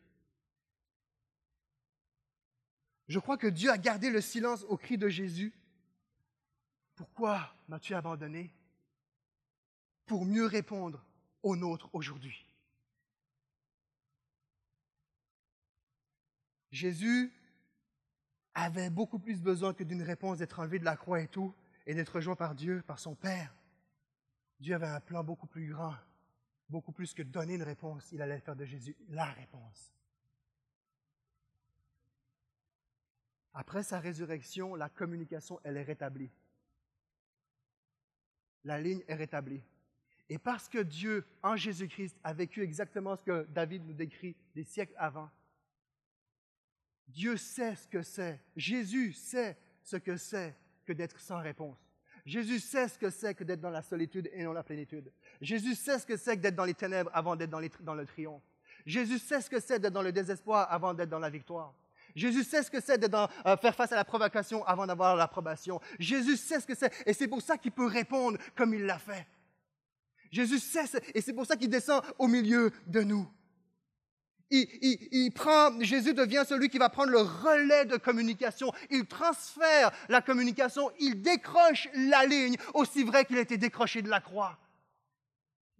Je 3.07 3.17
crois 3.17 3.37
que 3.37 3.47
Dieu 3.47 3.71
a 3.71 3.77
gardé 3.79 4.11
le 4.11 4.21
silence 4.21 4.63
au 4.65 4.77
cri 4.77 4.99
de 4.99 5.09
Jésus. 5.09 5.51
Pourquoi 6.95 7.55
m'as-tu 7.67 7.95
abandonné? 7.95 8.53
Pour 10.05 10.25
mieux 10.25 10.45
répondre 10.45 11.03
au 11.41 11.55
nôtre 11.55 11.89
aujourd'hui. 11.93 12.45
Jésus 16.69 17.33
avait 18.53 18.91
beaucoup 18.91 19.17
plus 19.17 19.41
besoin 19.41 19.73
que 19.73 19.83
d'une 19.83 20.03
réponse 20.03 20.37
d'être 20.37 20.59
enlevé 20.59 20.77
de 20.77 20.85
la 20.85 20.97
croix 20.97 21.21
et 21.21 21.27
tout, 21.27 21.55
et 21.87 21.95
d'être 21.95 22.15
rejoint 22.15 22.35
par 22.35 22.53
Dieu, 22.53 22.83
par 22.85 22.99
son 22.99 23.15
Père. 23.15 23.55
Dieu 24.59 24.75
avait 24.75 24.87
un 24.87 24.99
plan 24.99 25.23
beaucoup 25.23 25.47
plus 25.47 25.69
grand 25.69 25.95
beaucoup 26.69 26.91
plus 26.91 27.13
que 27.13 27.23
donner 27.23 27.55
une 27.55 27.63
réponse, 27.63 28.11
il 28.11 28.21
allait 28.21 28.39
faire 28.39 28.55
de 28.55 28.65
Jésus 28.65 28.95
la 29.09 29.25
réponse. 29.25 29.93
Après 33.53 33.83
sa 33.83 33.99
résurrection, 33.99 34.75
la 34.75 34.89
communication, 34.89 35.59
elle 35.63 35.77
est 35.77 35.83
rétablie. 35.83 36.29
La 38.63 38.79
ligne 38.79 39.03
est 39.07 39.15
rétablie. 39.15 39.63
Et 40.29 40.37
parce 40.37 40.67
que 40.67 40.79
Dieu, 40.79 41.25
en 41.41 41.55
Jésus-Christ, 41.55 42.19
a 42.23 42.33
vécu 42.33 42.61
exactement 42.61 43.15
ce 43.15 43.23
que 43.23 43.47
David 43.49 43.85
nous 43.85 43.93
décrit 43.93 44.35
des 44.53 44.63
siècles 44.63 44.93
avant, 44.97 45.29
Dieu 47.07 47.37
sait 47.37 47.75
ce 47.75 47.87
que 47.87 48.03
c'est, 48.03 48.41
Jésus 48.55 49.13
sait 49.13 49.57
ce 49.81 49.95
que 49.95 50.17
c'est 50.17 50.55
que 50.85 50.91
d'être 50.91 51.19
sans 51.19 51.41
réponse. 51.41 51.86
Jésus 52.27 52.59
sait 52.59 52.89
ce 52.89 52.97
que 52.97 53.09
c'est 53.09 53.33
que 53.33 53.45
d'être 53.45 53.61
dans 53.61 53.69
la 53.69 53.81
solitude 53.81 54.29
et 54.33 54.43
non 54.43 54.51
la 54.51 54.61
plénitude. 54.61 55.09
Jésus 55.39 55.75
sait 55.75 55.97
ce 55.97 56.05
que 56.05 56.17
c'est 56.17 56.35
que 56.35 56.41
d'être 56.41 56.57
dans 56.57 56.65
les 56.65 56.73
ténèbres 56.73 57.09
avant 57.13 57.37
d'être 57.37 57.49
dans, 57.49 57.95
le 57.95 58.05
triomphe. 58.05 58.43
Jésus 58.85 59.17
sait 59.17 59.39
ce 59.39 59.49
que 59.49 59.61
c'est 59.61 59.79
d'être 59.79 59.93
dans 59.93 60.01
le 60.01 60.11
désespoir 60.11 60.67
avant 60.69 60.93
d'être 60.93 61.07
dans 61.07 61.19
la 61.19 61.29
victoire. 61.29 61.73
Jésus 62.15 62.43
sait 62.43 62.63
ce 62.63 62.69
que 62.69 62.81
c'est 62.81 62.97
de 62.97 63.07
euh, 63.15 63.55
faire 63.55 63.73
face 63.73 63.93
à 63.93 63.95
la 63.95 64.03
provocation 64.03 64.65
avant 64.65 64.85
d'avoir 64.85 65.15
l'approbation. 65.15 65.79
Jésus 65.99 66.35
sait 66.35 66.59
ce 66.59 66.67
que 66.67 66.75
c'est 66.75 66.91
et 67.05 67.13
c'est 67.13 67.29
pour 67.29 67.41
ça 67.41 67.57
qu'il 67.57 67.71
peut 67.71 67.87
répondre 67.87 68.37
comme 68.57 68.73
il 68.73 68.83
l'a 68.83 68.99
fait. 68.99 69.25
Jésus 70.29 70.59
sait 70.59 70.83
et 71.15 71.21
c'est 71.21 71.33
pour 71.33 71.45
ça 71.45 71.55
qu'il 71.55 71.69
descend 71.69 72.03
au 72.17 72.27
milieu 72.27 72.73
de 72.87 73.03
nous 73.03 73.25
il, 74.49 75.31
prend, 75.33 75.71
Jésus 75.81 76.13
devient 76.13 76.43
celui 76.47 76.69
qui 76.69 76.77
va 76.77 76.89
prendre 76.89 77.11
le 77.11 77.21
relais 77.21 77.85
de 77.85 77.97
communication. 77.97 78.71
Il 78.89 79.05
transfère 79.05 79.91
la 80.09 80.21
communication, 80.21 80.89
il 80.99 81.21
décroche 81.21 81.89
la 81.93 82.25
ligne, 82.25 82.55
aussi 82.73 83.03
vrai 83.03 83.25
qu'il 83.25 83.37
a 83.37 83.41
été 83.41 83.57
décroché 83.57 84.01
de 84.01 84.09
la 84.09 84.21
croix. 84.21 84.57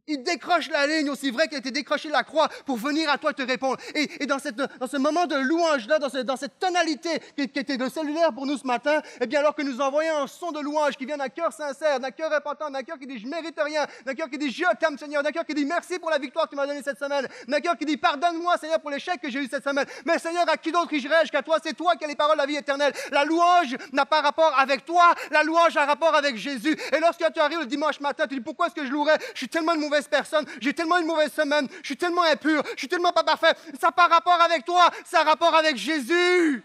Il 0.10 0.24
décroche 0.24 0.70
la 0.70 0.88
ligne 0.88 1.10
aussi 1.10 1.32
vrai 1.32 1.48
qu'il 1.48 1.56
a 1.56 1.60
été 1.60 1.70
décroché 1.70 2.08
la 2.08 2.24
croix 2.24 2.48
pour 2.66 2.78
venir 2.78 3.10
à 3.10 3.18
toi 3.18 3.34
te 3.34 3.42
répondre. 3.42 3.76
Et, 3.94 4.26
dans, 4.26 4.40
ce 4.40 4.98
moment 4.98 5.26
de 5.26 5.36
louange-là, 5.36 6.00
dans, 6.00 6.38
cette 6.38 6.60
tonalité 6.60 7.10
qui, 7.36 7.42
était 7.44 7.76
le 7.76 7.90
cellulaire 7.90 8.32
pour 8.32 8.46
nous 8.46 8.58
ce 8.58 8.66
matin, 8.66 9.02
eh 9.20 9.28
bien, 9.28 9.42
alors 9.42 9.54
que 9.54 9.64
nous 9.64 9.82
envoyons 9.82 10.16
un 10.20 10.28
son 10.28 10.54
de 10.54 10.62
louange 10.62 10.96
qui 10.96 11.06
vient 11.06 11.18
d'un 11.18 11.28
cœur 11.28 11.52
sincère, 11.52 12.00
d'un 12.00 12.12
cœur 12.12 12.32
repentant, 12.32 12.70
d'un 12.70 12.84
cœur 12.84 12.98
qui 12.98 13.06
dit 13.06 13.20
je 13.20 13.28
mérite 13.28 13.60
rien, 13.62 13.86
d'un 14.06 14.14
cœur 14.14 14.30
qui 14.30 14.38
dit 14.38 14.50
je 14.50 14.64
t'aime 14.80 14.98
Seigneur, 14.98 15.24
d'un 15.24 15.32
cœur 15.32 15.46
qui 15.46 15.54
dit 15.54 15.66
merci 15.66 16.00
pour 16.00 16.10
la 16.10 16.20
victoire 16.20 16.46
que 16.46 16.52
tu 16.52 16.56
m'as 16.56 16.68
donnée 16.68 16.84
cette 16.84 17.00
semaine, 17.00 17.28
d'un 17.46 17.60
cœur 17.60 17.78
qui 17.78 17.86
dit 17.86 17.98
pardonne-moi 17.98 18.58
Seigneur 18.58 18.80
pour 18.80 18.92
l'échec 18.92 19.20
que 19.20 19.30
j'ai 19.30 19.40
eu 19.40 19.48
cette 19.50 19.66
semaine. 19.66 19.86
Mais 20.06 20.20
Seigneur, 20.20 20.46
à 20.48 20.56
qui 20.56 20.72
d'autre 20.72 20.94
irais-je 20.94 21.34
qu'à 21.34 21.42
toi 21.42 21.58
C'est 21.62 21.74
toi 21.74 21.98
qui 21.98 22.06
as 22.06 22.08
les 22.08 22.16
paroles 22.16 22.38
de 22.38 22.42
la 22.42 22.48
vie 22.48 22.56
éternelle. 22.56 22.94
La 23.12 23.26
louange 23.26 23.76
n'a 23.92 24.06
pas 24.06 24.22
rapport 24.22 24.58
avec 24.58 24.86
toi, 24.86 25.14
la 25.32 25.44
louange 25.44 25.76
a 25.76 25.86
rapport 25.86 26.16
avec 26.16 26.38
Jésus. 26.38 26.78
Et 26.94 27.00
lorsque 27.02 27.26
tu 27.34 27.40
arrives 27.42 27.60
le 27.60 27.66
dimanche 27.66 28.00
matin, 28.00 28.26
tu 28.26 28.36
dis 28.36 28.42
pourquoi 28.42 28.68
est-ce 28.68 28.76
que 28.76 28.86
je 28.86 28.92
louerais? 28.92 29.18
Je 29.34 29.40
suis 29.40 29.50
tellement 29.50 29.74
une 29.74 29.82
mauvaise 29.82 29.97
personne, 30.06 30.46
tellement 30.74 30.98
une 31.00 31.08
mauvaise 31.08 31.32
semaine, 31.32 31.68
je 31.82 31.86
suis 31.86 31.98
tellement 31.98 32.24
impur, 32.24 32.62
je 32.74 32.80
suis 32.80 32.88
tellement 32.88 33.12
pas 33.12 33.24
parfait. 33.24 33.56
Ça 33.80 33.88
n'a 33.88 33.92
pas 33.92 34.08
rapport 34.08 34.40
avec 34.42 34.66
toi, 34.66 34.92
ça 35.06 35.22
a 35.22 35.24
rapport 35.24 35.56
avec 35.56 35.78
Jésus. 35.78 36.64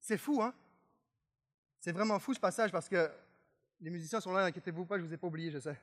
C'est 0.00 0.16
fou, 0.16 0.40
hein? 0.42 0.54
C'est 1.80 1.92
vraiment 1.92 2.18
fou 2.18 2.32
ce 2.32 2.40
passage 2.40 2.72
parce 2.72 2.88
que 2.88 3.10
les 3.80 3.90
musiciens 3.90 4.20
sont 4.20 4.32
là, 4.32 4.44
n'inquiétez-vous 4.44 4.86
pas, 4.86 4.96
je 4.96 5.02
ne 5.02 5.06
vous 5.06 5.12
ai 5.12 5.18
pas 5.18 5.26
oublié, 5.26 5.50
je 5.50 5.58
sais. 5.58 5.78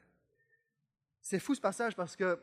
C'est 1.21 1.39
fou 1.39 1.53
ce 1.53 1.61
passage 1.61 1.95
parce 1.95 2.15
que 2.15 2.41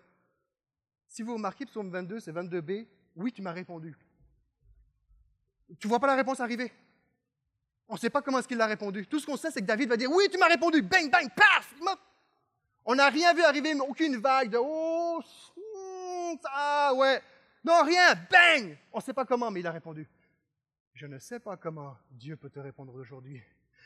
si 1.09 1.23
vous 1.23 1.35
remarquez, 1.35 1.67
psaume 1.67 1.91
22, 1.91 2.21
c'est 2.21 2.33
22b, 2.33 2.87
oui, 3.17 3.33
tu 3.33 3.43
m'as 3.43 3.53
répondu. 3.53 3.97
Tu 5.79 5.87
ne 5.87 5.89
vois 5.89 6.01
pas 6.01 6.07
la 6.07 6.15
réponse 6.15 6.41
arriver? 6.41 6.73
On 7.93 7.97
ne 7.97 8.01
sait 8.01 8.09
pas 8.09 8.23
comment 8.23 8.39
est-ce 8.39 8.49
qu'il 8.49 8.59
a 8.59 8.67
répondu. 8.67 9.07
Tout 9.07 9.21
ce 9.21 9.27
qu'on 9.27 9.37
sait, 9.37 9.51
c'est 9.51 9.61
que 9.61 9.67
David 9.67 9.91
va 9.91 9.99
dire 9.99 10.11
Oui, 10.11 10.27
tu 10.33 10.39
m'as 10.39 10.49
répondu. 10.49 10.81
Bang, 10.81 11.11
bang, 11.11 11.29
paf 11.37 11.75
On 12.87 12.95
n'a 12.95 13.11
rien 13.11 13.35
vu 13.35 13.43
arriver, 13.43 13.75
aucune 13.87 14.17
vague 14.17 14.49
de 14.49 14.57
Oh, 14.59 15.21
ah, 16.47 16.95
ouais. 16.97 17.21
Non, 17.63 17.85
rien. 17.85 18.15
Bang 18.15 18.79
On 18.95 18.97
ne 18.97 19.03
sait 19.03 19.13
pas 19.13 19.27
comment, 19.27 19.51
mais 19.51 19.61
il 19.61 19.67
a 19.67 19.73
répondu. 19.73 20.09
Je 20.95 21.07
ne 21.07 21.19
sais 21.19 21.39
pas 21.39 21.59
comment 21.59 21.95
Dieu 22.11 22.35
peut 22.39 22.49
te 22.49 22.61
répondre 22.61 22.95
aujourd'hui. 22.95 23.43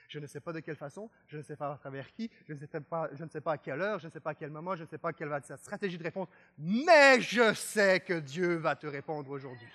Je 0.09 0.21
ne 0.21 0.29
sais 0.29 0.39
pas 0.39 0.53
de 0.53 0.61
quelle 0.61 0.77
façon, 0.77 1.11
je 1.27 1.39
ne 1.39 1.43
sais 1.43 1.57
pas 1.57 1.73
à 1.73 1.77
travers 1.77 2.13
qui, 2.13 2.31
je 2.47 2.53
ne 2.53 2.59
sais 2.59 2.69
pas, 2.69 3.11
je 3.13 3.25
ne 3.25 3.29
sais 3.29 3.41
pas 3.41 3.55
à 3.55 3.59
quelle 3.59 3.81
heure, 3.81 3.99
je 3.99 4.07
ne 4.07 4.13
sais 4.13 4.21
pas 4.21 4.31
à 4.31 4.35
quel 4.35 4.51
moment, 4.51 4.77
je 4.77 4.83
ne 4.83 4.89
sais 4.89 4.99
pas 4.99 5.13
quelle 5.13 5.27
va 5.27 5.39
être 5.39 5.47
sa 5.47 5.57
stratégie 5.57 5.99
de 5.99 6.05
réponse, 6.05 6.29
mais 6.57 7.21
je 7.21 7.53
sais 7.55 7.99
que 7.99 8.21
Dieu 8.21 8.55
va 8.55 8.77
te 8.77 8.87
répondre 8.87 9.29
aujourd'hui. 9.31 9.67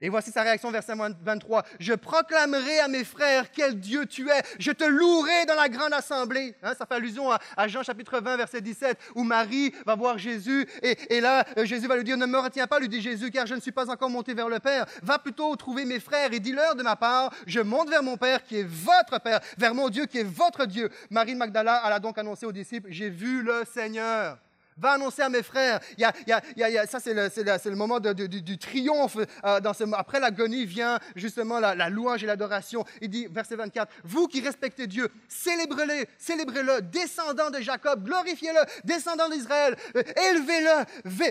Et 0.00 0.08
voici 0.10 0.30
sa 0.30 0.42
réaction, 0.42 0.70
verset 0.70 0.92
23. 0.94 1.64
Je 1.80 1.92
proclamerai 1.92 2.78
à 2.78 2.86
mes 2.86 3.02
frères 3.02 3.50
quel 3.50 3.80
Dieu 3.80 4.06
tu 4.06 4.30
es. 4.30 4.42
Je 4.60 4.70
te 4.70 4.84
louerai 4.84 5.44
dans 5.46 5.56
la 5.56 5.68
grande 5.68 5.92
assemblée. 5.92 6.54
Hein, 6.62 6.74
ça 6.78 6.86
fait 6.86 6.94
allusion 6.94 7.32
à, 7.32 7.66
Jean 7.66 7.82
chapitre 7.82 8.20
20, 8.20 8.36
verset 8.36 8.60
17, 8.60 8.96
où 9.16 9.24
Marie 9.24 9.74
va 9.84 9.96
voir 9.96 10.16
Jésus. 10.16 10.68
Et, 10.82 11.20
là, 11.20 11.44
euh, 11.56 11.64
Jésus 11.64 11.88
va 11.88 11.96
lui 11.96 12.04
dire, 12.04 12.16
ne 12.16 12.26
me 12.26 12.38
retiens 12.38 12.68
pas, 12.68 12.78
lui 12.78 12.88
dit 12.88 13.00
Jésus, 13.00 13.32
car 13.32 13.46
je 13.46 13.56
ne 13.56 13.60
suis 13.60 13.72
pas 13.72 13.90
encore 13.90 14.08
monté 14.08 14.34
vers 14.34 14.48
le 14.48 14.60
Père. 14.60 14.86
Va 15.02 15.18
plutôt 15.18 15.54
trouver 15.56 15.84
mes 15.84 15.98
frères 15.98 16.32
et 16.32 16.38
dis-leur 16.38 16.76
de 16.76 16.84
ma 16.84 16.94
part, 16.94 17.34
je 17.46 17.60
monte 17.60 17.90
vers 17.90 18.04
mon 18.04 18.16
Père 18.16 18.44
qui 18.44 18.60
est 18.60 18.68
votre 18.68 19.20
Père, 19.20 19.40
vers 19.56 19.74
mon 19.74 19.88
Dieu 19.88 20.06
qui 20.06 20.18
est 20.18 20.24
votre 20.24 20.66
Dieu. 20.66 20.90
Marie 21.10 21.34
de 21.34 21.38
Magdala 21.38 21.84
a 21.84 21.98
donc 21.98 22.18
annoncé 22.18 22.46
aux 22.46 22.52
disciples, 22.52 22.88
j'ai 22.92 23.10
vu 23.10 23.42
le 23.42 23.64
Seigneur 23.74 24.38
va 24.78 24.92
annoncer 24.92 25.22
à 25.22 25.28
mes 25.28 25.42
frères. 25.42 25.80
Ça, 25.98 27.00
c'est 27.00 27.14
le, 27.14 27.76
moment 27.76 28.00
du, 28.00 28.58
triomphe. 28.58 29.16
Euh, 29.44 29.60
après 29.92 30.20
l'agonie 30.20 30.64
vient 30.64 30.98
justement 31.16 31.58
la, 31.60 31.88
louange 31.88 32.22
et 32.24 32.26
l'adoration. 32.26 32.84
Il 33.00 33.10
dit, 33.10 33.26
verset 33.30 33.56
24, 33.56 33.92
Vous 34.04 34.26
qui 34.26 34.40
respectez 34.40 34.86
Dieu, 34.86 35.08
célébrez-le, 35.28 36.06
célébrez-le, 36.18 36.82
descendant 36.82 37.50
de 37.50 37.60
Jacob, 37.60 38.04
glorifiez-le, 38.04 38.60
descendant 38.84 39.28
d'Israël, 39.28 39.76
euh, 39.96 40.02
élevez-le, 40.30 40.84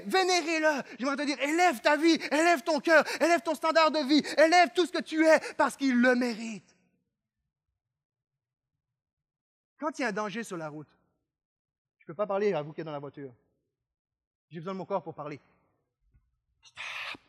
vénérez-le. 0.05 0.83
Je 0.99 1.05
vais 1.05 1.15
te 1.15 1.23
dire, 1.23 1.39
élève 1.41 1.79
ta 1.81 1.95
vie, 1.97 2.19
élève 2.31 2.61
ton 2.61 2.79
cœur, 2.79 3.03
élève 3.19 3.41
ton 3.41 3.55
standard 3.55 3.91
de 3.91 3.99
vie, 3.99 4.23
élève 4.37 4.69
tout 4.75 4.85
ce 4.85 4.91
que 4.91 5.01
tu 5.01 5.25
es 5.25 5.39
parce 5.57 5.75
qu'il 5.75 5.99
le 5.99 6.15
mérite. 6.15 6.63
Quand 9.79 9.97
il 9.99 10.01
y 10.01 10.05
a 10.05 10.07
un 10.07 10.11
danger 10.11 10.43
sur 10.43 10.57
la 10.57 10.69
route, 10.69 10.87
je 12.07 12.13
ne 12.13 12.15
peux 12.15 12.23
pas 12.23 12.27
parler 12.27 12.53
à 12.53 12.61
vous 12.61 12.71
qui 12.71 12.79
êtes 12.79 12.85
dans 12.85 12.93
la 12.93 12.99
voiture. 12.99 13.33
J'ai 14.49 14.59
besoin 14.59 14.71
de 14.71 14.77
mon 14.77 14.85
corps 14.85 15.03
pour 15.03 15.13
parler. 15.13 15.41
Stop. 16.61 17.21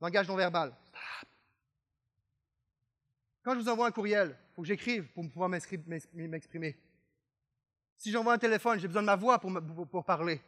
Langage 0.00 0.28
non 0.28 0.36
verbal. 0.36 0.72
Stop. 0.84 1.28
Quand 3.42 3.54
je 3.54 3.58
vous 3.58 3.68
envoie 3.68 3.88
un 3.88 3.90
courriel, 3.90 4.38
il 4.38 4.54
faut 4.54 4.62
que 4.62 4.68
j'écrive 4.68 5.08
pour 5.08 5.28
pouvoir 5.28 5.48
m'exprimer. 5.48 6.78
Si 7.96 8.12
j'envoie 8.12 8.34
un 8.34 8.38
téléphone, 8.38 8.78
j'ai 8.78 8.86
besoin 8.86 9.02
de 9.02 9.06
ma 9.06 9.16
voix 9.16 9.40
pour, 9.40 9.50
pour, 9.90 10.04
parler. 10.04 10.40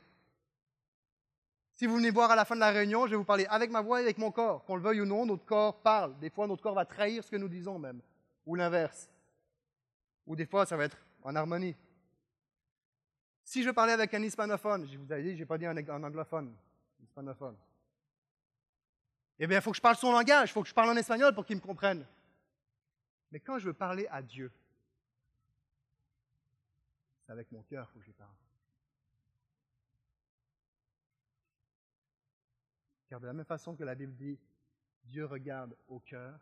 Si 1.74 1.86
vous 1.86 1.96
venez 1.96 2.12
voir 2.12 2.30
à 2.30 2.36
la 2.36 2.44
fin 2.44 2.54
de 2.54 2.60
la 2.60 2.70
réunion, 2.70 3.06
je 3.06 3.10
vais 3.10 3.16
vous 3.16 3.24
parler 3.24 3.46
avec 3.46 3.72
ma 3.72 3.80
voix 3.80 4.00
et 4.00 4.04
avec 4.04 4.18
mon 4.18 4.30
corps. 4.30 4.64
Qu'on 4.64 4.76
le 4.76 4.82
veuille 4.82 5.00
ou 5.00 5.06
non, 5.06 5.26
notre 5.26 5.44
corps 5.44 5.82
parle. 5.82 6.16
Des 6.20 6.30
fois, 6.30 6.46
notre 6.46 6.62
corps 6.62 6.76
va 6.76 6.84
trahir 6.84 7.24
ce 7.24 7.32
que 7.32 7.36
nous 7.36 7.48
disons 7.48 7.80
même. 7.80 8.00
Ou 8.46 8.54
l'inverse. 8.54 9.10
Ou 10.24 10.36
des 10.36 10.46
fois, 10.46 10.66
ça 10.66 10.76
va 10.76 10.84
être 10.84 10.98
en 11.24 11.34
harmonie. 11.34 11.74
Si 13.52 13.62
je 13.62 13.68
parlais 13.68 13.92
avec 13.92 14.14
un 14.14 14.22
hispanophone, 14.22 14.88
je 14.90 14.96
vous 14.96 15.12
avais 15.12 15.24
dit, 15.24 15.34
je 15.34 15.40
n'ai 15.40 15.44
pas 15.44 15.58
dit 15.58 15.66
un, 15.66 15.76
anglophone, 15.76 16.56
hispanophone. 17.02 17.54
Eh 19.38 19.46
bien, 19.46 19.58
il 19.58 19.62
faut 19.62 19.72
que 19.72 19.76
je 19.76 19.82
parle 19.82 19.96
son 19.96 20.10
langage, 20.10 20.48
il 20.48 20.52
faut 20.54 20.62
que 20.62 20.70
je 20.70 20.74
parle 20.74 20.88
en 20.88 20.96
espagnol 20.96 21.34
pour 21.34 21.44
qu'il 21.44 21.56
me 21.56 21.60
comprenne. 21.60 22.06
Mais 23.30 23.40
quand 23.40 23.58
je 23.58 23.66
veux 23.66 23.74
parler 23.74 24.06
à 24.10 24.22
Dieu, 24.22 24.50
c'est 27.20 27.32
avec 27.32 27.52
mon 27.52 27.62
cœur 27.64 27.92
que 27.92 28.00
je 28.00 28.10
parle. 28.12 28.32
Car 33.10 33.20
de 33.20 33.26
la 33.26 33.34
même 33.34 33.44
façon 33.44 33.76
que 33.76 33.84
la 33.84 33.94
Bible 33.94 34.14
dit, 34.14 34.40
Dieu 35.04 35.26
regarde 35.26 35.76
au 35.88 36.00
cœur 36.00 36.40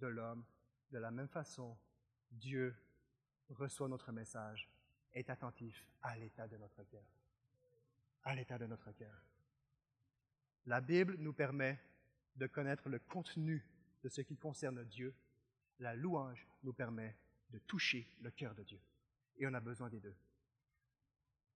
de 0.00 0.06
l'homme, 0.06 0.44
de 0.90 0.98
la 0.98 1.10
même 1.10 1.28
façon, 1.28 1.78
Dieu 2.30 2.76
reçoit 3.48 3.88
notre 3.88 4.12
message 4.12 4.68
est 5.16 5.30
attentif 5.30 5.84
à 6.02 6.16
l'état 6.16 6.46
de 6.46 6.56
notre 6.56 6.84
cœur. 6.84 7.04
À 8.22 8.34
l'état 8.34 8.58
de 8.58 8.66
notre 8.66 8.92
cœur. 8.92 9.22
La 10.66 10.80
Bible 10.80 11.16
nous 11.18 11.32
permet 11.32 11.80
de 12.36 12.46
connaître 12.46 12.88
le 12.88 12.98
contenu 12.98 13.66
de 14.04 14.08
ce 14.08 14.20
qui 14.20 14.36
concerne 14.36 14.84
Dieu. 14.84 15.14
La 15.80 15.94
louange 15.94 16.46
nous 16.62 16.72
permet 16.72 17.16
de 17.50 17.58
toucher 17.58 18.08
le 18.20 18.30
cœur 18.30 18.54
de 18.54 18.62
Dieu. 18.62 18.80
Et 19.38 19.46
on 19.46 19.54
a 19.54 19.60
besoin 19.60 19.88
des 19.88 20.00
deux. 20.00 20.14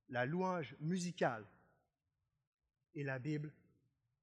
La 0.08 0.24
louange 0.24 0.74
musicale 0.80 1.46
et 2.94 3.04
la 3.04 3.18
Bible 3.18 3.52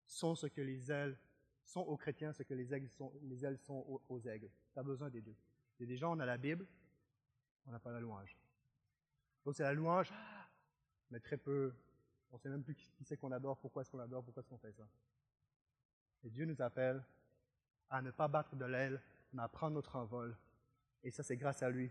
sont 0.06 0.36
ce 0.36 0.48
que 0.48 0.62
les 0.62 0.92
ailes 0.92 1.18
sont 1.64 1.82
aux 1.82 1.98
chrétiens, 1.98 2.34
ce 2.34 2.44
que 2.44 2.54
les, 2.54 2.74
ailes 2.74 2.90
sont, 2.90 3.14
les 3.24 3.46
ailes 3.46 3.58
sont 3.60 4.02
aux, 4.08 4.20
aigles. 4.22 4.50
Tu 4.74 4.80
as 4.80 4.84
besoin 4.84 5.10
des 5.10 5.22
deux. 5.22 5.36
Il 5.80 5.84
y 5.84 5.86
a 5.86 5.88
des 5.88 5.98
gens, 5.98 6.16
on 6.16 6.20
a 6.20 6.26
la 6.26 6.38
Bible, 6.38 6.66
on 7.66 7.72
n'a 7.72 7.80
pas 7.80 7.92
la 7.92 8.00
louange. 8.00 8.36
Donc 9.48 9.56
c'est 9.56 9.64
la 9.64 9.72
louange, 9.72 10.12
mais 11.10 11.22
très 11.22 11.38
peu. 11.38 11.74
On 12.32 12.36
ne 12.36 12.40
sait 12.42 12.50
même 12.50 12.64
plus 12.64 12.76
qui 12.76 13.06
c'est 13.06 13.16
qu'on 13.16 13.32
adore, 13.32 13.58
pourquoi 13.58 13.82
est-ce 13.82 13.90
qu'on 13.90 14.00
adore, 14.00 14.22
pourquoi 14.22 14.42
est-ce 14.42 14.50
qu'on 14.50 14.58
fait 14.58 14.74
ça. 14.74 14.86
Et 16.26 16.30
Dieu 16.30 16.44
nous 16.44 16.62
appelle 16.62 17.02
à 17.90 18.02
ne 18.02 18.12
pas 18.12 18.28
battre 18.28 18.58
de 18.58 18.66
l'aile, 18.66 19.02
mais 19.32 19.42
à 19.42 19.48
prendre 19.48 19.76
notre 19.76 19.96
envol. 19.96 20.36
Et 21.02 21.12
ça, 21.12 21.24
c'est 21.24 21.38
grâce 21.38 21.64
à 21.64 21.70
lui, 21.70 21.90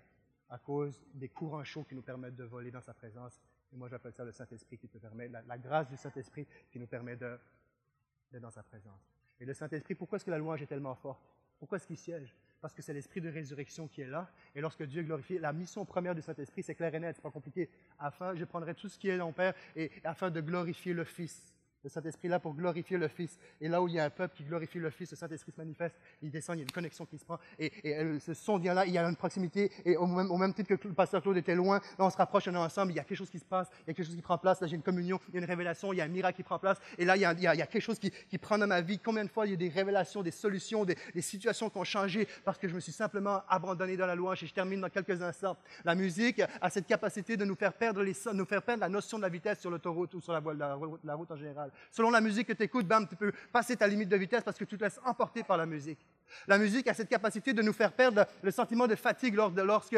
à 0.50 0.58
cause 0.58 1.02
des 1.14 1.30
courants 1.30 1.64
chauds 1.64 1.84
qui 1.84 1.94
nous 1.94 2.02
permettent 2.02 2.36
de 2.36 2.44
voler 2.44 2.70
dans 2.70 2.82
sa 2.82 2.92
présence. 2.92 3.40
Et 3.72 3.76
moi, 3.76 3.88
j'appelle 3.88 4.12
ça 4.12 4.22
le 4.22 4.32
Saint-Esprit 4.32 4.76
qui 4.76 4.90
te 4.90 4.98
permet, 4.98 5.26
la, 5.26 5.56
grâce 5.56 5.88
du 5.88 5.96
Saint-Esprit 5.96 6.46
qui 6.70 6.78
nous 6.78 6.86
permet 6.86 7.16
d'être 7.16 7.40
dans 8.38 8.50
sa 8.50 8.64
présence. 8.64 9.08
Et 9.40 9.46
le 9.46 9.54
Saint-Esprit, 9.54 9.94
pourquoi 9.94 10.16
est-ce 10.16 10.26
que 10.26 10.30
la 10.30 10.38
louange 10.38 10.60
est 10.60 10.66
tellement 10.66 10.94
forte? 10.94 11.26
Pourquoi 11.58 11.76
est-ce 11.76 11.86
qu'il 11.86 11.96
siège? 11.96 12.36
Parce 12.66 12.74
que 12.74 12.82
c'est 12.82 12.92
l'esprit 12.92 13.20
de 13.20 13.28
résurrection 13.28 13.86
qui 13.86 14.00
est 14.00 14.08
là. 14.08 14.28
Et 14.52 14.60
lorsque 14.60 14.82
Dieu 14.82 15.00
est 15.00 15.04
glorifié, 15.04 15.38
la 15.38 15.52
mission 15.52 15.84
première 15.84 16.16
du 16.16 16.20
Saint-Esprit, 16.20 16.64
c'est 16.64 16.74
clair 16.74 16.92
et 16.92 16.98
net, 16.98 17.14
c'est 17.14 17.22
pas 17.22 17.30
compliqué. 17.30 17.70
Afin, 17.96 18.34
je 18.34 18.44
prendrai 18.44 18.74
tout 18.74 18.88
ce 18.88 18.98
qui 18.98 19.08
est 19.08 19.16
mon 19.18 19.30
Père, 19.30 19.54
et 19.76 19.92
afin 20.02 20.32
de 20.32 20.40
glorifier 20.40 20.92
le 20.92 21.04
Fils, 21.04 21.54
Le 21.86 21.90
Saint-Esprit 21.90 22.26
là 22.26 22.40
pour 22.40 22.52
glorifier 22.52 22.98
le 22.98 23.06
Fils. 23.06 23.38
Et 23.60 23.68
là 23.68 23.80
où 23.80 23.86
il 23.86 23.94
y 23.94 24.00
a 24.00 24.04
un 24.04 24.10
peuple 24.10 24.34
qui 24.36 24.42
glorifie 24.42 24.80
le 24.80 24.90
Fils, 24.90 25.12
le 25.12 25.16
Saint-Esprit 25.16 25.52
se 25.52 25.60
manifeste, 25.60 25.94
il 26.20 26.32
descend, 26.32 26.56
il 26.56 26.58
y 26.58 26.62
a 26.62 26.64
une 26.64 26.72
connexion 26.72 27.06
qui 27.06 27.16
se 27.16 27.24
prend. 27.24 27.38
Et, 27.60 27.70
ce 28.18 28.34
son 28.34 28.58
vient 28.58 28.74
là, 28.74 28.84
il 28.86 28.92
y 28.92 28.98
a 28.98 29.08
une 29.08 29.14
proximité. 29.14 29.70
Et 29.84 29.96
au 29.96 30.04
même, 30.04 30.52
titre 30.52 30.74
que 30.74 30.88
le 30.88 30.94
pasteur 30.94 31.22
Claude 31.22 31.36
était 31.36 31.54
loin, 31.54 31.78
là 31.96 32.04
on 32.04 32.10
se 32.10 32.16
rapproche, 32.16 32.48
on 32.48 32.54
est 32.54 32.56
ensemble, 32.56 32.90
il 32.90 32.96
y 32.96 32.98
a 32.98 33.04
quelque 33.04 33.18
chose 33.18 33.30
qui 33.30 33.38
se 33.38 33.44
passe, 33.44 33.68
il 33.86 33.86
y 33.86 33.90
a 33.92 33.94
quelque 33.94 34.04
chose 34.04 34.16
qui 34.16 34.20
prend 34.20 34.36
place. 34.36 34.60
Là 34.60 34.66
j'ai 34.66 34.74
une 34.74 34.82
communion, 34.82 35.20
il 35.28 35.34
y 35.34 35.36
a 35.36 35.40
une 35.40 35.46
révélation, 35.46 35.92
il 35.92 35.98
y 35.98 36.00
a 36.00 36.04
un 36.06 36.08
miracle 36.08 36.34
qui 36.34 36.42
prend 36.42 36.58
place. 36.58 36.76
Et 36.98 37.04
là 37.04 37.14
il 37.14 37.20
y 37.20 37.24
a, 37.24 37.66
quelque 37.66 37.78
chose 37.78 38.00
qui, 38.00 38.10
prend 38.38 38.58
dans 38.58 38.66
ma 38.66 38.80
vie. 38.80 38.98
Combien 38.98 39.24
de 39.24 39.30
fois 39.30 39.46
il 39.46 39.50
y 39.50 39.54
a 39.54 39.56
des 39.56 39.68
révélations, 39.68 40.24
des 40.24 40.32
solutions, 40.32 40.84
des, 40.84 40.96
situations 41.20 41.70
qui 41.70 41.78
ont 41.78 41.84
changé 41.84 42.26
parce 42.44 42.58
que 42.58 42.66
je 42.66 42.74
me 42.74 42.80
suis 42.80 42.90
simplement 42.90 43.42
abandonné 43.48 43.96
dans 43.96 44.06
la 44.06 44.16
louange. 44.16 44.42
Et 44.42 44.48
je 44.48 44.54
termine 44.54 44.80
dans 44.80 44.90
quelques 44.90 45.22
instants. 45.22 45.56
La 45.84 45.94
musique 45.94 46.42
a 46.60 46.68
cette 46.68 46.88
capacité 46.88 47.36
de 47.36 47.44
nous 47.44 47.54
faire 47.54 47.74
perdre, 47.74 48.02
la 48.02 48.88
notion 48.88 49.18
de 49.18 49.22
la 49.22 49.28
vitesse 49.28 49.60
sur 49.60 49.70
l'autoroute 49.70 50.14
ou 50.14 50.20
sur 50.20 50.32
la 50.32 51.14
route 51.14 51.30
en 51.30 51.36
général. 51.36 51.70
Selon 51.90 52.10
la 52.10 52.20
musique 52.20 52.48
que 52.48 52.52
tu 52.52 52.62
écoutes, 52.62 52.86
bam, 52.86 53.06
tu 53.08 53.16
peux 53.16 53.32
passer 53.52 53.76
ta 53.76 53.86
limite 53.86 54.08
de 54.08 54.16
vitesse 54.16 54.44
parce 54.44 54.58
que 54.58 54.64
tu 54.64 54.76
te 54.76 54.84
laisses 54.84 55.00
emporter 55.04 55.42
par 55.42 55.56
la 55.56 55.66
musique. 55.66 55.98
La 56.48 56.58
musique 56.58 56.88
a 56.88 56.94
cette 56.94 57.08
capacité 57.08 57.52
de 57.52 57.62
nous 57.62 57.72
faire 57.72 57.92
perdre 57.92 58.26
le 58.42 58.50
sentiment 58.50 58.86
de 58.86 58.94
fatigue 58.94 59.34
lorsque 59.34 59.96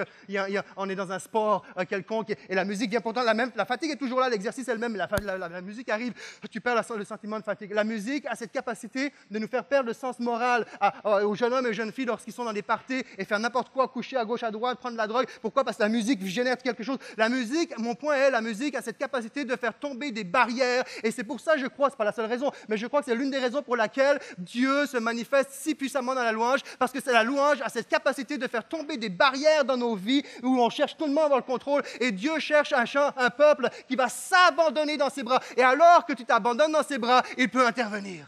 on 0.77 0.89
est 0.89 0.95
dans 0.95 1.13
un 1.13 1.19
sport 1.19 1.65
euh, 1.77 1.85
quelconque. 1.85 2.31
Et 2.49 2.55
la 2.55 2.65
musique 2.65 2.91
vient 2.91 3.01
pourtant 3.01 3.23
la 3.23 3.35
même. 3.35 3.51
La 3.57 3.65
fatigue 3.65 3.93
est 3.93 3.97
toujours 3.97 4.21
là, 4.21 4.29
l'exercice 4.29 4.69
est 4.69 4.73
le 4.73 4.79
même, 4.79 4.93
mais 4.93 4.99
la, 4.99 5.61
musique 5.61 5.89
arrive, 5.89 6.13
tu 6.51 6.61
perds 6.61 6.83
le 6.97 7.05
sentiment 7.05 7.39
de 7.39 7.45
fatigue. 7.45 7.73
La 7.73 7.85
musique 7.85 8.27
a 8.27 8.35
cette 8.35 8.53
capacité 8.53 9.13
de 9.31 9.39
nous 9.39 9.49
faire 9.49 9.65
perdre 9.65 9.89
le 9.89 9.95
sens 9.95 10.19
moral 10.19 10.67
aux 11.05 11.35
jeunes 11.35 11.53
hommes 11.53 11.67
et 11.67 11.71
aux 11.71 11.75
jeunes 11.75 11.93
filles 11.93 12.07
lorsqu'ils 12.07 12.33
sont 12.33 12.45
dans 12.45 12.53
des 12.53 12.63
parties 12.63 13.03
et 13.17 13.25
faire 13.25 13.39
n'importe 13.39 13.71
quoi, 13.71 13.89
coucher 13.89 14.17
à 14.17 14.25
gauche, 14.25 14.43
à 14.43 14.51
droite, 14.51 14.79
prendre 14.79 14.95
de 14.95 14.99
la 14.99 15.07
drogue. 15.07 15.27
Pourquoi? 15.41 15.65
Parce 15.65 15.77
que 15.77 15.83
la 15.83 15.89
musique 15.89 16.25
génère 16.27 16.57
quelque 16.59 16.83
chose. 16.83 16.99
La 17.17 17.29
musique, 17.29 17.77
mon 17.79 17.95
point 17.95 18.17
est, 18.17 18.31
la 18.31 18.41
musique 18.41 18.75
a 18.75 18.83
cette 18.83 18.99
capacité 18.99 19.45
de 19.45 19.57
faire 19.57 19.75
tomber 19.75 20.11
des 20.11 20.25
barrières. 20.25 20.85
Et 21.03 21.11
c'est 21.11 21.25
pour 21.25 21.41
ça, 21.41 21.57
je 21.57 21.67
crois, 21.67 21.91
c'est 21.91 21.97
pas 21.97 22.05
la 22.05 22.13
seule 22.13 22.27
raison, 22.27 22.51
mais 22.69 22.77
je 22.77 22.87
crois 22.87 23.01
que 23.01 23.07
c'est 23.07 23.15
l'une 23.15 23.31
des 23.31 23.39
raisons 23.39 23.63
pour 23.63 23.77
laquelle 23.77 24.19
Dieu 24.39 24.87
se 24.87 24.97
manifeste 24.97 25.51
si 25.53 25.75
puissamment 25.75 26.15
dans 26.19 26.25
la 26.25 26.33
louange, 26.33 26.61
parce 26.79 26.93
que 26.93 27.01
c'est 27.01 27.13
la 27.13 27.25
louange 27.25 27.61
a 27.63 27.69
cette 27.69 27.89
capacité 27.89 28.39
de 28.39 28.47
faire 28.47 28.67
tomber 28.67 28.97
des 28.97 29.09
barrières 29.09 29.65
dans 29.65 29.77
nos 29.77 29.95
vies 29.95 30.23
où 30.43 30.61
on 30.61 30.71
cherche 30.71 30.97
tout 30.97 31.07
le 31.07 31.13
monde 31.13 31.25
avoir 31.25 31.39
le 31.39 31.45
contrôle 31.45 31.83
et 32.01 32.13
Dieu 32.13 32.39
cherche 32.39 32.73
un, 32.73 32.85
un 33.17 33.31
peuple 33.31 33.69
qui 33.89 33.97
va 33.97 34.09
s'abandonner 34.09 34.97
dans 34.97 35.11
ses 35.11 35.23
bras. 35.23 35.41
Et 35.57 35.63
alors 35.63 36.05
que 36.07 36.13
tu 36.13 36.25
t'abandonnes 36.25 36.73
dans 36.73 36.83
ses 36.83 36.99
bras, 36.99 37.23
il 37.37 37.49
peut 37.49 37.67
intervenir. 37.67 38.27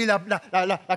Et 0.00 0.06
la, 0.06 0.18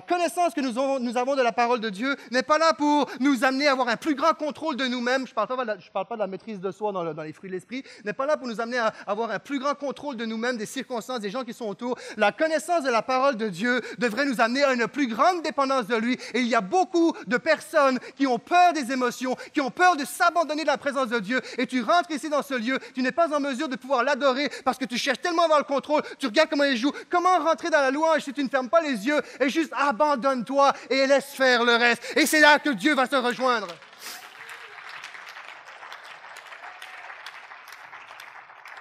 connaissance 0.00 0.54
que 0.54 0.62
nous 0.62 0.78
avons, 1.18 1.36
de 1.36 1.42
la 1.42 1.52
parole 1.52 1.80
de 1.80 1.90
Dieu 1.90 2.16
n'est 2.30 2.42
pas 2.42 2.56
là 2.56 2.72
pour 2.72 3.10
nous 3.20 3.44
amener 3.44 3.68
à 3.68 3.72
avoir 3.72 3.88
un 3.88 3.96
plus 3.96 4.14
grand 4.14 4.32
contrôle 4.32 4.76
de 4.76 4.86
nous-mêmes. 4.86 5.26
Je 5.26 5.32
ne 5.32 5.34
parle, 5.34 6.06
pas 6.06 6.14
de 6.14 6.18
la 6.18 6.26
maîtrise 6.26 6.58
de 6.58 6.70
soi 6.70 6.90
dans, 6.90 7.02
les 7.22 7.32
fruits 7.34 7.50
de 7.50 7.54
l'esprit. 7.54 7.84
N'est 8.04 8.14
pas 8.14 8.24
là 8.24 8.38
pour 8.38 8.48
nous 8.48 8.62
amener 8.62 8.78
à 8.78 8.94
avoir 9.06 9.30
un 9.30 9.38
plus 9.38 9.58
grand 9.58 9.74
contrôle 9.74 10.16
de 10.16 10.24
nous-mêmes, 10.24 10.56
des 10.56 10.64
circonstances, 10.64 11.20
des 11.20 11.28
gens 11.28 11.44
qui 11.44 11.52
sont 11.52 11.66
autour. 11.66 11.98
La 12.16 12.32
connaissance 12.32 12.82
de 12.82 12.90
la 12.90 13.02
parole 13.02 13.36
de 13.36 13.48
Dieu 13.48 13.82
devrait 13.98 14.24
nous 14.24 14.40
amener 14.40 14.64
à 14.64 14.72
une 14.72 14.88
plus 14.88 15.06
grande 15.06 15.42
dépendance 15.42 15.86
de 15.86 15.96
lui. 15.96 16.18
Et 16.32 16.40
il 16.40 16.48
y 16.48 16.54
a 16.54 16.62
beaucoup 16.62 17.12
de 17.26 17.36
personnes 17.36 17.98
qui 18.16 18.26
ont 18.26 18.38
peur 18.38 18.72
des 18.72 18.90
émotions, 18.90 19.36
qui 19.52 19.60
ont 19.60 19.70
peur 19.70 19.96
de 19.96 20.06
s'abandonner 20.06 20.62
de 20.62 20.68
la 20.68 20.78
présence 20.78 21.08
de 21.08 21.18
Dieu. 21.18 21.42
Et 21.58 21.66
tu 21.66 21.82
rentres 21.82 22.10
ici 22.10 22.30
dans 22.30 22.42
ce 22.42 22.54
lieu, 22.54 22.78
tu 22.94 23.02
n'es 23.02 23.12
pas 23.12 23.34
en 23.36 23.40
mesure 23.40 23.68
de 23.68 23.76
pouvoir 23.76 24.02
l'adorer 24.02 24.50
parce 24.64 24.78
que 24.78 24.86
tu 24.86 24.96
cherches 24.96 25.20
tellement 25.20 25.42
à 25.42 25.44
avoir 25.44 25.58
le 25.58 25.64
contrôle. 25.64 26.02
Tu 26.18 26.26
regardes 26.26 26.48
comment 26.48 26.64
il 26.64 26.76
joue. 26.76 26.92
Comment 27.10 27.38
rentrer 27.38 27.70
dans 27.70 27.80
la 27.80 27.90
louange 27.90 28.22
si 28.22 28.32
tu 28.32 28.42
ne 28.42 28.48
fermes 28.48 28.68
pas 28.68 28.80
les 28.80 28.93
yeux 28.94 29.20
et 29.40 29.48
juste 29.48 29.72
abandonne-toi 29.76 30.72
et 30.90 31.06
laisse 31.06 31.26
faire 31.26 31.64
le 31.64 31.76
reste. 31.76 32.02
Et 32.16 32.26
c'est 32.26 32.40
là 32.40 32.58
que 32.58 32.70
Dieu 32.70 32.94
va 32.94 33.06
se 33.06 33.16
rejoindre. 33.16 33.68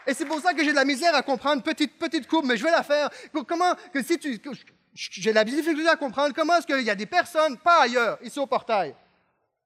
Et 0.06 0.14
c'est 0.14 0.26
pour 0.26 0.40
ça 0.42 0.54
que 0.54 0.64
j'ai 0.64 0.72
de 0.72 0.76
la 0.76 0.86
misère 0.86 1.16
à 1.16 1.22
comprendre, 1.22 1.64
petite, 1.64 1.98
petite 1.98 2.28
courbe, 2.28 2.46
mais 2.46 2.58
je 2.58 2.64
vais 2.64 2.72
la 2.72 2.84
faire. 2.84 3.10
Comment, 3.48 3.74
que 3.94 4.04
si 4.04 4.20
tu, 4.20 4.40
j'ai 4.94 5.34
la 5.34 5.44
difficulté 5.44 5.88
à 5.88 5.96
comprendre 5.96 6.34
comment 6.36 6.58
est-ce 6.58 6.68
qu'il 6.68 6.82
y 6.82 6.90
a 6.90 6.96
des 6.96 7.06
personnes, 7.06 7.58
pas 7.58 7.84
ailleurs, 7.84 8.18
ici 8.22 8.40
au 8.40 8.46
portail, 8.46 8.96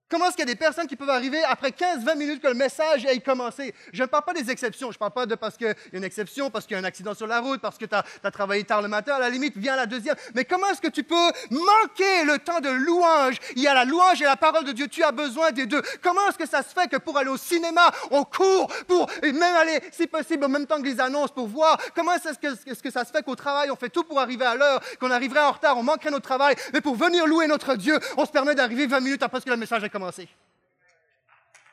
Comment 0.10 0.28
est-ce 0.28 0.38
qu'il 0.38 0.47
y 0.47 0.49
a 0.49 0.53
des 0.53 0.55
personnes 0.55 0.88
qui 0.88 0.95
peuvent 0.95 1.10
arriver 1.10 1.43
après 1.43 1.72
15-20 1.72 2.18
minutes 2.18 2.41
que 2.41 2.47
le 2.47 2.53
message 2.53 3.03
ait 3.05 3.20
commencé? 3.20 3.74
Je 3.91 4.03
ne 4.03 4.08
parle 4.08 4.24
pas 4.24 4.34
des 4.34 4.49
exceptions. 4.49 4.89
Je 4.89 4.95
ne 4.95 4.99
parle 4.99 5.12
pas 5.12 5.26
de 5.26 5.36
parce 5.36 5.58
qu'il 5.58 5.68
y 5.68 5.70
a 5.70 5.76
une 5.91 6.05
exception, 6.05 6.49
parce 6.49 6.66
qu'il 6.66 6.76
y 6.76 6.78
a 6.78 6.82
un 6.82 6.86
accident 6.86 7.14
sur 7.14 7.28
la 7.28 7.41
route, 7.41 7.60
parce 7.60 7.78
que 7.78 7.84
tu 7.84 7.93
as, 7.93 8.32
travaillé 8.32 8.64
tard 8.64 8.82
le 8.82 8.88
matin. 8.88 9.16
À 9.16 9.20
la 9.20 9.30
limite, 9.30 9.58
viens 9.58 9.76
la 9.76 9.86
deuxième. 9.86 10.16
Mais 10.34 10.45
comment 10.45 10.68
est-ce 10.70 10.80
que 10.80 10.88
tu 10.88 11.03
peux 11.03 11.16
manquer 11.51 12.24
le 12.24 12.39
temps 12.39 12.62
de 12.62 12.70
louange? 12.70 13.36
Il 13.58 13.62
y 13.62 13.68
a 13.68 13.74
la 13.74 13.84
louange 13.84 14.22
et 14.22 14.26
la 14.26 14.38
parole 14.38 14.64
de 14.64 14.72
Dieu. 14.72 14.88
Tu 14.88 15.03
as 15.03 15.12
besoin 15.12 15.51
des 15.51 15.66
deux. 15.66 15.82
Comment 16.01 16.26
est-ce 16.30 16.38
que 16.38 16.47
ça 16.47 16.64
se 16.64 16.70
fait 16.70 16.88
que 16.88 16.97
pour 16.97 17.18
aller 17.18 17.30
au 17.30 17.38
cinéma, 17.38 17.91
on 18.10 18.24
court 18.24 18.72
pour 18.88 19.10
même 19.22 19.55
aller, 19.58 19.82
si 19.91 20.08
possible, 20.08 20.45
en 20.45 20.49
même 20.49 20.68
temps 20.68 20.82
que 20.82 20.88
les 20.88 21.01
annonces 21.01 21.32
pour 21.32 21.47
voir? 21.47 21.78
Comment 21.93 22.14
est-ce 22.14 22.39
que, 22.39 22.47
est 22.47 22.82
que 22.82 22.91
ça 22.91 23.03
se 23.03 23.12
fait 23.12 23.24
qu'au 23.24 23.36
travail, 23.36 23.70
on 23.72 23.76
fait 23.76 23.89
tout 23.89 24.05
pour 24.05 24.22
arriver 24.22 24.45
à 24.45 24.55
l'heure, 24.55 24.80
qu'on 25.01 25.12
arriverait 25.12 25.43
en 25.43 25.51
retard, 25.51 25.78
on 25.78 25.84
manquerait 25.84 26.12
notre 26.12 26.28
travail, 26.28 26.55
mais 26.72 26.80
pour 26.80 26.95
venir 26.95 27.28
louer 27.28 27.47
notre 27.47 27.76
Dieu, 27.76 27.99
on 28.16 28.26
se 28.26 28.32
permet 28.32 28.55
d'arriver 28.55 28.88
20 28.88 29.01
minutes 29.01 29.24
après 29.24 29.41
que 29.41 29.49
le 29.49 29.58
message 29.58 29.84
a 29.84 29.89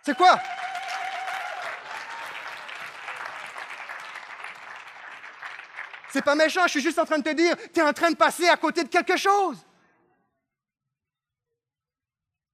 C'est 0.03 0.17
quoi? 0.17 0.41
C'est 6.11 6.23
pas 6.23 6.37
méchant, 6.37 6.63
je 6.67 6.69
suis 6.69 6.81
juste 6.81 6.99
en 6.99 7.05
train 7.05 7.19
de 7.19 7.25
te 7.25 7.35
dire, 7.35 7.57
tu 7.73 7.81
es 7.81 7.83
en 7.83 7.93
train 7.93 8.11
de 8.11 8.17
passer 8.17 8.49
à 8.49 8.57
côté 8.57 8.85
de 8.85 8.89
quelque 8.89 9.17
chose. 9.17 9.59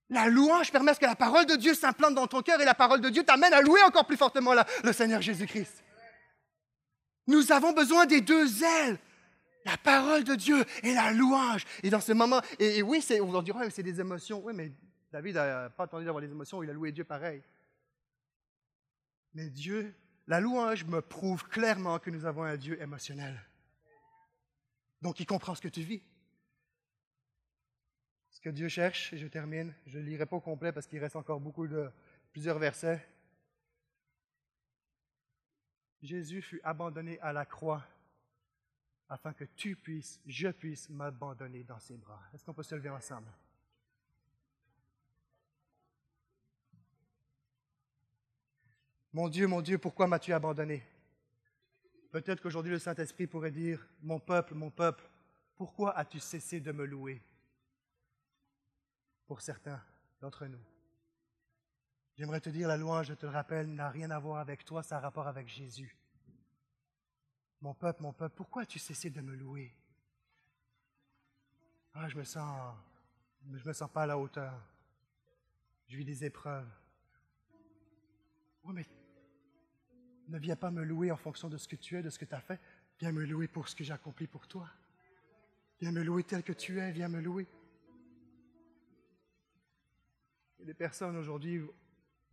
La 0.09 0.27
louange 0.27 0.73
permet 0.73 0.95
que 0.95 1.05
la 1.05 1.15
parole 1.15 1.47
de 1.47 1.57
Dieu 1.57 1.75
s'implante 1.75 2.15
dans 2.15 2.27
ton 2.27 2.43
cœur 2.43 2.61
et 2.61 2.65
la 2.65 2.75
parole 2.75 3.01
de 3.01 3.11
Dieu 3.11 3.23
t'amène 3.23 3.53
à 3.53 3.61
louer 3.61 3.83
encore 3.83 4.07
plus 4.07 4.17
fortement 4.17 4.55
le 4.83 4.93
Seigneur 4.93 5.21
Jésus-Christ. 5.21 5.85
Nous 7.27 7.53
avons 7.53 7.73
besoin 7.73 8.07
des 8.07 8.21
deux 8.21 8.65
ailes, 8.65 8.99
la 9.65 9.77
parole 9.77 10.25
de 10.25 10.35
Dieu 10.35 10.65
et 10.83 10.95
la 10.95 11.13
louange. 11.13 11.65
Et 11.83 11.91
dans 11.91 12.01
ce 12.01 12.13
moment, 12.13 12.41
et, 12.59 12.83
oui, 12.83 13.07
on 13.21 13.27
va 13.27 13.43
dire, 13.43 13.57
c'est 13.71 13.83
des 13.83 14.01
émotions. 14.01 14.41
Oui, 14.43 14.53
mais 14.55 14.73
David 15.11 15.35
n'a 15.35 15.71
pas 15.71 15.85
attendu 15.85 16.05
d'avoir 16.05 16.23
des 16.23 16.31
émotions, 16.31 16.63
il 16.63 16.71
a 16.71 16.73
loué 16.73 16.93
Dieu 16.93 17.05
pareil. 17.05 17.43
Mais 19.35 19.49
Dieu, 19.49 19.95
la 20.27 20.41
louange 20.41 20.85
me 20.85 21.01
prouve 21.01 21.45
clairement 21.49 21.99
que 21.99 22.11
nous 22.11 22.25
avons 22.25 22.45
un 22.45 22.57
Dieu 22.57 22.81
émotionnel. 22.81 23.41
Donc 25.03 25.21
il 25.21 25.27
comprend 25.27 25.55
ce 25.55 25.63
que 25.63 25.69
tu 25.69 25.83
vis. 25.83 26.03
Ce 28.31 28.41
que 28.41 28.51
Dieu 28.51 28.69
cherche, 28.69 29.13
et 29.13 29.19
je 29.19 29.27
termine, 29.27 29.75
je 29.87 29.99
ne 29.99 30.05
lirai 30.05 30.27
pas 30.27 30.37
au 30.37 30.41
complet 30.41 30.73
parce 30.73 30.87
qu'il 30.87 31.01
reste 31.01 31.17
encore 31.17 31.41
beaucoup 31.41 31.67
de 31.67 31.91
plusieurs 32.33 32.59
versets. 32.59 33.05
Jésus 36.01 36.41
fut 36.41 36.61
abandonné 36.63 37.19
à 37.21 37.33
la 37.33 37.45
croix 37.45 37.85
afin 39.09 39.33
que 39.33 39.45
tu 39.45 39.75
puisses, 39.75 40.21
je 40.25 40.49
puisse 40.49 40.89
m'abandonner 40.89 41.65
dans 41.65 41.81
ses 41.81 41.97
bras. 41.97 42.23
Est-ce 42.33 42.45
qu'on 42.45 42.55
peut 42.55 42.63
se 42.63 42.77
lever 42.77 42.89
ensemble? 42.89 43.31
Mon 49.13 49.29
Dieu, 49.29 49.49
mon 49.49 49.61
Dieu, 49.61 49.77
pourquoi 49.79 50.07
m'as-tu 50.07 50.33
abandonné? 50.33 50.85
Peut-être 52.13 52.41
qu'aujourd'hui 52.41 52.73
le 52.73 52.79
Saint-Esprit 52.79 53.27
pourrait 53.27 53.51
dire, 53.51 53.85
mon 54.03 54.21
peuple, 54.21 54.55
mon 54.55 54.71
peuple, 54.71 55.09
pourquoi 55.57 55.97
as-tu 55.97 56.21
cessé 56.21 56.61
de 56.61 56.71
me 56.71 56.85
louer? 56.85 57.23
Pour 59.27 59.41
certains 59.41 59.83
d'entre 60.21 60.47
nous. 60.47 60.65
J'aimerais 62.17 62.41
te 62.41 62.51
dire, 62.51 62.69
la 62.69 62.77
louange, 62.77 63.07
je 63.07 63.15
te 63.15 63.27
le 63.27 63.33
rappelle, 63.33 63.73
n'a 63.75 63.91
rien 63.91 64.11
à 64.11 64.19
voir 64.19 64.39
avec 64.39 64.65
toi, 64.65 64.83
ça 64.83 64.99
a 64.99 65.01
rapport 65.01 65.27
avec 65.27 65.49
Jésus. 65.49 65.97
Mon 67.61 67.75
peuple, 67.75 68.03
mon 68.03 68.13
peuple, 68.13 68.35
pourquoi 68.37 68.63
as-tu 68.63 68.79
cessé 68.79 69.11
de 69.11 69.21
me 69.21 69.35
louer? 69.35 69.75
Ah, 71.95 72.09
je 72.09 72.17
me 72.17 72.25
sens, 72.25 72.75
je 73.53 73.67
me 73.67 73.73
sens 73.73 73.91
pas 73.91 74.05
à 74.05 74.07
la 74.07 74.19
hauteur. 74.19 74.55
Je 75.89 75.97
vis 75.97 76.05
des 76.05 76.25
épreuves. 76.25 76.71
Mais 78.65 78.87
ne 80.31 80.39
viens 80.39 80.57
pas 80.57 80.71
me 80.71 80.83
louer 80.83 81.11
en 81.11 81.17
fonction 81.17 81.49
de 81.49 81.57
ce 81.57 81.67
que 81.67 81.77
tu 81.77 81.97
es, 81.97 82.03
de 82.03 82.11
ce 82.11 82.19
que 82.19 82.25
tu 82.25 82.35
as 82.35 82.41
fait. 82.41 82.61
Viens 82.99 83.13
me 83.13 83.25
louer 83.25 83.49
pour 83.49 83.69
ce 83.69 83.75
que 83.75 83.85
j'ai 83.85 83.93
accompli 83.93 84.27
pour 84.27 84.47
toi. 84.47 84.69
Viens 85.81 85.93
me 85.93 86.03
louer 86.03 86.23
tel 86.23 86.43
que 86.43 86.53
tu 86.53 86.79
es, 86.79 86.93
viens 86.93 87.09
me 87.09 87.21
louer. 87.21 87.47
Il 90.59 90.61
y 90.61 90.65
a 90.65 90.67
des 90.67 90.75
personnes 90.75 91.17
aujourd'hui, 91.17 91.63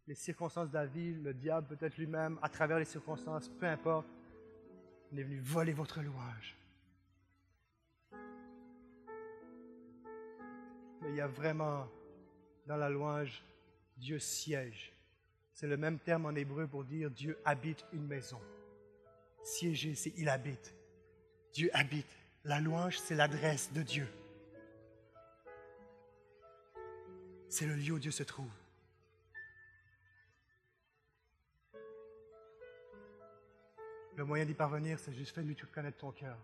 les 0.05 0.15
circonstances 0.15 0.69
de 0.69 0.73
la 0.73 0.85
vie, 0.85 1.13
le 1.13 1.33
diable 1.33 1.67
peut-être 1.67 1.97
lui-même, 1.97 2.37
à 2.41 2.49
travers 2.49 2.77
les 2.77 2.85
circonstances, 2.85 3.49
peu 3.49 3.65
importe, 3.65 4.07
il 5.11 5.19
est 5.19 5.23
venu 5.23 5.39
voler 5.39 5.73
votre 5.73 6.01
louange. 6.01 6.57
Mais 11.01 11.09
il 11.09 11.15
y 11.15 11.21
a 11.21 11.27
vraiment 11.27 11.87
dans 12.65 12.77
la 12.77 12.89
louange, 12.89 13.41
Dieu 13.95 14.19
siège. 14.19 14.96
C'est 15.57 15.65
le 15.65 15.75
même 15.75 15.97
terme 15.97 16.27
en 16.27 16.35
hébreu 16.35 16.67
pour 16.67 16.83
dire 16.83 17.09
Dieu 17.09 17.35
habite 17.43 17.83
une 17.91 18.05
maison. 18.05 18.39
Siéger, 19.41 19.95
c'est 19.95 20.13
il 20.15 20.29
habite. 20.29 20.75
Dieu 21.51 21.71
habite. 21.73 22.15
La 22.43 22.59
louange, 22.59 22.99
c'est 22.99 23.15
l'adresse 23.15 23.73
de 23.73 23.81
Dieu. 23.81 24.07
C'est 27.49 27.65
le 27.65 27.73
lieu 27.73 27.93
où 27.93 27.97
Dieu 27.97 28.11
se 28.11 28.21
trouve. 28.21 28.51
Le 34.15 34.25
moyen 34.25 34.45
d'y 34.45 34.53
parvenir, 34.53 34.99
c'est 34.99 35.13
juste 35.13 35.33
fais-lui 35.33 35.55
connaître 35.55 35.97
ton 35.97 36.11
cœur. 36.11 36.37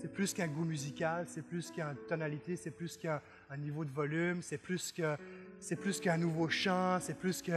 C'est 0.00 0.10
plus 0.10 0.32
qu'un 0.32 0.48
goût 0.48 0.64
musical, 0.64 1.26
c'est 1.28 1.42
plus 1.42 1.70
qu'une 1.70 1.94
tonalité, 2.08 2.56
c'est 2.56 2.70
plus 2.70 2.96
qu'un 2.96 3.20
niveau 3.58 3.84
de 3.84 3.90
volume, 3.90 4.40
c'est 4.40 4.56
plus 4.56 4.92
que 4.92 5.14
c'est 5.58 5.76
plus 5.76 6.00
qu'un 6.00 6.16
nouveau 6.16 6.48
chant, 6.48 6.98
c'est 7.00 7.18
plus 7.18 7.42
que 7.42 7.52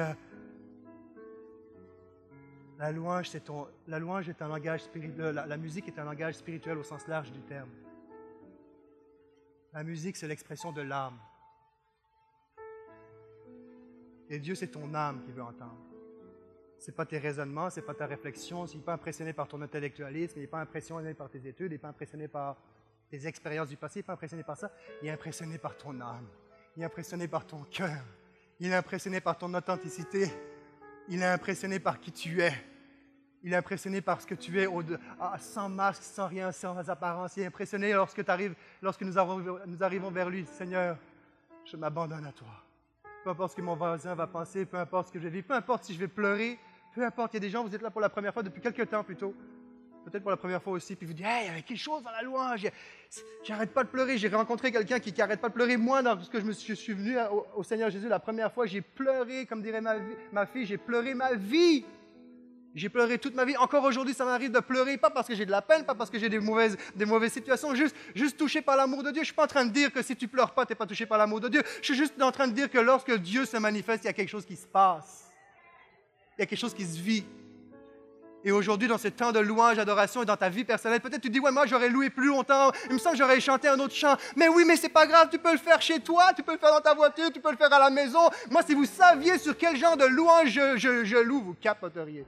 la 2.78 2.92
louange, 2.92 3.30
c'est 3.30 3.46
ton, 3.46 3.70
la 3.88 3.98
louange 3.98 4.28
est 4.28 4.42
un 4.42 4.50
langage 4.50 4.82
spirituel, 4.82 5.34
la, 5.34 5.46
la 5.46 5.56
musique 5.56 5.88
est 5.88 5.98
un 5.98 6.04
langage 6.04 6.34
spirituel 6.34 6.78
au 6.78 6.84
sens 6.84 7.08
large 7.08 7.32
du 7.32 7.40
terme. 7.44 7.70
La 9.72 9.86
musique, 9.86 10.18
c'est 10.18 10.28
l'expression 10.28 10.74
de 10.74 10.82
l'âme. 10.82 11.18
Et 14.30 14.38
Dieu, 14.38 14.56
c'est 14.56 14.68
ton 14.68 14.94
âme 14.94 15.22
qui 15.22 15.32
veut 15.32 15.44
entendre. 15.44 15.93
Ce 16.84 16.92
n'est 16.92 16.98
pas 16.98 17.06
tes 17.06 17.18
raisonnements, 17.18 17.70
ce 17.70 17.80
n'est 17.80 17.86
pas 17.86 17.94
ta 17.94 18.06
réflexion, 18.06 18.66
il 18.66 18.80
n'est 18.80 18.84
pas 18.84 18.92
impressionné 18.92 19.32
par 19.32 19.48
ton 19.48 19.62
intellectualisme, 19.62 20.34
il 20.36 20.42
n'est 20.42 20.48
pas 20.48 20.60
impressionné 20.60 21.14
par 21.14 21.30
tes 21.30 21.48
études, 21.48 21.72
il 21.72 21.76
n'est 21.76 21.78
pas 21.78 21.88
impressionné 21.88 22.28
par 22.28 22.58
tes 23.10 23.26
expériences 23.26 23.70
du 23.70 23.78
passé, 23.78 24.00
il 24.00 24.02
n'est 24.02 24.04
pas 24.04 24.14
impressionné 24.16 24.44
par 24.44 24.58
ça, 24.58 24.70
il 25.02 25.08
est 25.08 25.12
impressionné 25.12 25.58
par 25.58 25.78
ton 25.78 25.98
âme, 26.02 26.28
il 26.76 26.84
est 26.84 26.86
impressionné 26.86 27.30
par 27.30 27.48
ton 27.48 27.64
cœur, 27.72 28.04
il 28.60 28.70
est 28.70 28.76
impressionné 28.76 29.22
par 29.22 29.38
ton 29.38 29.54
authenticité, 29.54 30.30
il 31.08 31.22
est 31.22 31.26
impressionné 31.26 31.80
par 31.80 32.02
qui 32.02 32.12
tu 32.12 32.42
es. 32.42 32.52
Il 33.46 33.54
est 33.54 33.58
impressionné 33.58 34.02
par 34.02 34.20
ce 34.20 34.28
que 34.28 34.36
tu 34.36 34.60
es 34.60 34.68
sans 35.40 35.70
masque, 35.70 36.04
sans 36.04 36.28
rien, 36.28 36.52
sans 36.52 36.90
apparence. 36.90 37.38
Il 37.38 37.44
est 37.44 37.46
impressionné 37.46 37.94
lorsque, 37.94 38.28
arrives, 38.28 38.56
lorsque 38.82 39.04
nous, 39.04 39.14
nous 39.68 39.84
arrivons 39.84 40.12
vers 40.12 40.30
lui. 40.30 40.46
Seigneur, 40.46 40.98
je 41.66 41.78
m'abandonne 41.78 42.26
à 42.26 42.32
toi. 42.34 42.48
Peu 43.24 43.30
importe 43.30 43.52
ce 43.52 43.56
que 43.58 43.62
mon 43.62 43.76
voisin 43.76 44.16
va 44.16 44.28
penser, 44.28 44.66
peu 44.66 44.78
importe 44.78 45.08
ce 45.08 45.14
que 45.14 45.20
je 45.20 45.30
vis, 45.30 45.44
peu 45.44 45.54
importe 45.54 45.86
si 45.86 45.94
je 45.94 46.00
vais 46.00 46.10
pleurer, 46.10 46.60
peu 46.94 47.04
importe. 47.04 47.34
Il 47.34 47.38
y 47.38 47.38
a 47.38 47.42
des 47.42 47.50
gens, 47.50 47.64
vous 47.64 47.74
êtes 47.74 47.82
là 47.82 47.92
pour 47.92 48.02
la 48.02 48.10
première 48.10 48.34
fois 48.34 48.44
depuis 48.44 48.62
quelques 48.62 48.90
temps 48.90 49.04
plutôt. 49.04 49.34
Peut-être 50.04 50.22
pour 50.22 50.32
la 50.32 50.38
première 50.38 50.62
fois 50.62 50.74
aussi, 50.74 50.96
puis 50.96 51.08
vous 51.08 51.14
dites, 51.14 51.26
hey, 51.26 51.46
il 51.46 51.48
y 51.48 51.50
avait 51.50 51.62
quelque 51.62 51.78
chose 51.78 52.04
dans 52.04 52.12
la 52.12 52.22
louange. 52.22 52.68
J'arrête 53.44 53.74
pas 53.74 53.84
de 53.84 53.90
pleurer. 53.90 54.18
J'ai 54.18 54.28
rencontré 54.28 54.72
quelqu'un 54.72 55.00
qui 55.00 55.14
n'arrête 55.14 55.40
pas 55.40 55.48
de 55.48 55.54
pleurer. 55.54 55.78
Moi, 55.78 56.02
lorsque 56.02 56.40
je, 56.40 56.44
me 56.44 56.52
suis, 56.52 56.76
je 56.76 56.94
venu 56.94 57.16
au, 57.56 57.64
Seigneur 57.64 57.90
Jésus 57.90 58.10
la 58.10 58.20
première 58.20 58.52
fois, 58.52 58.66
j'ai 58.66 58.82
pleuré, 58.82 59.46
comme 59.46 59.62
dirait 59.62 59.82
ma, 59.82 60.46
fille, 60.46 60.66
j'ai 60.66 60.78
pleuré 60.78 61.14
ma 61.14 61.34
vie. 61.36 61.86
J'ai 62.76 62.90
pleuré 62.90 63.18
toute 63.18 63.36
ma 63.36 63.46
vie. 63.46 63.56
Encore 63.56 63.84
aujourd'hui, 63.84 64.14
ça 64.14 64.26
m'arrive 64.26 64.52
de 64.52 64.60
pleurer, 64.60 64.98
pas 64.98 65.12
parce 65.12 65.28
que 65.28 65.36
j'ai 65.36 65.46
de 65.46 65.52
la 65.52 65.62
peine, 65.62 65.86
pas 65.86 65.96
parce 65.96 66.10
que 66.10 66.18
j'ai 66.18 66.28
des 66.28 66.40
mauvaises, 66.40 66.76
des 66.96 67.06
mauvaises 67.06 67.32
situations, 67.32 67.74
juste, 67.76 67.96
juste 68.16 68.36
touché 68.36 68.62
par 68.62 68.76
l'amour 68.76 69.04
de 69.04 69.12
Dieu. 69.12 69.22
Je 69.22 69.28
suis 69.28 69.36
pas 69.36 69.44
en 69.44 69.48
train 69.48 69.66
de 69.66 69.72
dire 69.72 69.94
que 69.94 70.02
si 70.02 70.16
tu 70.16 70.28
pleures 70.28 70.54
pas, 70.54 70.66
tu 70.66 70.72
n'es 70.72 70.76
pas 70.76 70.88
touché 70.88 71.06
par 71.06 71.20
l'amour 71.20 71.40
de 71.40 71.50
Dieu. 71.50 71.62
Je 71.82 71.86
suis 71.86 71.96
juste 71.96 72.20
en 72.22 72.32
train 72.32 72.48
de 72.48 72.54
dire 72.54 72.70
que 72.70 72.80
lorsque 72.80 73.14
Dieu 73.20 73.46
se 73.46 73.58
manifeste, 73.58 74.04
il 74.04 74.08
y 74.08 74.10
a 74.10 74.14
quelque 74.14 74.30
chose 74.30 74.46
qui 74.46 74.56
se 74.56 74.68
passe. 74.68 75.33
Il 76.38 76.42
y 76.42 76.44
a 76.44 76.46
quelque 76.46 76.60
chose 76.60 76.74
qui 76.74 76.86
se 76.86 77.00
vit. 77.00 77.24
Et 78.46 78.52
aujourd'hui, 78.52 78.90
dans 78.90 78.98
ce 78.98 79.08
temps 79.08 79.32
de 79.32 79.40
louange, 79.40 79.78
d'adoration 79.78 80.24
et 80.24 80.26
dans 80.26 80.36
ta 80.36 80.50
vie 80.50 80.66
personnelle, 80.66 81.00
peut-être 81.00 81.22
tu 81.22 81.30
dis, 81.30 81.40
ouais, 81.40 81.52
moi 81.52 81.66
j'aurais 81.66 81.88
loué 81.88 82.10
plus 82.10 82.28
longtemps, 82.28 82.72
il 82.90 82.94
me 82.94 82.98
semble 82.98 83.16
que 83.16 83.24
j'aurais 83.24 83.40
chanté 83.40 83.70
un 83.70 83.80
autre 83.80 83.96
chant. 83.96 84.18
Mais 84.36 84.50
oui, 84.50 84.66
mais 84.68 84.76
c'est 84.76 84.90
pas 84.90 85.08
grave, 85.08 85.30
tu 85.32 85.40
peux 85.40 85.54
le 85.54 85.58
faire 85.58 85.82
chez 85.82 86.00
toi, 86.00 86.34
tu 86.36 86.44
peux 86.44 86.52
le 86.52 86.58
faire 86.58 86.74
dans 86.74 86.82
ta 86.82 86.94
voiture, 86.94 87.32
tu 87.32 87.40
peux 87.40 87.52
le 87.52 87.58
faire 87.58 87.72
à 87.72 87.80
la 87.80 87.90
maison. 87.90 88.30
Moi, 88.52 88.62
si 88.64 88.74
vous 88.74 88.86
saviez 88.86 89.38
sur 89.38 89.58
quel 89.58 89.78
genre 89.78 89.96
de 89.96 90.06
louange 90.06 90.50
je, 90.50 90.76
je, 90.76 91.06
je 91.06 91.18
loue, 91.18 91.42
vous 91.42 91.54
capoteriez 91.54 92.26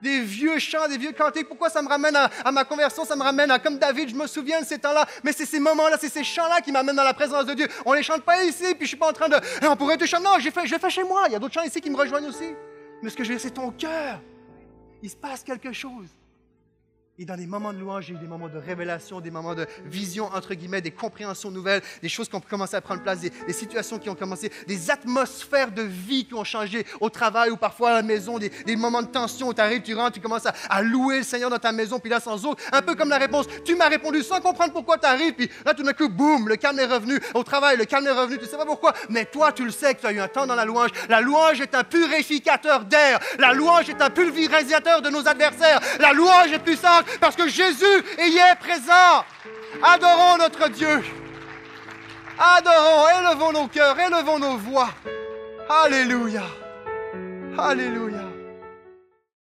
des 0.00 0.20
vieux 0.20 0.58
chants, 0.58 0.88
des 0.88 0.98
vieux 0.98 1.12
cantiques. 1.12 1.48
Pourquoi 1.48 1.68
ça 1.68 1.82
me 1.82 1.88
ramène 1.88 2.16
à, 2.16 2.52
ma 2.52 2.64
conversion? 2.64 3.04
Ça 3.04 3.16
me 3.16 3.22
ramène 3.22 3.50
à 3.50 3.58
comme 3.58 3.78
David, 3.78 4.08
je 4.08 4.14
me 4.14 4.26
souviens 4.26 4.60
de 4.60 4.66
ces 4.66 4.78
temps-là. 4.78 5.06
Mais 5.22 5.32
c'est 5.32 5.46
ces 5.46 5.60
moments-là, 5.60 5.96
c'est 6.00 6.08
ces 6.08 6.24
chants-là 6.24 6.60
qui 6.60 6.72
m'amènent 6.72 6.96
dans 6.96 7.04
la 7.04 7.14
présence 7.14 7.46
de 7.46 7.54
Dieu. 7.54 7.68
On 7.84 7.92
les 7.92 8.02
chante 8.02 8.22
pas 8.22 8.44
ici, 8.44 8.74
puis 8.74 8.82
je 8.82 8.88
suis 8.88 8.96
pas 8.96 9.10
en 9.10 9.12
train 9.12 9.28
de. 9.28 9.36
on 9.68 9.76
pourrait 9.76 9.96
te 9.96 10.06
chanter. 10.06 10.24
Non, 10.24 10.38
j'ai 10.38 10.50
fait, 10.50 10.66
je 10.66 10.76
fais 10.76 10.90
chez 10.90 11.04
moi. 11.04 11.24
Il 11.26 11.32
y 11.32 11.36
a 11.36 11.38
d'autres 11.38 11.54
chants 11.54 11.62
ici 11.62 11.80
qui 11.80 11.90
me 11.90 11.96
rejoignent 11.96 12.28
aussi. 12.28 12.54
Mais 13.02 13.10
ce 13.10 13.16
que 13.16 13.24
je 13.24 13.32
veux 13.32 13.38
c'est 13.38 13.50
ton 13.50 13.70
cœur. 13.70 14.20
Il 15.02 15.10
se 15.10 15.16
passe 15.16 15.42
quelque 15.42 15.72
chose. 15.72 16.08
Et 17.22 17.26
dans 17.26 17.34
les 17.34 17.46
moments 17.46 17.74
de 17.74 17.78
louange, 17.78 18.06
j'ai 18.06 18.14
eu 18.14 18.16
des 18.16 18.26
moments 18.26 18.48
de 18.48 18.56
révélation, 18.56 19.20
des 19.20 19.30
moments 19.30 19.54
de 19.54 19.66
vision, 19.84 20.30
entre 20.32 20.54
guillemets, 20.54 20.80
des 20.80 20.90
compréhensions 20.90 21.50
nouvelles, 21.50 21.82
des 22.00 22.08
choses 22.08 22.30
qui 22.30 22.34
ont 22.34 22.40
commencé 22.40 22.76
à 22.76 22.80
prendre 22.80 23.02
place, 23.02 23.20
des, 23.20 23.52
situations 23.52 23.98
qui 23.98 24.08
ont 24.08 24.14
commencé, 24.14 24.50
des 24.66 24.90
atmosphères 24.90 25.70
de 25.70 25.82
vie 25.82 26.24
qui 26.24 26.32
ont 26.32 26.44
changé 26.44 26.86
au 26.98 27.10
travail 27.10 27.50
ou 27.50 27.58
parfois 27.58 27.90
à 27.90 27.94
la 27.96 28.02
maison, 28.02 28.38
des, 28.38 28.74
moments 28.74 29.02
de 29.02 29.08
tension 29.08 29.48
où 29.48 29.52
tu 29.52 29.60
arrives, 29.60 29.82
tu 29.82 29.94
rentres, 29.94 30.12
tu 30.12 30.20
commences 30.20 30.46
à, 30.46 30.80
louer 30.80 31.18
le 31.18 31.22
Seigneur 31.24 31.50
dans 31.50 31.58
ta 31.58 31.72
maison, 31.72 31.98
puis 31.98 32.08
là, 32.08 32.20
sans 32.20 32.46
autre, 32.46 32.62
un 32.72 32.80
peu 32.80 32.94
comme 32.94 33.10
la 33.10 33.18
réponse, 33.18 33.44
tu 33.66 33.76
m'as 33.76 33.88
répondu 33.90 34.22
sans 34.22 34.40
comprendre 34.40 34.72
pourquoi 34.72 34.96
tu 34.96 35.04
arrives, 35.04 35.34
puis 35.34 35.50
là, 35.66 35.74
tout 35.74 35.82
d'un 35.82 35.92
coup, 35.92 36.08
boum, 36.08 36.48
le 36.48 36.56
calme 36.56 36.78
est 36.78 36.86
revenu. 36.86 37.20
Au 37.34 37.42
travail, 37.42 37.76
le 37.76 37.84
calme 37.84 38.06
est 38.06 38.12
revenu, 38.12 38.38
tu 38.38 38.46
sais 38.46 38.56
pas 38.56 38.64
pourquoi, 38.64 38.94
mais 39.10 39.26
toi, 39.26 39.52
tu 39.52 39.66
le 39.66 39.72
sais 39.72 39.94
que 39.94 40.00
tu 40.00 40.06
as 40.06 40.12
eu 40.12 40.20
un 40.20 40.28
temps 40.28 40.46
dans 40.46 40.54
la 40.54 40.64
louange. 40.64 40.88
La 41.10 41.20
louange 41.20 41.60
est 41.60 41.74
un 41.74 41.84
purificateur 41.84 42.86
d'air. 42.86 43.20
La 43.38 43.52
louange 43.52 43.90
est 43.90 44.00
un 44.00 44.08
pulvérisateur 44.08 45.02
de 45.02 45.10
nos 45.10 45.28
adversaires. 45.28 45.80
La 45.98 46.14
louange 46.14 46.50
est 46.52 46.60
puissante 46.60 47.04
parce 47.18 47.36
que 47.36 47.48
Jésus 47.48 48.04
y 48.18 48.36
est 48.36 48.56
présent. 48.60 49.24
Adorons 49.82 50.38
notre 50.38 50.68
Dieu. 50.68 51.02
Adorons, 52.38 53.06
élevons 53.20 53.52
nos 53.52 53.68
cœurs, 53.68 53.98
élevons 53.98 54.38
nos 54.38 54.56
voix. 54.56 54.90
Alléluia. 55.68 56.44
Alléluia. 57.58 58.29